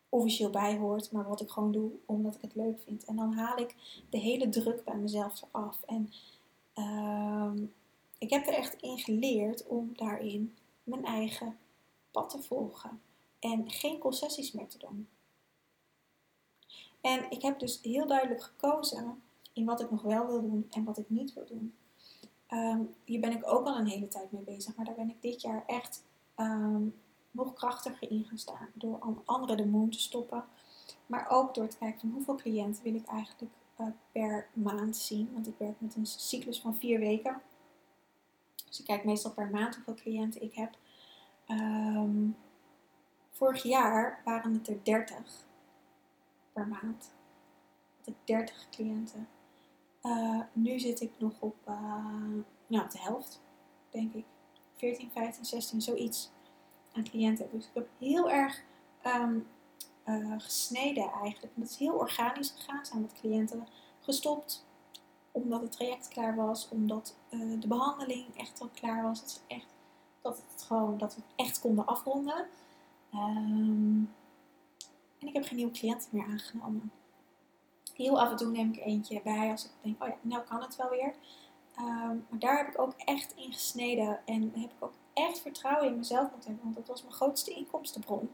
officieel 0.09 0.51
bij 0.51 0.79
hoort, 0.79 1.13
maar 1.13 1.29
wat 1.29 1.41
ik 1.41 1.51
gewoon 1.51 1.73
doe 1.73 1.91
omdat 2.07 2.35
ik 2.35 2.41
het 2.41 2.55
leuk 2.55 2.79
vind. 2.85 3.05
En 3.05 3.17
dan 3.17 3.33
haal 3.33 3.59
ik 3.59 3.75
de 4.11 4.19
hele 4.19 4.49
druk 4.49 4.85
bij 4.85 4.97
mezelf 4.97 5.43
eraf. 5.43 5.83
En 5.87 6.13
uh, 6.75 7.53
ik 8.19 8.31
heb 8.31 8.47
er 8.47 8.55
echt 8.55 8.83
in 8.83 8.99
geleerd 8.99 9.67
om 9.67 9.93
daarin 9.97 10.57
mijn 10.83 11.05
eigen 11.05 11.59
pad 12.11 12.31
te 12.31 12.43
volgen. 12.43 13.01
En 13.39 13.71
geen 13.71 13.99
concessies 13.99 14.53
meer 14.53 14.69
te 14.69 14.79
doen. 14.79 15.09
En 17.01 17.31
ik 17.31 17.43
heb 17.43 17.59
dus 17.59 17.79
heel 17.83 18.07
duidelijk 18.07 18.43
gekozen 18.43 19.23
in 19.53 19.65
wat 19.65 19.81
ik 19.81 19.91
nog 19.91 20.03
wel 20.03 20.27
wil 20.27 20.41
doen 20.41 20.67
en 20.71 20.85
wat 20.85 20.99
ik 20.99 21.11
niet 21.11 21.33
wil 21.33 21.47
doen. 21.47 21.75
Um, 22.51 22.95
hier 23.05 23.21
ben 23.21 23.33
ik 23.33 23.47
ook 23.47 23.67
al 23.67 23.79
een 23.79 23.87
hele 23.87 24.09
tijd 24.09 24.33
mee 24.33 24.43
bezig, 24.43 24.77
maar 24.77 24.85
daar 24.85 24.95
ben 24.95 25.11
ik 25.11 25.23
dit 25.23 25.41
jaar 25.43 25.65
echt 25.67 26.05
um, 26.37 26.95
nog 27.31 27.53
krachtiger 27.53 28.11
in 28.11 28.25
gaan 28.25 28.39
staan. 28.39 28.69
Door 28.75 29.23
anderen 29.25 29.57
de 29.57 29.67
moon 29.67 29.91
te 29.91 30.01
stoppen. 30.01 30.45
Maar 31.07 31.31
ook 31.31 31.55
door 31.55 31.69
te 31.69 31.79
kijken 31.79 32.01
van 32.01 32.11
hoeveel 32.11 32.35
cliënten 32.35 32.83
wil 32.83 32.95
ik 32.95 33.07
eigenlijk 33.07 33.53
uh, 33.81 33.87
per 34.13 34.49
maand 34.53 34.97
zien. 34.97 35.31
Want 35.33 35.47
ik 35.47 35.55
werk 35.59 35.81
met 35.81 35.97
een 35.97 36.07
cyclus 36.07 36.61
van 36.61 36.77
vier 36.77 36.99
weken. 36.99 37.43
Dus 38.69 38.81
ik 38.81 38.87
kijk 38.87 39.05
meestal 39.05 39.33
per 39.33 39.51
maand 39.51 39.75
hoeveel 39.75 39.95
cliënten 39.95 40.43
ik 40.43 40.55
heb. 40.55 40.77
Um, 41.49 42.37
vorig 43.31 43.63
jaar 43.63 44.21
waren 44.25 44.55
het 44.55 44.69
er 44.69 44.79
30 44.83 45.17
per 46.53 46.67
maand. 46.67 47.13
Had 47.99 48.07
ik 48.07 48.15
30 48.25 48.69
cliënten. 48.71 49.29
Uh, 50.03 50.41
nu 50.53 50.79
zit 50.79 51.01
ik 51.01 51.13
nog 51.19 51.33
op, 51.41 51.57
uh, 51.69 51.75
nou, 52.67 52.91
de 52.91 52.99
helft, 52.99 53.41
denk 53.91 54.15
ik. 54.15 54.25
14, 54.77 55.11
15, 55.11 55.45
16, 55.45 55.81
zoiets 55.81 56.31
aan 56.93 57.05
cliënten. 57.05 57.49
Dus 57.53 57.67
ik 57.67 57.75
heb 57.75 57.89
heel 57.99 58.31
erg 58.31 58.63
um, 59.07 59.47
uh, 60.07 60.35
gesneden 60.39 61.11
eigenlijk. 61.11 61.55
En 61.55 61.61
dat 61.63 61.71
is 61.71 61.77
heel 61.77 61.95
organisch 61.95 62.51
gegaan. 62.51 62.87
Zijn 62.87 63.01
met 63.01 63.13
cliënten 63.21 63.67
gestopt 64.01 64.67
omdat 65.33 65.61
het 65.61 65.73
traject 65.73 66.09
klaar 66.09 66.37
was, 66.37 66.69
omdat 66.69 67.17
de 67.31 67.69
behandeling 67.69 68.37
echt 68.37 68.61
al 68.61 68.69
klaar 68.75 69.03
was. 69.03 69.21
Dat, 69.21 69.43
echt, 69.47 69.67
dat, 70.21 70.43
het 70.51 70.63
gewoon, 70.63 70.99
dat 70.99 71.15
we 71.15 71.21
het 71.21 71.47
echt 71.47 71.61
konden 71.61 71.87
afronden. 71.87 72.47
Um, 73.15 74.15
en 75.19 75.29
ik 75.29 75.35
heb 75.35 75.45
geen 75.45 75.57
nieuwe 75.57 75.73
cliënten 75.73 76.09
meer 76.13 76.25
aangenomen. 76.25 76.93
Heel 78.01 78.21
af 78.21 78.31
en 78.31 78.37
toe 78.37 78.51
neem 78.51 78.73
ik 78.73 78.85
eentje 78.85 79.21
bij 79.23 79.51
als 79.51 79.65
ik 79.65 79.71
denk, 79.81 80.03
oh 80.03 80.09
ja, 80.09 80.17
nou 80.21 80.43
kan 80.43 80.63
het 80.63 80.77
wel 80.77 80.89
weer. 80.89 81.15
Um, 81.79 82.27
maar 82.29 82.39
daar 82.39 82.57
heb 82.57 82.69
ik 82.69 82.81
ook 82.81 82.95
echt 82.97 83.35
in 83.37 83.53
gesneden 83.53 84.21
en 84.25 84.53
heb 84.55 84.71
ik 84.71 84.85
ook 84.85 84.95
echt 85.13 85.41
vertrouwen 85.41 85.89
in 85.89 85.97
mezelf 85.97 86.31
moeten 86.31 86.51
hebben. 86.51 86.65
Want 86.65 86.77
dat 86.77 86.89
was 86.89 87.03
mijn 87.03 87.15
grootste 87.15 87.51
inkomstenbron. 87.51 88.31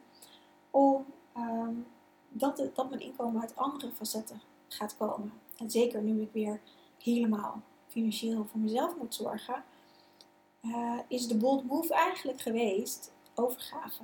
Om 0.71 1.07
um, 1.37 1.87
dat, 2.29 2.71
dat 2.75 2.89
mijn 2.89 3.01
inkomen 3.01 3.41
uit 3.41 3.57
andere 3.57 3.93
facetten 3.93 4.41
gaat 4.69 4.97
komen. 4.97 5.33
En 5.57 5.71
zeker 5.71 6.03
nu 6.03 6.21
ik 6.21 6.33
weer 6.33 6.61
helemaal 7.03 7.63
financieel 7.87 8.45
voor 8.45 8.61
mezelf 8.61 8.97
moet 8.97 9.15
zorgen, 9.15 9.65
uh, 10.63 10.99
is 11.09 11.29
de 11.29 11.37
bold 11.37 11.65
move 11.65 11.95
eigenlijk 11.95 12.41
geweest 12.41 13.13
overgave 13.35 14.03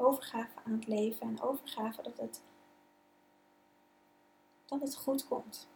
overgave 0.00 0.50
aan 0.64 0.72
het 0.72 0.86
leven 0.86 1.26
en 1.26 1.40
overgave 1.40 2.02
dat 2.02 2.18
het, 2.18 2.42
dat 4.70 4.80
het 4.80 4.96
goed 4.96 5.28
komt. 5.28 5.68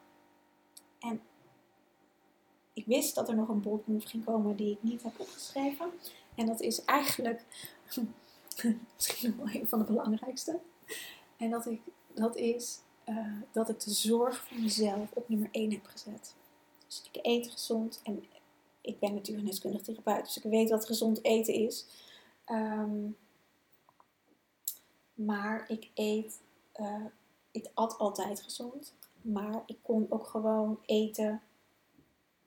En 0.99 1.21
ik 2.73 2.87
wist 2.87 3.15
dat 3.15 3.29
er 3.29 3.35
nog 3.35 3.49
een 3.49 3.63
move 3.87 4.07
ging 4.09 4.25
komen 4.25 4.57
die 4.57 4.71
ik 4.71 4.83
niet 4.83 5.03
heb 5.03 5.21
opgeschreven. 5.21 5.91
En 6.35 6.47
dat 6.47 6.61
is 6.61 6.85
eigenlijk 6.85 7.45
misschien 8.95 9.37
wel 9.37 9.49
een 9.53 9.69
van 9.69 9.79
de 9.79 9.85
belangrijkste. 9.85 10.61
En 11.37 11.51
dat, 11.51 11.67
ik, 11.67 11.81
dat 12.15 12.37
is 12.37 12.79
uh, 13.09 13.33
dat 13.53 13.69
ik 13.69 13.81
de 13.81 13.91
zorg 13.91 14.47
voor 14.47 14.61
mezelf 14.61 15.11
op 15.13 15.29
nummer 15.29 15.49
1 15.53 15.73
heb 15.73 15.87
gezet. 15.87 16.35
Dus 16.87 17.03
ik 17.13 17.27
eet 17.27 17.51
gezond 17.51 18.01
en 18.03 18.25
ik 18.81 18.99
ben 18.99 19.15
natuurlijk 19.15 19.45
een 19.45 19.51
deskundig 19.51 19.83
therapeut, 19.83 20.25
dus 20.25 20.37
ik 20.37 20.51
weet 20.51 20.71
wat 20.71 20.87
gezond 20.87 21.25
eten 21.25 21.55
is. 21.55 21.87
Um, 22.47 23.17
maar 25.15 25.65
ik 25.69 25.91
eet, 25.95 26.41
uh, 26.81 27.05
ik 27.55 27.71
at 27.75 27.99
altijd 27.99 28.43
gezond. 28.43 28.93
Maar 29.23 29.63
ik 29.67 29.77
kon 29.83 30.07
ook 30.09 30.27
gewoon 30.27 30.79
eten 30.87 31.43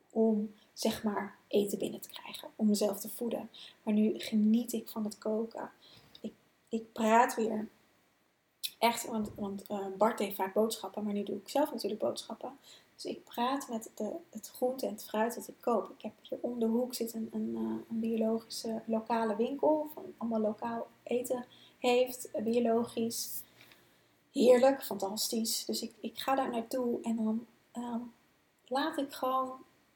om, 0.09 0.53
zeg 0.73 1.03
maar, 1.03 1.35
eten 1.47 1.77
binnen 1.77 2.01
te 2.01 2.09
krijgen. 2.09 2.49
Om 2.55 2.67
mezelf 2.67 2.99
te 2.99 3.09
voeden. 3.09 3.49
Maar 3.83 3.93
nu 3.93 4.19
geniet 4.19 4.73
ik 4.73 4.89
van 4.89 5.03
het 5.03 5.17
koken. 5.17 5.71
Ik, 6.21 6.33
ik 6.69 6.91
praat 6.91 7.35
weer 7.35 7.67
echt, 8.77 9.07
want, 9.07 9.29
want 9.35 9.63
uh, 9.71 9.85
Bart 9.97 10.17
deed 10.17 10.35
vaak 10.35 10.53
boodschappen, 10.53 11.03
maar 11.03 11.13
nu 11.13 11.23
doe 11.23 11.35
ik 11.35 11.49
zelf 11.49 11.71
natuurlijk 11.71 12.01
boodschappen. 12.01 12.57
Dus 12.95 13.05
ik 13.05 13.23
praat 13.23 13.67
met 13.69 13.91
de, 13.95 14.11
het 14.29 14.51
groente 14.55 14.85
en 14.85 14.91
het 14.91 15.05
fruit 15.05 15.35
dat 15.35 15.47
ik 15.47 15.55
koop. 15.59 15.89
Ik 15.89 16.01
heb 16.01 16.13
hier 16.21 16.37
om 16.41 16.59
de 16.59 16.65
hoek 16.65 16.93
zit 16.93 17.13
een, 17.13 17.29
een, 17.31 17.49
uh, 17.55 17.59
een 17.89 17.99
biologische 17.99 18.81
lokale 18.85 19.35
winkel 19.35 19.89
van 19.93 20.03
allemaal 20.17 20.39
lokaal 20.39 20.87
eten 21.03 21.45
heeft, 21.79 22.29
biologisch. 22.43 23.45
Heerlijk, 24.37 24.83
fantastisch. 24.83 25.65
Dus 25.65 25.81
ik, 25.81 25.93
ik 25.99 26.19
ga 26.19 26.35
daar 26.35 26.49
naartoe 26.49 27.01
en 27.01 27.15
dan 27.15 27.45
um, 27.73 28.13
laat 28.67 28.97
ik 28.97 29.13
gewoon 29.13 29.51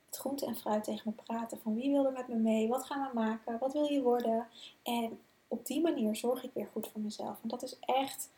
het 0.06 0.18
groente 0.18 0.46
en 0.46 0.56
fruit 0.56 0.84
tegen 0.84 1.02
me 1.16 1.24
praten. 1.24 1.60
Van 1.62 1.76
wie 1.76 1.92
wil 1.92 2.06
er 2.06 2.12
met 2.12 2.28
me 2.28 2.36
mee? 2.36 2.68
Wat 2.68 2.86
gaan 2.86 3.08
we 3.08 3.14
maken? 3.14 3.60
Wat 3.60 3.74
wil 3.74 3.86
je 3.86 4.02
worden? 4.02 4.48
En 4.84 5.20
op 5.48 5.66
die 5.66 5.82
manier 5.82 6.16
zorg 6.16 6.44
ik 6.44 6.52
weer 6.54 6.68
goed 6.72 6.88
voor 6.88 7.02
mezelf. 7.02 7.40
En 7.42 7.50
dat 7.50 7.64
is 7.64 7.80
echt 7.80 8.30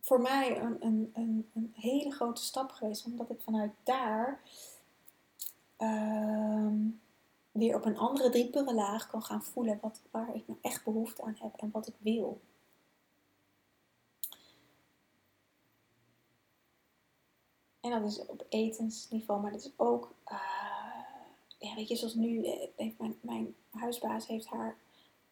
voor 0.00 0.20
mij 0.20 0.60
een, 0.60 0.76
een, 0.80 1.10
een, 1.14 1.50
een 1.54 1.72
hele 1.76 2.10
grote 2.10 2.42
stap 2.42 2.70
geweest. 2.70 3.04
Omdat 3.04 3.30
ik 3.30 3.40
vanuit 3.40 3.72
daar 3.82 4.40
um, 5.78 7.00
weer 7.50 7.74
op 7.74 7.84
een 7.84 7.98
andere 7.98 8.30
diepere 8.30 8.74
laag 8.74 9.10
kan 9.10 9.22
gaan 9.22 9.42
voelen 9.42 9.78
wat, 9.82 10.00
waar 10.10 10.34
ik 10.34 10.46
nou 10.46 10.58
echt 10.62 10.84
behoefte 10.84 11.22
aan 11.22 11.36
heb 11.40 11.52
en 11.56 11.70
wat 11.70 11.86
ik 11.86 11.94
wil. 11.98 12.40
En 17.82 17.90
dat 17.90 18.10
is 18.10 18.26
op 18.26 18.44
etensniveau, 18.48 19.40
maar 19.40 19.52
dat 19.52 19.60
is 19.60 19.70
ook, 19.76 20.14
uh, 20.32 20.38
ja, 21.58 21.74
weet 21.74 21.88
je, 21.88 21.96
zoals 21.96 22.14
nu 22.14 22.44
eh, 22.76 22.90
mijn, 22.98 23.18
mijn 23.20 23.54
huisbaas 23.70 24.26
heeft 24.26 24.46
haar 24.46 24.76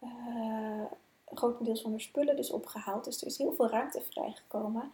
uh, 0.02 0.84
grotendeels 1.26 1.80
van 1.80 1.90
haar 1.90 2.00
spullen 2.00 2.36
dus 2.36 2.50
opgehaald. 2.50 3.04
Dus 3.04 3.20
er 3.20 3.26
is 3.26 3.38
heel 3.38 3.52
veel 3.52 3.68
ruimte 3.68 4.00
vrijgekomen. 4.00 4.92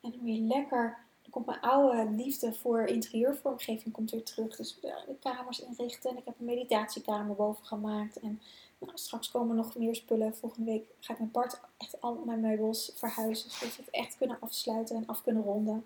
En 0.00 0.10
dan 0.10 0.24
weer 0.24 0.40
lekker 0.40 1.06
komt 1.30 1.46
mijn 1.46 1.60
oude 1.60 2.10
liefde 2.10 2.52
voor 2.52 2.84
interieurvormgeving 2.84 3.94
komt 3.94 4.10
weer 4.10 4.24
terug. 4.24 4.56
Dus 4.56 4.78
de 4.80 5.16
kamers 5.20 5.60
inrichten. 5.60 6.10
En 6.10 6.16
ik 6.16 6.24
heb 6.24 6.34
een 6.38 6.44
meditatiekamer 6.44 7.36
boven 7.36 7.64
gemaakt. 7.64 8.20
En 8.20 8.40
nou, 8.78 8.92
straks 8.94 9.30
komen 9.30 9.56
nog 9.56 9.76
meer 9.76 9.94
spullen. 9.94 10.36
Volgende 10.36 10.70
week 10.70 10.84
ga 11.00 11.12
ik 11.12 11.18
met 11.18 11.32
Bart 11.32 11.60
echt 11.76 12.00
al 12.00 12.22
mijn 12.24 12.40
meubels 12.40 12.92
verhuizen. 12.94 13.50
Zodat 13.50 13.76
we 13.76 13.82
het 13.82 13.94
echt 13.94 14.16
kunnen 14.16 14.36
afsluiten 14.40 14.96
en 14.96 15.06
af 15.06 15.22
kunnen 15.22 15.42
ronden. 15.42 15.84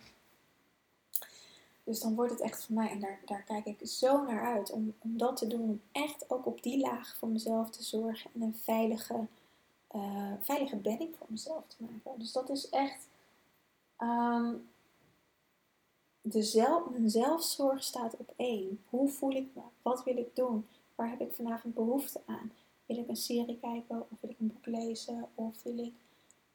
Dus 1.92 2.00
dan 2.00 2.14
wordt 2.14 2.32
het 2.32 2.40
echt 2.40 2.64
voor 2.64 2.74
mij, 2.74 2.90
en 2.90 3.00
daar, 3.00 3.20
daar 3.24 3.42
kijk 3.42 3.66
ik 3.66 3.86
zo 3.88 4.24
naar 4.24 4.54
uit, 4.54 4.70
om, 4.70 4.94
om 4.98 5.18
dat 5.18 5.36
te 5.36 5.46
doen. 5.46 5.60
Om 5.60 5.80
echt 5.92 6.30
ook 6.30 6.46
op 6.46 6.62
die 6.62 6.80
laag 6.80 7.16
voor 7.16 7.28
mezelf 7.28 7.70
te 7.70 7.82
zorgen. 7.82 8.30
En 8.34 8.42
een 8.42 8.56
veilige, 8.56 9.26
uh, 9.94 10.32
veilige 10.40 10.76
bedding 10.76 11.16
voor 11.16 11.26
mezelf 11.30 11.64
te 11.66 11.76
maken. 11.78 12.18
Dus 12.18 12.32
dat 12.32 12.50
is 12.50 12.68
echt 12.68 13.08
um, 13.98 14.68
de 16.20 16.42
zelf, 16.42 16.90
mijn 16.90 17.10
zelfzorg 17.10 17.82
staat 17.82 18.16
op 18.16 18.32
één. 18.36 18.82
Hoe 18.88 19.08
voel 19.08 19.32
ik 19.32 19.48
me? 19.54 19.62
Wat 19.82 20.04
wil 20.04 20.16
ik 20.16 20.36
doen? 20.36 20.66
Waar 20.94 21.10
heb 21.10 21.20
ik 21.20 21.32
vanavond 21.32 21.74
behoefte 21.74 22.20
aan? 22.26 22.52
Wil 22.86 22.96
ik 22.96 23.08
een 23.08 23.16
serie 23.16 23.58
kijken 23.60 24.00
of 24.10 24.20
wil 24.20 24.30
ik 24.30 24.38
een 24.38 24.52
boek 24.52 24.66
lezen 24.66 25.28
of 25.34 25.62
wil 25.62 25.78
ik 25.78 25.92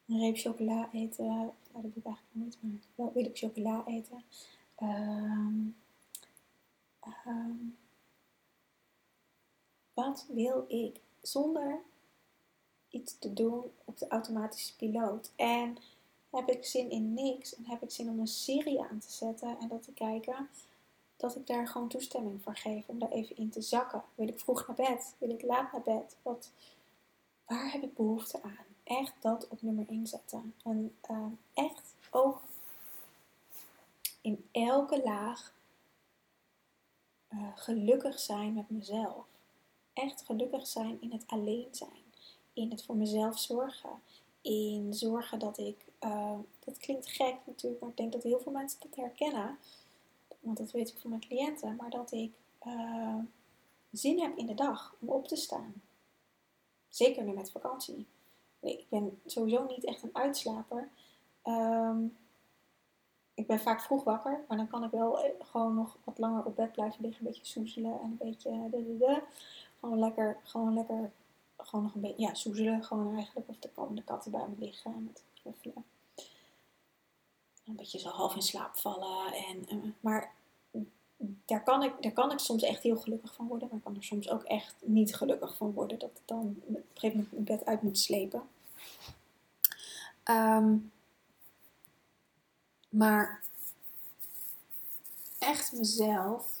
een 0.08 0.18
reep 0.18 0.36
chocola 0.36 0.88
eten? 0.92 1.24
Ja, 1.24 1.52
dat 1.72 1.82
doe 1.82 1.92
ik 1.94 2.04
eigenlijk 2.04 2.32
niet, 2.32 2.56
maar 2.60 2.80
wel 2.94 3.12
wil 3.14 3.24
ik 3.24 3.38
chocola 3.38 3.84
eten. 3.86 4.22
Um, 4.82 5.76
um, 7.26 7.76
wat 9.94 10.26
wil 10.28 10.64
ik? 10.68 11.00
Zonder 11.22 11.80
iets 12.88 13.18
te 13.18 13.32
doen 13.32 13.62
op 13.84 13.98
de 13.98 14.08
automatische 14.08 14.76
piloot. 14.76 15.30
En 15.36 15.78
heb 16.30 16.48
ik 16.48 16.64
zin 16.64 16.90
in 16.90 17.14
niks 17.14 17.56
en 17.56 17.66
heb 17.66 17.82
ik 17.82 17.90
zin 17.90 18.08
om 18.08 18.18
een 18.18 18.26
serie 18.26 18.82
aan 18.82 18.98
te 18.98 19.10
zetten 19.10 19.58
en 19.60 19.68
dat 19.68 19.82
te 19.82 19.92
kijken, 19.92 20.48
dat 21.16 21.36
ik 21.36 21.46
daar 21.46 21.68
gewoon 21.68 21.88
toestemming 21.88 22.42
voor 22.42 22.56
geef 22.56 22.88
om 22.88 22.98
daar 22.98 23.10
even 23.10 23.36
in 23.36 23.50
te 23.50 23.62
zakken. 23.62 24.02
Wil 24.14 24.28
ik 24.28 24.40
vroeg 24.40 24.66
naar 24.66 24.76
bed? 24.76 25.14
Wil 25.18 25.30
ik 25.30 25.42
laat 25.42 25.72
naar 25.72 25.82
bed? 25.82 26.16
Wat, 26.22 26.50
waar 27.46 27.72
heb 27.72 27.82
ik 27.82 27.94
behoefte 27.94 28.42
aan? 28.42 28.66
Echt 28.84 29.14
dat 29.20 29.48
op 29.48 29.62
nummer 29.62 29.88
1 29.88 30.06
zetten. 30.06 30.54
En 30.64 30.96
uh, 31.10 31.26
echt 31.54 31.94
ook 32.10 32.42
in 34.28 34.48
elke 34.52 35.02
laag 35.02 35.54
uh, 37.28 37.48
gelukkig 37.54 38.18
zijn 38.18 38.54
met 38.54 38.70
mezelf. 38.70 39.26
Echt 39.92 40.24
gelukkig 40.24 40.66
zijn 40.66 41.00
in 41.00 41.12
het 41.12 41.24
alleen 41.26 41.68
zijn. 41.70 42.02
In 42.52 42.70
het 42.70 42.84
voor 42.84 42.96
mezelf 42.96 43.38
zorgen. 43.38 44.02
In 44.40 44.94
zorgen 44.94 45.38
dat 45.38 45.58
ik, 45.58 45.84
uh, 46.00 46.38
dat 46.64 46.78
klinkt 46.78 47.08
gek 47.08 47.36
natuurlijk, 47.44 47.80
maar 47.80 47.90
ik 47.90 47.96
denk 47.96 48.12
dat 48.12 48.22
heel 48.22 48.40
veel 48.40 48.52
mensen 48.52 48.80
dat 48.80 48.96
herkennen. 48.96 49.58
Want 50.40 50.56
dat 50.56 50.70
weet 50.70 50.88
ik 50.88 50.98
van 50.98 51.10
mijn 51.10 51.26
cliënten. 51.26 51.76
Maar 51.76 51.90
dat 51.90 52.12
ik 52.12 52.32
uh, 52.66 53.18
zin 53.90 54.20
heb 54.20 54.36
in 54.36 54.46
de 54.46 54.54
dag 54.54 54.94
om 55.00 55.08
op 55.08 55.28
te 55.28 55.36
staan. 55.36 55.74
Zeker 56.88 57.24
nu 57.24 57.32
met 57.32 57.50
vakantie. 57.50 58.06
Ik 58.60 58.88
ben 58.88 59.20
sowieso 59.26 59.64
niet 59.64 59.84
echt 59.84 60.02
een 60.02 60.14
uitslaper. 60.16 60.88
Um, 61.44 62.16
ik 63.38 63.46
ben 63.46 63.60
vaak 63.60 63.80
vroeg 63.80 64.04
wakker, 64.04 64.44
maar 64.48 64.56
dan 64.56 64.68
kan 64.68 64.84
ik 64.84 64.90
wel 64.90 65.24
eh, 65.24 65.30
gewoon 65.40 65.74
nog 65.74 65.96
wat 66.04 66.18
langer 66.18 66.44
op 66.44 66.56
bed 66.56 66.72
blijven 66.72 67.02
liggen. 67.02 67.26
Een 67.26 67.32
beetje 67.32 67.46
soezelen 67.46 68.00
en 68.00 68.04
een 68.04 68.16
beetje 68.16 68.50
de, 68.70 68.86
de, 68.86 68.96
de. 68.98 69.22
Gewoon 69.80 69.98
lekker, 69.98 70.36
gewoon 70.42 70.74
lekker, 70.74 71.12
gewoon 71.56 71.84
nog 71.84 71.94
een 71.94 72.00
beetje, 72.00 72.22
ja, 72.22 72.34
soezelen 72.34 72.84
gewoon 72.84 73.14
eigenlijk. 73.14 73.48
Of 73.48 73.56
er 73.60 73.70
komen 73.70 73.94
de 73.94 74.04
katten 74.04 74.30
bij 74.30 74.46
me 74.48 74.64
liggen 74.64 74.92
en. 74.92 75.14
Een 77.66 77.76
beetje 77.76 77.98
zo 77.98 78.08
half 78.08 78.34
in 78.34 78.42
slaap 78.42 78.76
vallen. 78.76 79.32
En, 79.32 79.76
uh, 79.76 79.92
maar 80.00 80.34
daar 81.44 81.62
kan, 81.62 81.82
ik, 81.82 81.92
daar 82.00 82.12
kan 82.12 82.32
ik 82.32 82.38
soms 82.38 82.62
echt 82.62 82.82
heel 82.82 82.96
gelukkig 82.96 83.34
van 83.34 83.46
worden. 83.46 83.68
Maar 83.68 83.78
ik 83.78 83.84
kan 83.84 83.96
er 83.96 84.04
soms 84.04 84.30
ook 84.30 84.42
echt 84.42 84.74
niet 84.80 85.14
gelukkig 85.14 85.56
van 85.56 85.72
worden. 85.72 85.98
Dat 85.98 86.10
ik 86.10 86.22
dan 86.24 86.62
op 86.66 86.74
een 86.74 86.84
gegeven 86.94 87.16
moment 87.16 87.32
mijn 87.32 87.58
bed 87.58 87.66
uit 87.66 87.82
moet 87.82 87.98
slepen. 87.98 88.42
Um, 90.24 90.92
maar 92.88 93.42
echt 95.38 95.72
mezelf 95.72 96.60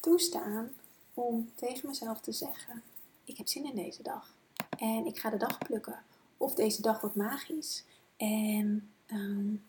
toestaan 0.00 0.70
om 1.14 1.50
tegen 1.54 1.88
mezelf 1.88 2.20
te 2.20 2.32
zeggen: 2.32 2.82
Ik 3.24 3.36
heb 3.36 3.48
zin 3.48 3.66
in 3.66 3.74
deze 3.74 4.02
dag. 4.02 4.34
En 4.78 5.06
ik 5.06 5.18
ga 5.18 5.30
de 5.30 5.36
dag 5.36 5.58
plukken. 5.58 6.02
Of 6.36 6.54
deze 6.54 6.82
dag 6.82 7.00
wordt 7.00 7.16
magisch. 7.16 7.84
En 8.16 8.92
um, 9.06 9.64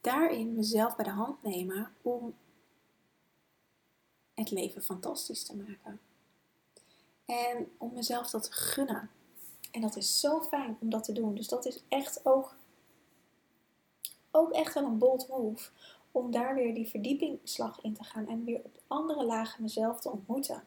daarin 0.00 0.54
mezelf 0.54 0.96
bij 0.96 1.04
de 1.04 1.10
hand 1.10 1.42
nemen 1.42 1.92
om 2.02 2.34
het 4.34 4.50
leven 4.50 4.82
fantastisch 4.82 5.42
te 5.42 5.56
maken. 5.56 6.00
En 7.24 7.70
om 7.78 7.92
mezelf 7.92 8.30
dat 8.30 8.42
te 8.42 8.52
gunnen. 8.52 9.10
En 9.70 9.80
dat 9.80 9.96
is 9.96 10.20
zo 10.20 10.40
fijn 10.40 10.76
om 10.80 10.90
dat 10.90 11.04
te 11.04 11.12
doen. 11.12 11.34
Dus 11.34 11.48
dat 11.48 11.66
is 11.66 11.82
echt 11.88 12.26
ook 12.26 12.54
ook 14.32 14.52
echt 14.52 14.74
wel 14.74 14.84
een 14.84 14.98
bold 14.98 15.28
move 15.28 15.70
om 16.10 16.30
daar 16.30 16.54
weer 16.54 16.74
die 16.74 16.88
verdiepingsslag 16.88 17.80
in 17.80 17.94
te 17.94 18.04
gaan 18.04 18.28
en 18.28 18.44
weer 18.44 18.60
op 18.62 18.82
andere 18.86 19.24
lagen 19.24 19.62
mezelf 19.62 20.00
te 20.00 20.10
ontmoeten. 20.10 20.64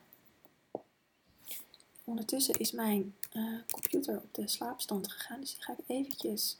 Ondertussen 2.04 2.56
is 2.60 2.72
mijn 2.72 3.16
uh, 3.34 3.60
computer 3.72 4.18
op 4.18 4.34
de 4.34 4.48
slaapstand 4.48 5.12
gegaan, 5.12 5.40
dus 5.40 5.54
die 5.54 5.64
ga 5.64 5.74
ik 5.78 5.84
eventjes 5.88 6.58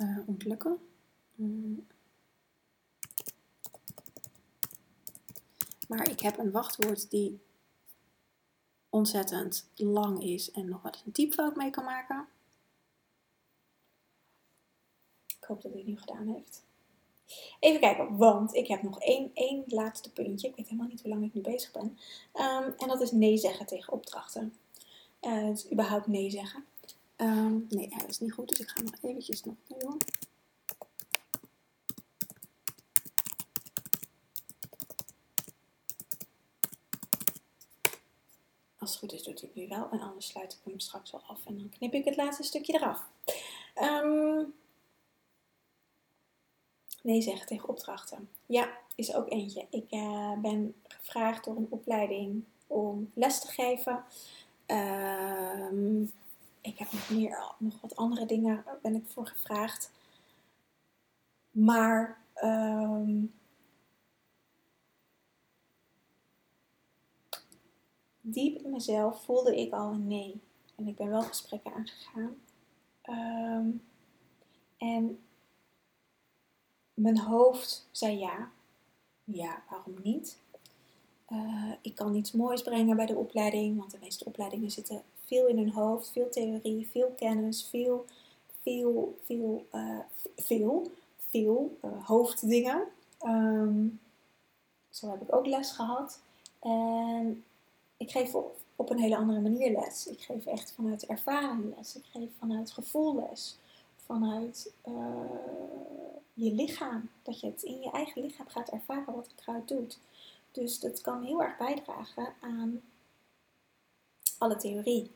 uh, 0.00 0.18
ontlukken. 0.26 0.78
Mm. 1.34 1.86
Maar 5.88 6.10
ik 6.10 6.20
heb 6.20 6.38
een 6.38 6.50
wachtwoord 6.50 7.10
die 7.10 7.40
ontzettend 8.88 9.68
lang 9.74 10.22
is 10.22 10.50
en 10.50 10.68
nog 10.68 10.82
wat 10.82 11.02
een 11.06 11.12
typfout 11.12 11.56
mee 11.56 11.70
kan 11.70 11.84
maken. 11.84 12.28
Hoop 15.50 15.62
dat 15.62 15.72
hij 15.72 15.82
nu 15.86 15.98
gedaan 15.98 16.28
heeft. 16.28 16.64
Even 17.60 17.80
kijken, 17.80 18.16
want 18.16 18.54
ik 18.54 18.66
heb 18.66 18.82
nog 18.82 19.00
één, 19.00 19.30
één 19.34 19.62
laatste 19.66 20.12
puntje. 20.12 20.48
Ik 20.48 20.56
weet 20.56 20.68
helemaal 20.68 20.88
niet 20.88 21.00
hoe 21.00 21.10
lang 21.10 21.24
ik 21.24 21.34
nu 21.34 21.40
bezig 21.40 21.72
ben. 21.72 21.98
Um, 22.34 22.74
en 22.76 22.88
dat 22.88 23.00
is 23.00 23.10
nee 23.10 23.36
zeggen 23.36 23.66
tegen 23.66 23.92
opdrachten. 23.92 24.56
Uh, 25.20 25.46
dus 25.46 25.70
überhaupt 25.72 26.06
nee 26.06 26.30
zeggen. 26.30 26.64
Um, 27.16 27.66
nee, 27.68 27.88
dat 27.88 28.08
is 28.08 28.20
niet 28.20 28.32
goed, 28.32 28.48
dus 28.48 28.60
ik 28.60 28.68
ga 28.68 28.82
nog 28.82 28.94
eventjes 29.02 29.42
nog 29.42 29.54
doen. 29.66 29.96
Als 38.78 38.90
het 38.90 38.98
goed 38.98 39.12
is, 39.12 39.22
doet 39.22 39.40
hij 39.40 39.50
het 39.52 39.62
nu 39.62 39.68
wel. 39.68 39.90
En 39.90 40.00
anders 40.00 40.26
sluit 40.26 40.52
ik 40.52 40.58
hem 40.64 40.80
straks 40.80 41.10
wel 41.10 41.22
af. 41.26 41.46
En 41.46 41.58
dan 41.58 41.68
knip 41.68 41.94
ik 41.94 42.04
het 42.04 42.16
laatste 42.16 42.42
stukje 42.42 42.72
eraf. 42.72 43.06
Um, 43.82 44.54
nee 47.02 47.20
zeggen 47.20 47.46
tegen 47.46 47.68
opdrachten. 47.68 48.28
Ja, 48.46 48.78
is 48.94 49.14
ook 49.14 49.30
eentje. 49.30 49.66
Ik 49.70 49.92
uh, 49.92 50.38
ben 50.38 50.74
gevraagd 50.82 51.44
door 51.44 51.56
een 51.56 51.66
opleiding 51.70 52.44
om 52.66 53.10
les 53.14 53.40
te 53.40 53.48
geven. 53.48 54.04
Uh, 54.66 56.02
ik 56.60 56.78
heb 56.78 56.92
nog 56.92 57.10
meer, 57.10 57.54
nog 57.58 57.80
wat 57.80 57.96
andere 57.96 58.26
dingen 58.26 58.64
ben 58.82 58.94
ik 58.94 59.06
voor 59.06 59.26
gevraagd. 59.26 59.90
Maar 61.50 62.18
um, 62.42 63.34
diep 68.20 68.62
in 68.62 68.70
mezelf 68.70 69.24
voelde 69.24 69.60
ik 69.60 69.72
al 69.72 69.92
een 69.92 70.06
nee. 70.06 70.40
En 70.76 70.88
ik 70.88 70.96
ben 70.96 71.08
wel 71.08 71.22
gesprekken 71.22 71.72
aangegaan. 71.74 72.36
Um, 73.02 73.82
en 74.78 75.18
mijn 77.00 77.18
hoofd 77.18 77.88
zei 77.90 78.18
ja. 78.18 78.50
Ja, 79.24 79.62
waarom 79.70 79.94
niet? 80.02 80.38
Uh, 81.28 81.72
ik 81.80 81.94
kan 81.94 82.14
iets 82.14 82.32
moois 82.32 82.62
brengen 82.62 82.96
bij 82.96 83.06
de 83.06 83.16
opleiding, 83.16 83.78
want 83.78 83.90
de 83.90 83.98
meeste 84.00 84.24
opleidingen 84.24 84.70
zitten 84.70 85.02
veel 85.24 85.46
in 85.46 85.58
hun 85.58 85.72
hoofd, 85.72 86.12
veel 86.12 86.28
theorie, 86.30 86.88
veel 86.90 87.14
kennis, 87.16 87.66
veel, 87.70 88.04
veel, 88.62 89.18
veel, 89.24 89.66
uh, 89.74 89.98
veel, 90.36 90.90
veel 91.16 91.78
uh, 91.84 92.06
hoofddingen. 92.06 92.82
Um, 93.24 94.00
zo 94.90 95.10
heb 95.10 95.22
ik 95.22 95.34
ook 95.34 95.46
les 95.46 95.70
gehad. 95.70 96.20
En 96.60 97.44
ik 97.96 98.10
geef 98.10 98.34
op, 98.34 98.56
op 98.76 98.90
een 98.90 98.98
hele 98.98 99.16
andere 99.16 99.40
manier 99.40 99.72
les. 99.72 100.06
Ik 100.06 100.20
geef 100.20 100.46
echt 100.46 100.72
vanuit 100.72 101.06
ervaring 101.06 101.76
les. 101.76 101.96
Ik 101.96 102.04
geef 102.12 102.28
vanuit 102.38 102.70
gevoel 102.70 103.14
les. 103.14 103.56
Vanuit 104.10 104.72
je 106.34 106.52
lichaam, 106.52 107.10
dat 107.22 107.40
je 107.40 107.46
het 107.46 107.62
in 107.62 107.80
je 107.80 107.90
eigen 107.90 108.22
lichaam 108.22 108.48
gaat 108.48 108.68
ervaren 108.68 109.14
wat 109.14 109.26
het 109.26 109.34
kruid 109.34 109.68
doet. 109.68 109.98
Dus 110.52 110.80
dat 110.80 111.00
kan 111.00 111.22
heel 111.22 111.42
erg 111.42 111.56
bijdragen 111.56 112.34
aan 112.40 112.80
alle 114.38 114.56
theorie 114.56 115.10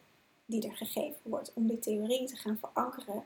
die 0.46 0.68
er 0.68 0.76
gegeven 0.76 1.20
wordt. 1.22 1.52
Om 1.54 1.66
die 1.66 1.78
theorie 1.78 2.26
te 2.26 2.37
gaan 2.37 2.59
verankeren 2.59 3.24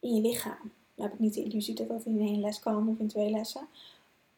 in 0.00 0.14
je 0.14 0.20
lichaam. 0.20 0.72
Dan 0.94 1.04
heb 1.04 1.12
ik 1.12 1.18
niet 1.18 1.34
de 1.34 1.44
illusie 1.44 1.74
dat 1.74 1.88
dat 1.88 2.04
in 2.04 2.20
één 2.20 2.40
les 2.40 2.60
kan 2.60 2.88
of 2.88 2.98
in 2.98 3.08
twee 3.08 3.30
lessen. 3.30 3.68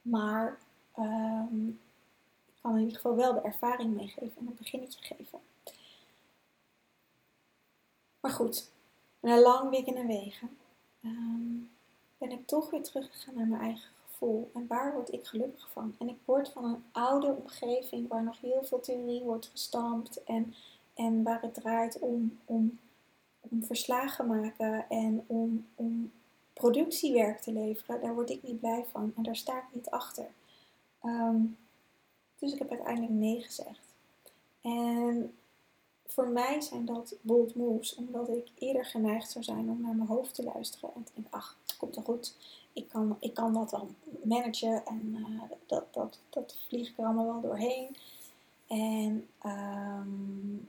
Maar 0.03 0.59
um, 0.99 1.81
ik 2.47 2.55
kan 2.61 2.75
in 2.75 2.81
ieder 2.81 2.97
geval 2.97 3.17
wel 3.17 3.33
de 3.33 3.41
ervaring 3.41 3.95
meegeven 3.95 4.37
en 4.37 4.47
een 4.47 4.57
beginnetje 4.59 5.01
geven. 5.03 5.41
Maar 8.21 8.33
goed, 8.33 8.71
na 9.21 9.41
lang 9.41 9.71
wikken 9.71 9.97
en 9.97 10.07
wegen. 10.07 10.59
Um, 11.05 11.71
ben 12.19 12.31
ik 12.31 12.47
toch 12.47 12.71
weer 12.71 12.83
teruggegaan 12.83 13.35
naar 13.35 13.47
mijn 13.47 13.63
eigen 13.63 13.91
gevoel. 14.07 14.51
En 14.55 14.67
waar 14.67 14.93
word 14.93 15.13
ik 15.13 15.27
gelukkig 15.27 15.69
van? 15.73 15.95
En 15.99 16.09
ik 16.09 16.19
word 16.25 16.49
van 16.49 16.65
een 16.65 16.85
oude 16.93 17.27
omgeving 17.27 18.09
waar 18.09 18.23
nog 18.23 18.41
heel 18.41 18.65
veel 18.65 18.81
theorie 18.81 19.23
wordt 19.23 19.47
gestampt 19.47 20.25
en, 20.25 20.55
en 20.95 21.23
waar 21.23 21.43
het 21.43 21.55
draait 21.55 21.99
om, 21.99 22.39
om, 22.45 22.79
om 23.41 23.65
verslagen 23.65 24.27
maken 24.27 24.89
en 24.89 25.25
om, 25.27 25.67
om 25.75 26.13
productiewerk 26.53 27.41
te 27.41 27.53
leveren. 27.53 28.01
Daar 28.01 28.15
word 28.15 28.31
ik 28.31 28.43
niet 28.43 28.61
blij 28.61 28.85
van 28.91 29.13
en 29.17 29.23
daar 29.23 29.37
sta 29.37 29.59
ik 29.59 29.69
niet 29.73 29.91
achter. 29.91 30.27
Um, 31.05 31.57
dus 32.39 32.53
ik 32.53 32.59
heb 32.59 32.71
uiteindelijk 32.71 33.13
nee 33.13 33.43
gezegd. 33.43 33.95
En 34.61 35.35
voor 36.13 36.29
mij 36.29 36.61
zijn 36.61 36.85
dat 36.85 37.15
bold 37.21 37.55
moves, 37.55 37.95
omdat 37.95 38.29
ik 38.29 38.51
eerder 38.59 38.85
geneigd 38.85 39.31
zou 39.31 39.45
zijn 39.45 39.71
om 39.71 39.81
naar 39.81 39.95
mijn 39.95 40.09
hoofd 40.09 40.35
te 40.35 40.45
luisteren 40.45 40.91
en 40.95 41.05
te 41.05 41.13
denken, 41.15 41.33
ach, 41.33 41.59
komt 41.79 41.95
wel 41.95 42.05
goed. 42.05 42.35
Ik 42.73 42.89
kan, 42.89 43.17
ik 43.21 43.35
kan 43.35 43.53
dat 43.53 43.71
wel 43.71 43.89
managen 44.23 44.87
en 44.87 45.17
uh, 45.19 45.43
dat, 45.67 45.85
dat, 45.91 46.19
dat 46.31 46.57
vlieg 46.69 46.89
ik 46.89 46.99
er 46.99 47.05
allemaal 47.05 47.27
wel 47.27 47.41
doorheen. 47.41 47.97
En 48.67 49.29
um, 49.47 50.69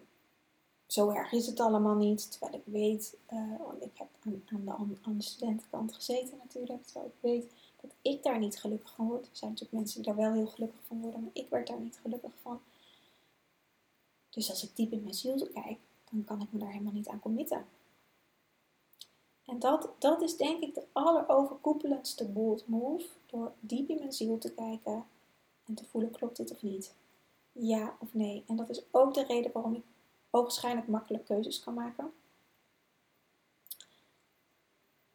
zo 0.87 1.09
erg 1.09 1.31
is 1.31 1.45
het 1.45 1.59
allemaal 1.59 1.95
niet. 1.95 2.31
Terwijl 2.31 2.53
ik 2.53 2.73
weet, 2.73 3.17
uh, 3.33 3.57
want 3.65 3.83
ik 3.83 3.91
heb 3.93 4.07
aan, 4.25 4.41
aan, 4.49 4.87
de, 4.87 4.95
aan 5.01 5.17
de 5.17 5.23
studentenkant 5.23 5.93
gezeten 5.93 6.37
natuurlijk. 6.43 6.85
Terwijl 6.85 7.05
ik 7.05 7.17
weet 7.19 7.51
dat 7.81 7.91
ik 8.01 8.23
daar 8.23 8.39
niet 8.39 8.59
gelukkig 8.59 8.93
van 8.95 9.07
word. 9.07 9.25
Er 9.25 9.29
zijn 9.31 9.51
natuurlijk 9.51 9.77
mensen 9.77 10.01
die 10.01 10.13
daar 10.13 10.21
wel 10.21 10.33
heel 10.33 10.47
gelukkig 10.47 10.79
van 10.87 11.01
worden, 11.01 11.21
maar 11.21 11.31
ik 11.33 11.49
werd 11.49 11.67
daar 11.67 11.79
niet 11.79 11.99
gelukkig 12.01 12.31
van. 12.41 12.59
Dus 14.32 14.49
als 14.49 14.63
ik 14.63 14.75
diep 14.75 14.91
in 14.91 15.01
mijn 15.01 15.13
ziel 15.13 15.47
kijk, 15.53 15.79
dan 16.09 16.23
kan 16.23 16.41
ik 16.41 16.51
me 16.51 16.59
daar 16.59 16.71
helemaal 16.71 16.93
niet 16.93 17.07
aan 17.07 17.19
committen. 17.19 17.65
En 19.45 19.59
dat, 19.59 19.89
dat 19.99 20.21
is 20.21 20.38
denk 20.38 20.63
ik 20.63 20.73
de 20.73 20.86
alleroverkoepelendste 20.91 22.27
bold 22.27 22.67
move. 22.67 23.05
Door 23.25 23.53
diep 23.59 23.89
in 23.89 23.97
mijn 23.99 24.13
ziel 24.13 24.38
te 24.38 24.53
kijken 24.53 25.05
en 25.65 25.73
te 25.73 25.86
voelen, 25.86 26.11
klopt 26.11 26.38
dit 26.38 26.51
of 26.51 26.61
niet? 26.61 26.93
Ja 27.51 27.95
of 27.99 28.13
nee? 28.13 28.43
En 28.47 28.55
dat 28.55 28.69
is 28.69 28.84
ook 28.91 29.13
de 29.13 29.23
reden 29.23 29.51
waarom 29.51 29.75
ik 29.75 29.84
ogenschijnlijk 30.29 30.88
makkelijk 30.88 31.25
keuzes 31.25 31.59
kan 31.59 31.73
maken. 31.73 32.13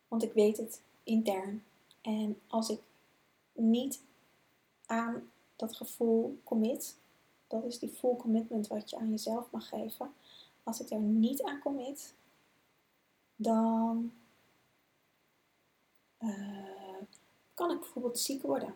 Want 0.09 0.23
ik 0.23 0.33
weet 0.33 0.57
het 0.57 0.81
intern. 1.03 1.65
En 2.01 2.41
als 2.47 2.69
ik 2.69 2.81
niet 3.53 4.01
aan 4.87 5.31
dat 5.57 5.77
gevoel 5.77 6.39
commit, 6.45 6.97
dat 7.47 7.65
is 7.65 7.79
die 7.79 7.89
full 7.89 8.17
commitment 8.17 8.67
wat 8.67 8.91
je 8.91 8.97
aan 8.97 9.11
jezelf 9.11 9.51
mag 9.51 9.69
geven. 9.69 10.15
Als 10.63 10.81
ik 10.81 10.89
daar 10.89 10.99
niet 10.99 11.43
aan 11.43 11.61
commit, 11.61 12.15
dan 13.37 14.13
uh, 16.21 17.03
kan 17.55 17.71
ik 17.71 17.79
bijvoorbeeld 17.79 18.19
ziek 18.19 18.43
worden. 18.43 18.75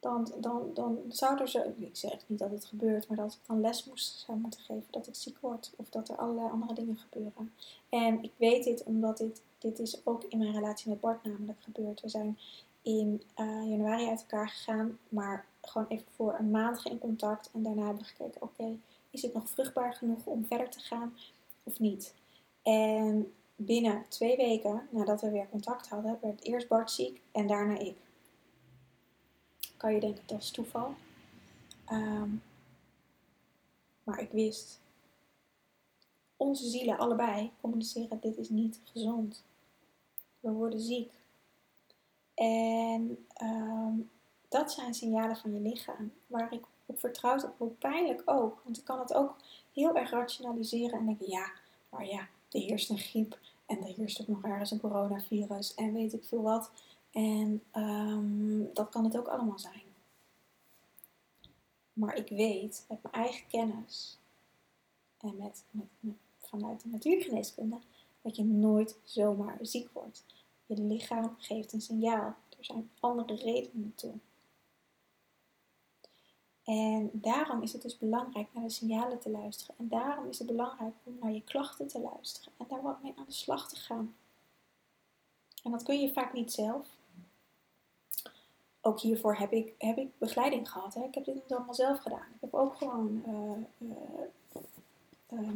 Dan, 0.00 0.32
dan, 0.40 0.74
dan 0.74 0.98
zou 1.08 1.40
er 1.40 1.48
zo, 1.48 1.74
ik 1.78 1.96
zeg 1.96 2.28
niet 2.28 2.38
dat 2.38 2.50
het 2.50 2.64
gebeurt, 2.64 3.08
maar 3.08 3.16
dat 3.16 3.32
ik 3.32 3.46
dan 3.46 3.60
les 3.60 3.84
moest, 3.84 4.18
zou 4.18 4.38
moeten 4.38 4.60
geven 4.60 4.86
dat 4.90 5.06
ik 5.06 5.14
ziek 5.14 5.38
word. 5.38 5.72
Of 5.76 5.88
dat 5.88 6.08
er 6.08 6.16
allerlei 6.16 6.50
andere 6.50 6.74
dingen 6.74 6.96
gebeuren. 6.96 7.52
En 7.88 8.22
ik 8.22 8.32
weet 8.36 8.64
dit 8.64 8.82
omdat 8.84 9.18
dit, 9.18 9.42
dit 9.58 9.78
is 9.78 10.06
ook 10.06 10.24
in 10.24 10.38
mijn 10.38 10.52
relatie 10.52 10.90
met 10.90 11.00
Bart 11.00 11.24
namelijk 11.24 11.62
gebeurd. 11.62 12.00
We 12.00 12.08
zijn 12.08 12.38
in 12.82 13.22
uh, 13.36 13.70
januari 13.70 14.08
uit 14.08 14.20
elkaar 14.20 14.48
gegaan, 14.48 14.98
maar 15.08 15.46
gewoon 15.62 15.88
even 15.88 16.12
voor 16.14 16.34
een 16.38 16.50
maand 16.50 16.78
geen 16.78 16.98
contact. 16.98 17.50
En 17.52 17.62
daarna 17.62 17.84
hebben 17.84 18.02
we 18.02 18.08
gekeken, 18.08 18.42
oké, 18.42 18.78
is 19.10 19.22
het 19.22 19.34
nog 19.34 19.48
vruchtbaar 19.48 19.94
genoeg 19.94 20.26
om 20.26 20.46
verder 20.46 20.70
te 20.70 20.80
gaan 20.80 21.16
of 21.62 21.78
niet? 21.78 22.14
En 22.62 23.32
binnen 23.56 24.04
twee 24.08 24.36
weken 24.36 24.88
nadat 24.90 25.20
we 25.20 25.30
weer 25.30 25.48
contact 25.48 25.88
hadden, 25.88 26.18
werd 26.20 26.44
eerst 26.44 26.68
Bart 26.68 26.90
ziek 26.90 27.20
en 27.32 27.46
daarna 27.46 27.78
ik. 27.78 27.96
Kan 29.76 29.94
je 29.94 30.00
denken 30.00 30.22
dat 30.26 30.40
is 30.40 30.50
toeval. 30.50 30.94
Ehm, 31.84 32.30
maar 34.04 34.20
ik 34.20 34.30
wist, 34.30 34.80
onze 36.36 36.68
zielen 36.68 36.98
allebei 36.98 37.50
communiceren, 37.60 38.20
dit 38.20 38.36
is 38.36 38.48
niet 38.48 38.80
gezond. 38.84 39.44
We 40.40 40.50
worden 40.50 40.80
ziek. 40.80 41.12
En 42.34 43.26
ehm, 43.34 43.94
dat 44.48 44.72
zijn 44.72 44.94
signalen 44.94 45.36
van 45.36 45.52
je 45.52 45.60
lichaam, 45.60 46.12
waar 46.26 46.52
ik 46.52 46.64
op 46.86 46.98
vertrouwd 46.98 47.42
heb, 47.42 47.52
hoe 47.56 47.70
pijnlijk 47.70 48.22
ook. 48.24 48.60
Want 48.64 48.78
ik 48.78 48.84
kan 48.84 48.98
het 48.98 49.14
ook 49.14 49.36
heel 49.72 49.96
erg 49.96 50.10
rationaliseren 50.10 50.98
en 50.98 51.06
denken, 51.06 51.30
ja, 51.30 51.50
maar 51.88 52.06
ja, 52.06 52.20
er 52.50 52.60
heerst 52.60 52.90
een 52.90 52.98
griep 52.98 53.38
en 53.66 53.78
er 53.78 53.94
heerst 53.94 54.20
ook 54.20 54.28
nog 54.28 54.44
ergens 54.44 54.70
een 54.70 54.80
coronavirus 54.80 55.74
en 55.74 55.92
weet 55.92 56.12
ik 56.12 56.24
veel 56.24 56.42
wat. 56.42 56.70
En 57.10 57.62
ehm, 57.70 58.62
dat 58.74 58.88
kan 58.88 59.04
het 59.04 59.16
ook 59.16 59.28
allemaal 59.28 59.58
zijn. 59.58 59.82
Maar 61.92 62.16
ik 62.16 62.28
weet 62.28 62.84
met 62.88 63.02
mijn 63.02 63.14
eigen 63.14 63.46
kennis 63.46 64.18
en 65.18 65.36
met, 65.36 65.64
met, 65.70 65.86
met, 66.00 66.14
vanuit 66.38 66.82
de 66.82 66.88
natuurgeneeskunde 66.88 67.78
dat 68.22 68.36
je 68.36 68.44
nooit 68.44 68.96
zomaar 69.04 69.58
ziek 69.60 69.88
wordt. 69.92 70.24
Je 70.66 70.80
lichaam 70.80 71.34
geeft 71.38 71.72
een 71.72 71.80
signaal. 71.80 72.34
Er 72.58 72.64
zijn 72.64 72.90
andere 73.00 73.34
redenen 73.34 73.92
toe. 73.94 74.14
En 76.68 77.10
daarom 77.12 77.62
is 77.62 77.72
het 77.72 77.82
dus 77.82 77.98
belangrijk 77.98 78.48
naar 78.52 78.62
de 78.62 78.70
signalen 78.70 79.18
te 79.18 79.30
luisteren. 79.30 79.74
En 79.78 79.88
daarom 79.88 80.28
is 80.28 80.38
het 80.38 80.46
belangrijk 80.46 80.94
om 81.04 81.16
naar 81.20 81.32
je 81.32 81.42
klachten 81.42 81.86
te 81.86 82.00
luisteren 82.00 82.52
en 82.56 82.66
daar 82.68 82.82
wat 82.82 83.02
mee 83.02 83.12
aan 83.16 83.24
de 83.26 83.32
slag 83.32 83.68
te 83.68 83.76
gaan. 83.76 84.14
En 85.62 85.70
dat 85.70 85.82
kun 85.82 86.00
je 86.00 86.12
vaak 86.12 86.32
niet 86.32 86.52
zelf. 86.52 86.86
Ook 88.80 89.00
hiervoor 89.00 89.36
heb 89.36 89.52
ik, 89.52 89.74
heb 89.78 89.98
ik 89.98 90.18
begeleiding 90.18 90.70
gehad. 90.70 90.94
Hè. 90.94 91.02
Ik 91.04 91.14
heb 91.14 91.24
dit 91.24 91.34
niet 91.34 91.52
allemaal 91.52 91.74
zelf 91.74 92.00
gedaan. 92.00 92.26
Ik 92.34 92.40
heb 92.40 92.54
ook 92.54 92.76
gewoon. 92.76 93.22
Uh, 93.26 93.88
uh, 95.30 95.50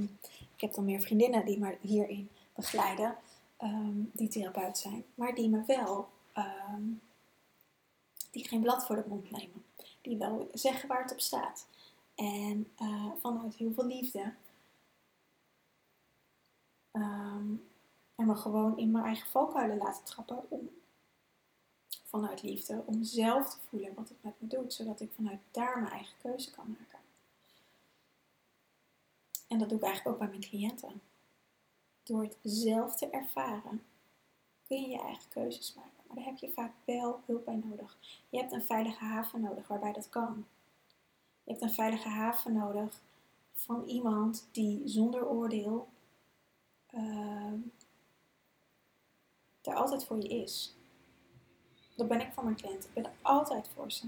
ik 0.54 0.60
heb 0.60 0.74
dan 0.74 0.84
meer 0.84 1.00
vriendinnen 1.00 1.46
die 1.46 1.58
me 1.58 1.76
hierin 1.80 2.28
begeleiden, 2.54 3.16
um, 3.62 4.10
die 4.12 4.28
therapeut 4.28 4.78
zijn, 4.78 5.04
maar 5.14 5.34
die 5.34 5.48
me 5.48 5.64
wel. 5.66 6.08
Um, 6.36 7.00
die 8.30 8.48
geen 8.48 8.60
blad 8.60 8.86
voor 8.86 8.96
de 8.96 9.04
mond 9.08 9.30
nemen 9.30 9.64
die 10.02 10.16
wel 10.16 10.48
zeggen 10.52 10.88
waar 10.88 11.02
het 11.02 11.12
op 11.12 11.20
staat. 11.20 11.66
En 12.14 12.70
uh, 12.82 13.12
vanuit 13.18 13.54
heel 13.54 13.72
veel 13.72 13.86
liefde. 13.86 14.34
Um, 16.92 17.70
en 18.14 18.26
me 18.26 18.34
gewoon 18.34 18.78
in 18.78 18.90
mijn 18.90 19.04
eigen 19.04 19.30
valkuilen 19.30 19.76
laten 19.76 20.04
trappen. 20.04 20.50
Om, 20.50 20.70
vanuit 22.04 22.42
liefde. 22.42 22.82
Om 22.86 23.04
zelf 23.04 23.50
te 23.50 23.58
voelen 23.68 23.94
wat 23.94 24.08
het 24.08 24.22
met 24.22 24.40
me 24.40 24.46
doet. 24.46 24.72
Zodat 24.74 25.00
ik 25.00 25.12
vanuit 25.14 25.40
daar 25.50 25.80
mijn 25.80 25.92
eigen 25.92 26.16
keuze 26.22 26.50
kan 26.50 26.76
maken. 26.78 26.98
En 29.48 29.58
dat 29.58 29.68
doe 29.68 29.78
ik 29.78 29.84
eigenlijk 29.84 30.14
ook 30.14 30.22
bij 30.22 30.38
mijn 30.38 30.50
cliënten. 30.50 31.02
Door 32.02 32.22
het 32.22 32.36
zelf 32.42 32.96
te 32.96 33.10
ervaren 33.10 33.82
kun 34.66 34.80
je 34.80 34.88
je 34.88 35.00
eigen 35.00 35.28
keuzes 35.28 35.74
maken. 35.74 36.01
Maar 36.12 36.22
daar 36.22 36.32
heb 36.32 36.40
je 36.40 36.52
vaak 36.54 36.72
wel 36.84 37.20
hulp 37.26 37.44
bij 37.44 37.62
nodig. 37.64 37.98
Je 38.28 38.38
hebt 38.38 38.52
een 38.52 38.62
veilige 38.62 39.04
haven 39.04 39.40
nodig 39.40 39.68
waarbij 39.68 39.92
dat 39.92 40.08
kan. 40.08 40.46
Je 41.44 41.50
hebt 41.50 41.62
een 41.62 41.70
veilige 41.70 42.08
haven 42.08 42.52
nodig 42.52 43.00
van 43.52 43.84
iemand 43.84 44.48
die 44.50 44.82
zonder 44.88 45.26
oordeel 45.26 45.88
uh, 46.94 47.52
er 49.62 49.74
altijd 49.74 50.04
voor 50.04 50.16
je 50.16 50.28
is. 50.28 50.74
Dat 51.96 52.08
ben 52.08 52.20
ik 52.20 52.32
voor 52.32 52.44
mijn 52.44 52.56
cliënt. 52.56 52.84
Ik 52.84 52.92
ben 52.92 53.04
er 53.04 53.12
altijd 53.22 53.68
voor 53.68 53.92
ze. 53.92 54.06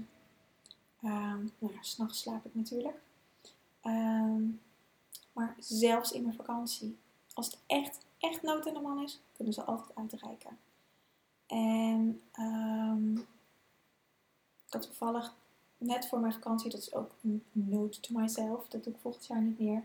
Um, 1.03 1.51
nou 1.59 1.73
s'nachts 1.81 2.19
slaap 2.19 2.45
ik 2.45 2.55
natuurlijk. 2.55 3.01
Um, 3.83 4.61
maar 5.33 5.55
zelfs 5.59 6.11
in 6.11 6.21
mijn 6.21 6.35
vakantie. 6.35 6.97
Als 7.33 7.45
het 7.45 7.59
echt, 7.65 8.05
echt 8.19 8.41
nood 8.41 8.65
in 8.65 8.73
de 8.73 8.79
man 8.79 9.03
is, 9.03 9.21
kunnen 9.35 9.53
ze 9.53 9.63
altijd 9.63 9.95
uitreiken. 9.95 10.57
En 11.47 12.21
um, 12.39 13.17
ik 14.65 14.73
had 14.73 14.81
toevallig 14.81 15.33
net 15.77 16.07
voor 16.07 16.19
mijn 16.19 16.33
vakantie, 16.33 16.69
dat 16.69 16.79
is 16.79 16.93
ook 16.93 17.11
een 17.23 17.43
note 17.51 17.99
to 17.99 18.19
myself, 18.19 18.67
dat 18.67 18.83
doe 18.83 18.93
ik 18.93 18.99
volgend 18.99 19.25
jaar 19.25 19.41
niet 19.41 19.59
meer. 19.59 19.83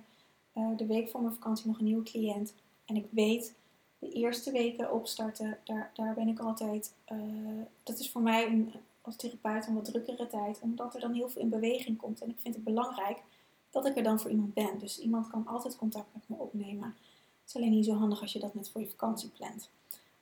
Uh, 0.54 0.76
de 0.76 0.86
week 0.86 1.08
voor 1.08 1.20
mijn 1.20 1.34
vakantie 1.34 1.66
nog 1.66 1.78
een 1.78 1.84
nieuwe 1.84 2.02
cliënt. 2.02 2.54
En 2.84 2.96
ik 2.96 3.06
weet, 3.10 3.54
de 3.98 4.12
eerste 4.12 4.50
weken 4.50 4.92
opstarten, 4.92 5.58
daar, 5.64 5.90
daar 5.94 6.14
ben 6.14 6.28
ik 6.28 6.38
altijd. 6.38 6.94
Uh, 7.12 7.62
dat 7.82 7.98
is 7.98 8.10
voor 8.10 8.22
mij 8.22 8.46
een, 8.46 8.72
als 9.00 9.16
therapeut 9.16 9.66
een 9.66 9.74
wat 9.74 9.84
drukkere 9.84 10.26
tijd, 10.26 10.60
omdat 10.60 10.94
er 10.94 11.00
dan 11.00 11.12
heel 11.12 11.28
veel 11.28 11.42
in 11.42 11.48
beweging 11.48 11.96
komt. 11.96 12.20
En 12.20 12.30
ik 12.30 12.40
vind 12.40 12.54
het 12.54 12.64
belangrijk 12.64 13.22
dat 13.70 13.86
ik 13.86 13.96
er 13.96 14.02
dan 14.02 14.20
voor 14.20 14.30
iemand 14.30 14.54
ben. 14.54 14.78
Dus 14.78 14.98
iemand 14.98 15.30
kan 15.30 15.46
altijd 15.46 15.76
contact 15.76 16.14
met 16.14 16.22
me 16.26 16.36
opnemen. 16.36 16.96
Het 17.40 17.48
is 17.48 17.56
alleen 17.56 17.70
niet 17.70 17.84
zo 17.84 17.94
handig 17.94 18.20
als 18.20 18.32
je 18.32 18.38
dat 18.38 18.54
net 18.54 18.70
voor 18.70 18.80
je 18.80 18.90
vakantie 18.90 19.28
plant. 19.28 19.70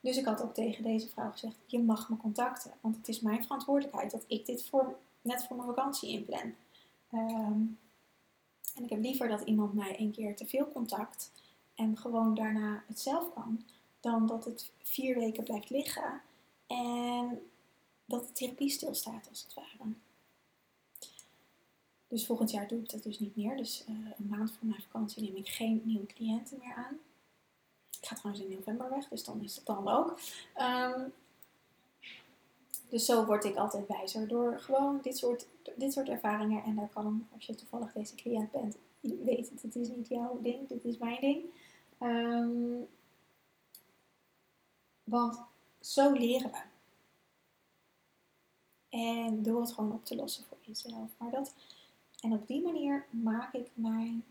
Dus 0.01 0.17
ik 0.17 0.25
had 0.25 0.43
ook 0.43 0.55
tegen 0.55 0.83
deze 0.83 1.09
vrouw 1.09 1.31
gezegd: 1.31 1.57
Je 1.67 1.83
mag 1.83 2.09
me 2.09 2.17
contacten, 2.17 2.73
want 2.81 2.97
het 2.97 3.09
is 3.09 3.21
mijn 3.21 3.43
verantwoordelijkheid 3.43 4.11
dat 4.11 4.25
ik 4.27 4.47
dit 4.47 4.69
voor, 4.69 4.99
net 5.23 5.45
voor 5.45 5.57
mijn 5.57 5.69
vakantie 5.69 6.11
inplan. 6.11 6.55
Um, 7.13 7.79
en 8.75 8.85
ik 8.85 8.91
heb 8.91 9.01
liever 9.01 9.29
dat 9.29 9.41
iemand 9.41 9.75
mij 9.75 10.01
een 10.01 10.13
keer 10.13 10.37
te 10.37 10.47
veel 10.47 10.73
contact 10.73 11.33
en 11.75 11.97
gewoon 11.97 12.35
daarna 12.35 12.85
het 12.87 13.01
zelf 13.01 13.35
kan, 13.35 13.65
dan 14.01 14.27
dat 14.27 14.45
het 14.45 14.73
vier 14.83 15.19
weken 15.19 15.45
blijft 15.45 15.71
liggen 15.71 16.21
en 16.67 17.41
dat 18.05 18.27
de 18.27 18.33
therapie 18.33 18.71
stilstaat 18.71 19.29
als 19.29 19.43
het 19.43 19.55
ware. 19.55 19.93
Dus 22.09 22.27
volgend 22.27 22.51
jaar 22.51 22.69
doe 22.69 22.79
ik 22.79 22.91
dat 22.91 23.03
dus 23.03 23.19
niet 23.19 23.37
meer. 23.37 23.57
Dus 23.57 23.85
uh, 23.89 23.97
een 24.19 24.27
maand 24.27 24.53
voor 24.53 24.67
mijn 24.67 24.83
vakantie 24.83 25.23
neem 25.23 25.37
ik 25.37 25.49
geen 25.49 25.83
nieuwe 25.85 26.07
cliënten 26.07 26.59
meer 26.63 26.75
aan. 26.75 26.99
Ga 28.09 28.15
trouwens 28.15 28.45
in 28.45 28.55
november 28.55 28.91
weg, 28.91 29.09
dus 29.09 29.25
dan 29.25 29.43
is 29.43 29.57
het 29.57 29.67
dan 29.67 29.89
ook. 29.89 30.21
Um, 30.57 31.13
dus 32.89 33.05
zo 33.05 33.25
word 33.25 33.45
ik 33.45 33.57
altijd 33.57 33.87
wijzer 33.87 34.29
door 34.29 34.61
gewoon 34.61 35.01
dit 35.03 35.17
soort, 35.17 35.47
dit 35.77 35.93
soort 35.93 36.09
ervaringen. 36.09 36.65
En 36.65 36.77
daar 36.77 36.89
kan, 36.89 37.29
als 37.35 37.47
je 37.47 37.55
toevallig 37.55 37.93
deze 37.93 38.15
cliënt 38.15 38.51
bent, 38.51 38.77
weet 39.01 39.51
het, 39.51 39.63
het 39.63 39.77
is 39.77 39.89
niet 39.89 40.09
jouw 40.09 40.39
ding, 40.41 40.69
dit 40.69 40.85
is 40.85 40.99
mijn 40.99 41.21
ding. 41.21 41.45
Um, 42.01 42.87
want 45.05 45.41
zo 45.81 46.13
leren 46.13 46.51
we. 46.51 46.63
En 48.89 49.43
door 49.43 49.61
het 49.61 49.73
gewoon 49.73 49.93
op 49.93 50.05
te 50.05 50.17
lossen 50.17 50.45
voor 50.45 50.59
jezelf. 50.61 51.11
Maar 51.17 51.31
dat, 51.31 51.55
en 52.21 52.33
op 52.33 52.47
die 52.47 52.63
manier 52.63 53.07
maak 53.11 53.53
ik 53.53 53.71
mijn 53.75 54.25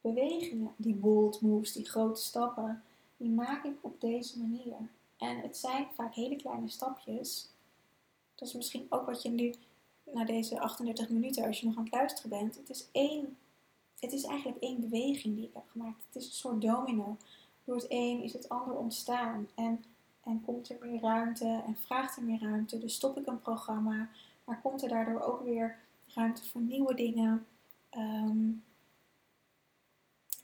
bewegingen, 0.00 0.74
die 0.76 0.94
bold 0.94 1.40
moves, 1.40 1.72
die 1.72 1.88
grote 1.88 2.20
stappen, 2.20 2.82
die 3.16 3.30
maak 3.30 3.64
ik 3.64 3.76
op 3.80 4.00
deze 4.00 4.38
manier. 4.38 4.76
En 5.16 5.40
het 5.40 5.56
zijn 5.56 5.86
vaak 5.94 6.14
hele 6.14 6.36
kleine 6.36 6.68
stapjes. 6.68 7.48
Dat 8.34 8.48
is 8.48 8.54
misschien 8.54 8.86
ook 8.88 9.06
wat 9.06 9.22
je 9.22 9.30
nu, 9.30 9.54
na 10.04 10.24
deze 10.24 10.60
38 10.60 11.08
minuten, 11.08 11.46
als 11.46 11.60
je 11.60 11.66
nog 11.66 11.76
aan 11.76 11.84
het 11.84 11.92
luisteren 11.92 12.30
bent. 12.30 12.56
Het 12.56 12.70
is 12.70 12.88
één, 12.92 13.36
het 13.98 14.12
is 14.12 14.24
eigenlijk 14.24 14.62
één 14.62 14.80
beweging 14.80 15.36
die 15.36 15.46
ik 15.46 15.54
heb 15.54 15.68
gemaakt. 15.70 16.04
Het 16.06 16.22
is 16.22 16.26
een 16.26 16.32
soort 16.32 16.60
domino. 16.60 17.16
Door 17.64 17.76
het 17.76 17.86
een 17.88 18.22
is 18.22 18.32
het 18.32 18.48
ander 18.48 18.76
ontstaan. 18.76 19.48
En, 19.54 19.84
en 20.22 20.42
komt 20.44 20.70
er 20.70 20.78
meer 20.80 21.00
ruimte 21.00 21.62
en 21.66 21.76
vraagt 21.76 22.16
er 22.16 22.22
meer 22.22 22.40
ruimte. 22.40 22.78
Dus 22.78 22.94
stop 22.94 23.18
ik 23.18 23.26
een 23.26 23.40
programma. 23.40 24.08
Maar 24.44 24.60
komt 24.60 24.82
er 24.82 24.88
daardoor 24.88 25.20
ook 25.20 25.42
weer 25.42 25.78
ruimte 26.06 26.44
voor 26.44 26.60
nieuwe 26.60 26.94
dingen. 26.94 27.46
Ehm, 27.90 28.48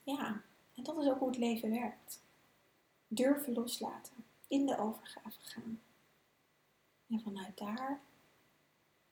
ja, 0.06 0.42
en 0.74 0.82
dat 0.82 0.96
is 0.96 1.08
ook 1.08 1.18
hoe 1.18 1.28
het 1.28 1.38
leven 1.38 1.70
werkt. 1.70 2.20
Durven 3.08 3.52
loslaten. 3.52 4.24
In 4.46 4.66
de 4.66 4.78
overgave 4.78 5.40
gaan. 5.40 5.80
En 7.06 7.20
vanuit 7.20 7.58
daar 7.58 8.00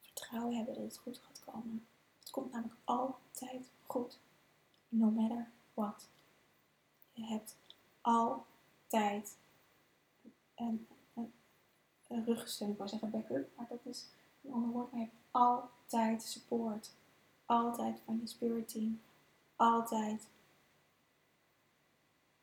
vertrouwen 0.01 0.57
hebben 0.57 0.75
dat 0.75 0.85
het 0.85 0.97
goed 0.97 1.19
gaat 1.19 1.43
komen. 1.45 1.87
Het 2.19 2.31
komt 2.31 2.53
namelijk 2.53 2.79
altijd 2.85 3.71
goed. 3.87 4.19
No 4.89 5.11
matter 5.11 5.51
what. 5.75 6.09
Je 7.13 7.25
hebt 7.25 7.57
altijd 8.01 9.37
een, 10.55 10.89
een. 11.15 11.33
Ik 12.09 12.77
wou 12.77 12.89
zeggen 12.89 13.11
backup, 13.11 13.57
maar 13.57 13.67
dat 13.69 13.85
is 13.85 14.07
een 14.43 14.53
ander 14.53 14.71
woord. 14.71 14.91
Maar 14.91 15.01
je 15.01 15.07
hebt 15.07 15.21
altijd 15.31 16.23
support. 16.23 16.91
Altijd 17.47 18.01
van 18.05 18.19
je 18.21 18.27
spirit 18.27 18.69
team. 18.69 19.01
Altijd 19.57 20.27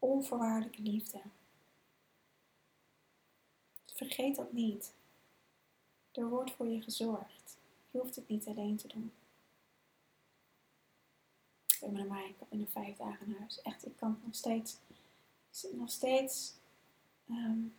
onvoorwaardelijke 0.01 0.81
liefde. 0.81 1.21
Vergeet 3.85 4.35
dat 4.35 4.51
niet. 4.51 4.93
Er 6.11 6.29
wordt 6.29 6.51
voor 6.51 6.67
je 6.67 6.81
gezorgd. 6.81 7.57
Je 7.91 7.99
hoeft 7.99 8.15
het 8.15 8.27
niet 8.27 8.47
alleen 8.47 8.77
te 8.77 8.87
doen. 8.87 9.11
Ik 11.67 11.79
ben 11.79 11.91
met 11.91 12.09
mij, 12.09 12.27
ik 12.39 12.49
ben 12.49 12.67
vijf 12.69 12.97
dagen 12.97 13.29
naar 13.29 13.39
huis. 13.39 13.61
Echt, 13.61 13.85
ik 13.85 13.95
kan 13.97 14.19
nog 14.23 14.35
steeds, 14.35 14.77
ik 14.87 14.95
zit 15.49 15.77
nog 15.77 15.91
steeds, 15.91 16.53
um, 17.29 17.75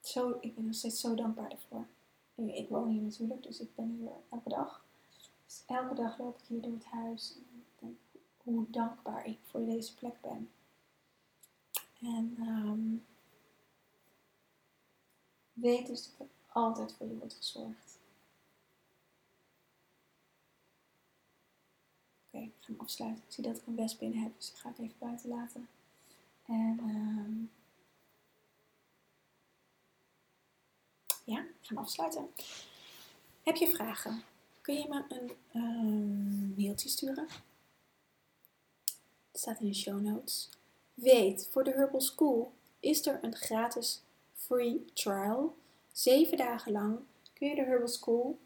zo, 0.00 0.38
ik 0.40 0.54
ben 0.54 0.66
nog 0.66 0.74
steeds 0.74 1.00
zo 1.00 1.14
dankbaar 1.14 1.50
ervoor. 1.50 1.86
Ik 2.34 2.68
woon 2.68 2.88
hier 2.88 3.02
natuurlijk, 3.02 3.42
dus 3.42 3.60
ik 3.60 3.74
ben 3.74 3.96
hier 3.98 4.10
elke 4.28 4.48
dag. 4.48 4.84
Dus 5.44 5.62
elke 5.66 5.94
dag 5.94 6.18
loop 6.18 6.38
ik 6.38 6.46
hier 6.46 6.60
door 6.60 6.72
het 6.72 6.84
huis 6.84 7.34
en 7.36 7.64
denk 7.78 7.96
hoe 8.42 8.70
dankbaar 8.70 9.26
ik 9.26 9.38
voor 9.44 9.64
deze 9.64 9.94
plek 9.94 10.20
ben. 10.20 10.50
En 12.00 12.36
um, 12.40 13.06
weet 15.52 15.86
dus 15.86 16.02
dat 16.02 16.14
er 16.18 16.26
altijd 16.46 16.92
voor 16.92 17.06
je 17.06 17.16
wordt 17.16 17.34
gezorgd. 17.34 17.98
Oké, 22.26 22.38
ik 22.38 22.52
ga 22.60 22.72
hem 22.72 22.80
afsluiten. 22.80 23.24
Ik 23.24 23.32
zie 23.32 23.44
dat 23.44 23.56
ik 23.56 23.66
een 23.66 23.74
best 23.74 23.98
binnen 23.98 24.22
heb, 24.22 24.36
dus 24.36 24.50
ik 24.50 24.56
ga 24.56 24.68
het 24.68 24.78
even 24.78 24.98
buiten 24.98 25.28
laten. 25.28 25.68
En 26.46 26.78
um, 26.78 27.50
ja, 31.24 31.40
ik 31.40 31.56
ga 31.60 31.74
hem 31.74 31.78
afsluiten. 31.78 32.30
Heb 33.42 33.56
je 33.56 33.68
vragen? 33.68 34.22
Kun 34.60 34.74
je 34.74 34.88
me 34.88 35.04
een 35.08 35.60
um, 35.62 36.54
mailtje 36.56 36.88
sturen? 36.88 37.28
Het 39.30 39.40
staat 39.40 39.60
in 39.60 39.66
de 39.66 39.74
show 39.74 40.00
notes. 40.00 40.57
Weet, 41.00 41.48
voor 41.50 41.64
de 41.64 41.70
Herbal 41.70 42.00
School 42.00 42.52
is 42.80 43.06
er 43.06 43.18
een 43.22 43.34
gratis 43.34 44.02
free 44.34 44.84
trial. 44.92 45.56
Zeven 45.92 46.36
dagen 46.36 46.72
lang 46.72 46.98
kun 47.32 47.48
je 47.48 47.54
de 47.54 47.62
Herbal 47.62 47.88
School 47.88 48.38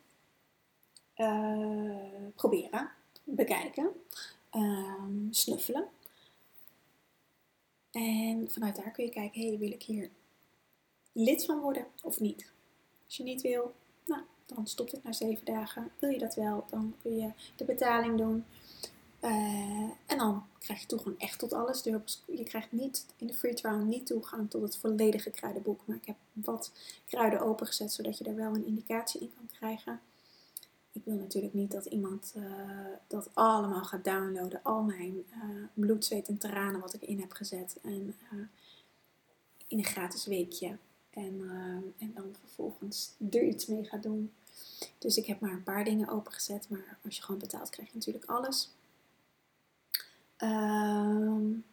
uh, 1.16 2.26
proberen, 2.34 2.90
bekijken, 3.24 3.90
um, 4.50 5.28
snuffelen. 5.30 5.88
En 7.90 8.50
vanuit 8.50 8.76
daar 8.76 8.90
kun 8.90 9.04
je 9.04 9.10
kijken, 9.10 9.40
hé, 9.40 9.48
hey, 9.48 9.58
wil 9.58 9.72
ik 9.72 9.82
hier 9.82 10.10
lid 11.12 11.44
van 11.44 11.60
worden 11.60 11.86
of 12.02 12.20
niet? 12.20 12.50
Als 13.04 13.16
je 13.16 13.22
niet 13.22 13.42
wil, 13.42 13.74
nou, 14.06 14.22
dan 14.46 14.66
stopt 14.66 14.92
het 14.92 15.04
na 15.04 15.12
zeven 15.12 15.44
dagen. 15.44 15.90
Wil 15.98 16.10
je 16.10 16.18
dat 16.18 16.34
wel, 16.34 16.64
dan 16.70 16.94
kun 17.02 17.16
je 17.16 17.32
de 17.56 17.64
betaling 17.64 18.18
doen. 18.18 18.44
Uh, 19.20 19.90
en 20.06 20.18
dan 20.18 20.50
krijg 20.62 20.80
je 20.80 20.86
toegang 20.86 21.18
echt 21.18 21.38
tot 21.38 21.52
alles. 21.52 21.82
Je 22.26 22.42
krijgt 22.44 22.72
niet 22.72 23.06
in 23.16 23.26
de 23.26 23.34
free 23.34 23.54
trial 23.54 23.78
niet 23.78 24.06
toegang 24.06 24.50
tot 24.50 24.62
het 24.62 24.76
volledige 24.76 25.30
kruidenboek. 25.30 25.80
Maar 25.84 25.96
ik 25.96 26.06
heb 26.06 26.16
wat 26.32 26.72
kruiden 27.06 27.40
opengezet 27.40 27.92
zodat 27.92 28.18
je 28.18 28.24
daar 28.24 28.34
wel 28.34 28.54
een 28.54 28.66
indicatie 28.66 29.20
in 29.20 29.32
kan 29.36 29.48
krijgen. 29.52 30.00
Ik 30.92 31.02
wil 31.04 31.14
natuurlijk 31.14 31.54
niet 31.54 31.70
dat 31.70 31.84
iemand 31.84 32.32
uh, 32.36 32.44
dat 33.06 33.28
allemaal 33.32 33.84
gaat 33.84 34.04
downloaden. 34.04 34.60
Al 34.62 34.82
mijn 34.82 35.24
uh, 35.30 35.64
bloed, 35.74 36.04
zweet 36.04 36.28
en 36.28 36.38
tranen 36.38 36.80
wat 36.80 36.94
ik 36.94 37.02
in 37.02 37.20
heb 37.20 37.32
gezet. 37.32 37.76
En 37.82 38.14
in 39.66 39.78
een 39.78 39.84
gratis 39.84 40.26
weekje. 40.26 40.76
En, 41.10 41.40
en 41.98 42.12
dan 42.14 42.34
vervolgens 42.40 43.12
er 43.30 43.42
iets 43.42 43.66
mee 43.66 43.84
gaat 43.84 44.02
doen. 44.02 44.32
Dus 44.98 45.16
ik 45.16 45.26
heb 45.26 45.40
maar 45.40 45.52
een 45.52 45.62
paar 45.62 45.84
dingen 45.84 46.08
opengezet. 46.08 46.68
Maar 46.68 46.98
als 47.04 47.16
je 47.16 47.22
gewoon 47.22 47.40
betaalt 47.40 47.70
krijg 47.70 47.88
je 47.88 47.94
natuurlijk 47.94 48.24
alles. 48.24 48.70
Um, 50.42 51.64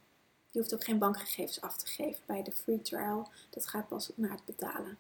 je 0.52 0.60
hoeft 0.60 0.74
ook 0.74 0.84
geen 0.84 0.98
bankgegevens 0.98 1.62
af 1.62 1.78
te 1.78 1.88
geven 1.88 2.22
bij 2.26 2.44
de 2.44 2.52
free 2.52 2.82
trial. 2.82 3.30
Dat 3.50 3.68
gaat 3.68 3.88
pas 3.88 4.12
na 4.16 4.30
het 4.30 4.46
betalen. 4.46 4.98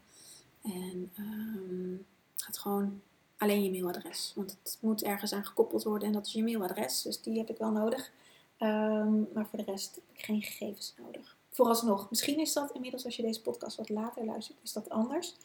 En 0.61 1.11
um, 1.17 2.05
het 2.34 2.43
gaat 2.43 2.57
gewoon 2.57 3.01
alleen 3.38 3.63
je 3.63 3.72
mailadres. 3.72 4.34
Want 4.36 4.57
het 4.63 4.78
moet 4.82 5.03
ergens 5.03 5.34
aan 5.34 5.45
gekoppeld 5.45 5.84
worden 5.84 6.07
en 6.07 6.13
dat 6.13 6.26
is 6.26 6.34
je 6.34 6.43
mailadres. 6.43 7.01
Dus 7.01 7.22
die 7.22 7.38
heb 7.38 7.49
ik 7.49 7.57
wel 7.57 7.72
nodig. 7.72 8.11
Um, 8.59 9.28
maar 9.34 9.47
voor 9.47 9.59
de 9.59 9.72
rest 9.72 9.95
heb 9.95 10.03
ik 10.13 10.26
geen 10.26 10.41
gegevens 10.41 10.93
nodig. 10.97 11.38
Vooralsnog. 11.49 12.09
Misschien 12.09 12.39
is 12.39 12.53
dat 12.53 12.72
inmiddels 12.72 13.05
als 13.05 13.15
je 13.15 13.22
deze 13.22 13.41
podcast 13.41 13.78
wat 13.78 13.89
later 13.89 14.26
luistert, 14.26 14.57
is 14.63 14.74
dat 14.74 14.89
anders. 14.89 15.36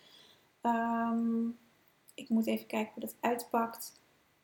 Ik 2.14 2.28
moet 2.28 2.46
even 2.46 2.66
kijken 2.66 2.92
hoe 2.94 3.02
dat 3.02 3.14
uitpakt. 3.20 3.92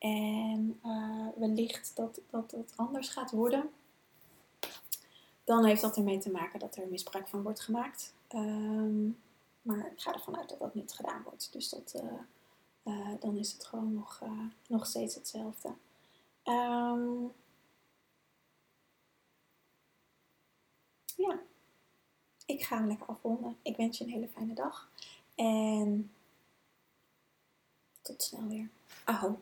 En 0.01 0.81
uh, 0.85 1.29
wellicht 1.37 1.97
dat, 1.97 2.21
dat 2.31 2.51
dat 2.51 2.73
anders 2.77 3.09
gaat 3.09 3.31
worden. 3.31 3.71
Dan 5.45 5.65
heeft 5.65 5.83
dat 5.83 5.97
ermee 5.97 6.19
te 6.19 6.31
maken 6.31 6.59
dat 6.59 6.77
er 6.77 6.89
misbruik 6.89 7.29
van 7.29 7.43
wordt 7.43 7.61
gemaakt. 7.61 8.15
Um, 8.35 9.19
maar 9.63 9.93
ik 9.93 10.01
ga 10.01 10.15
ervan 10.15 10.37
uit 10.37 10.49
dat 10.49 10.59
dat 10.59 10.75
niet 10.75 10.93
gedaan 10.93 11.23
wordt. 11.23 11.53
Dus 11.53 11.69
dat, 11.69 11.95
uh, 11.97 12.13
uh, 12.85 13.21
dan 13.21 13.37
is 13.37 13.53
het 13.53 13.65
gewoon 13.65 13.95
nog, 13.95 14.23
nog 14.67 14.87
steeds 14.87 15.15
hetzelfde. 15.15 15.69
Um, 16.45 17.33
ja, 21.17 21.41
ik 22.47 22.63
ga 22.63 22.77
hem 22.77 22.87
lekker 22.87 23.07
afronden. 23.07 23.57
Ik 23.63 23.77
wens 23.77 23.99
je 23.99 24.05
een 24.05 24.11
hele 24.11 24.29
fijne 24.29 24.55
dag. 24.55 24.91
En 25.35 26.13
tot 28.03 28.23
snel 28.23 28.49
weer. 28.49 28.69
Aho. 29.05 29.39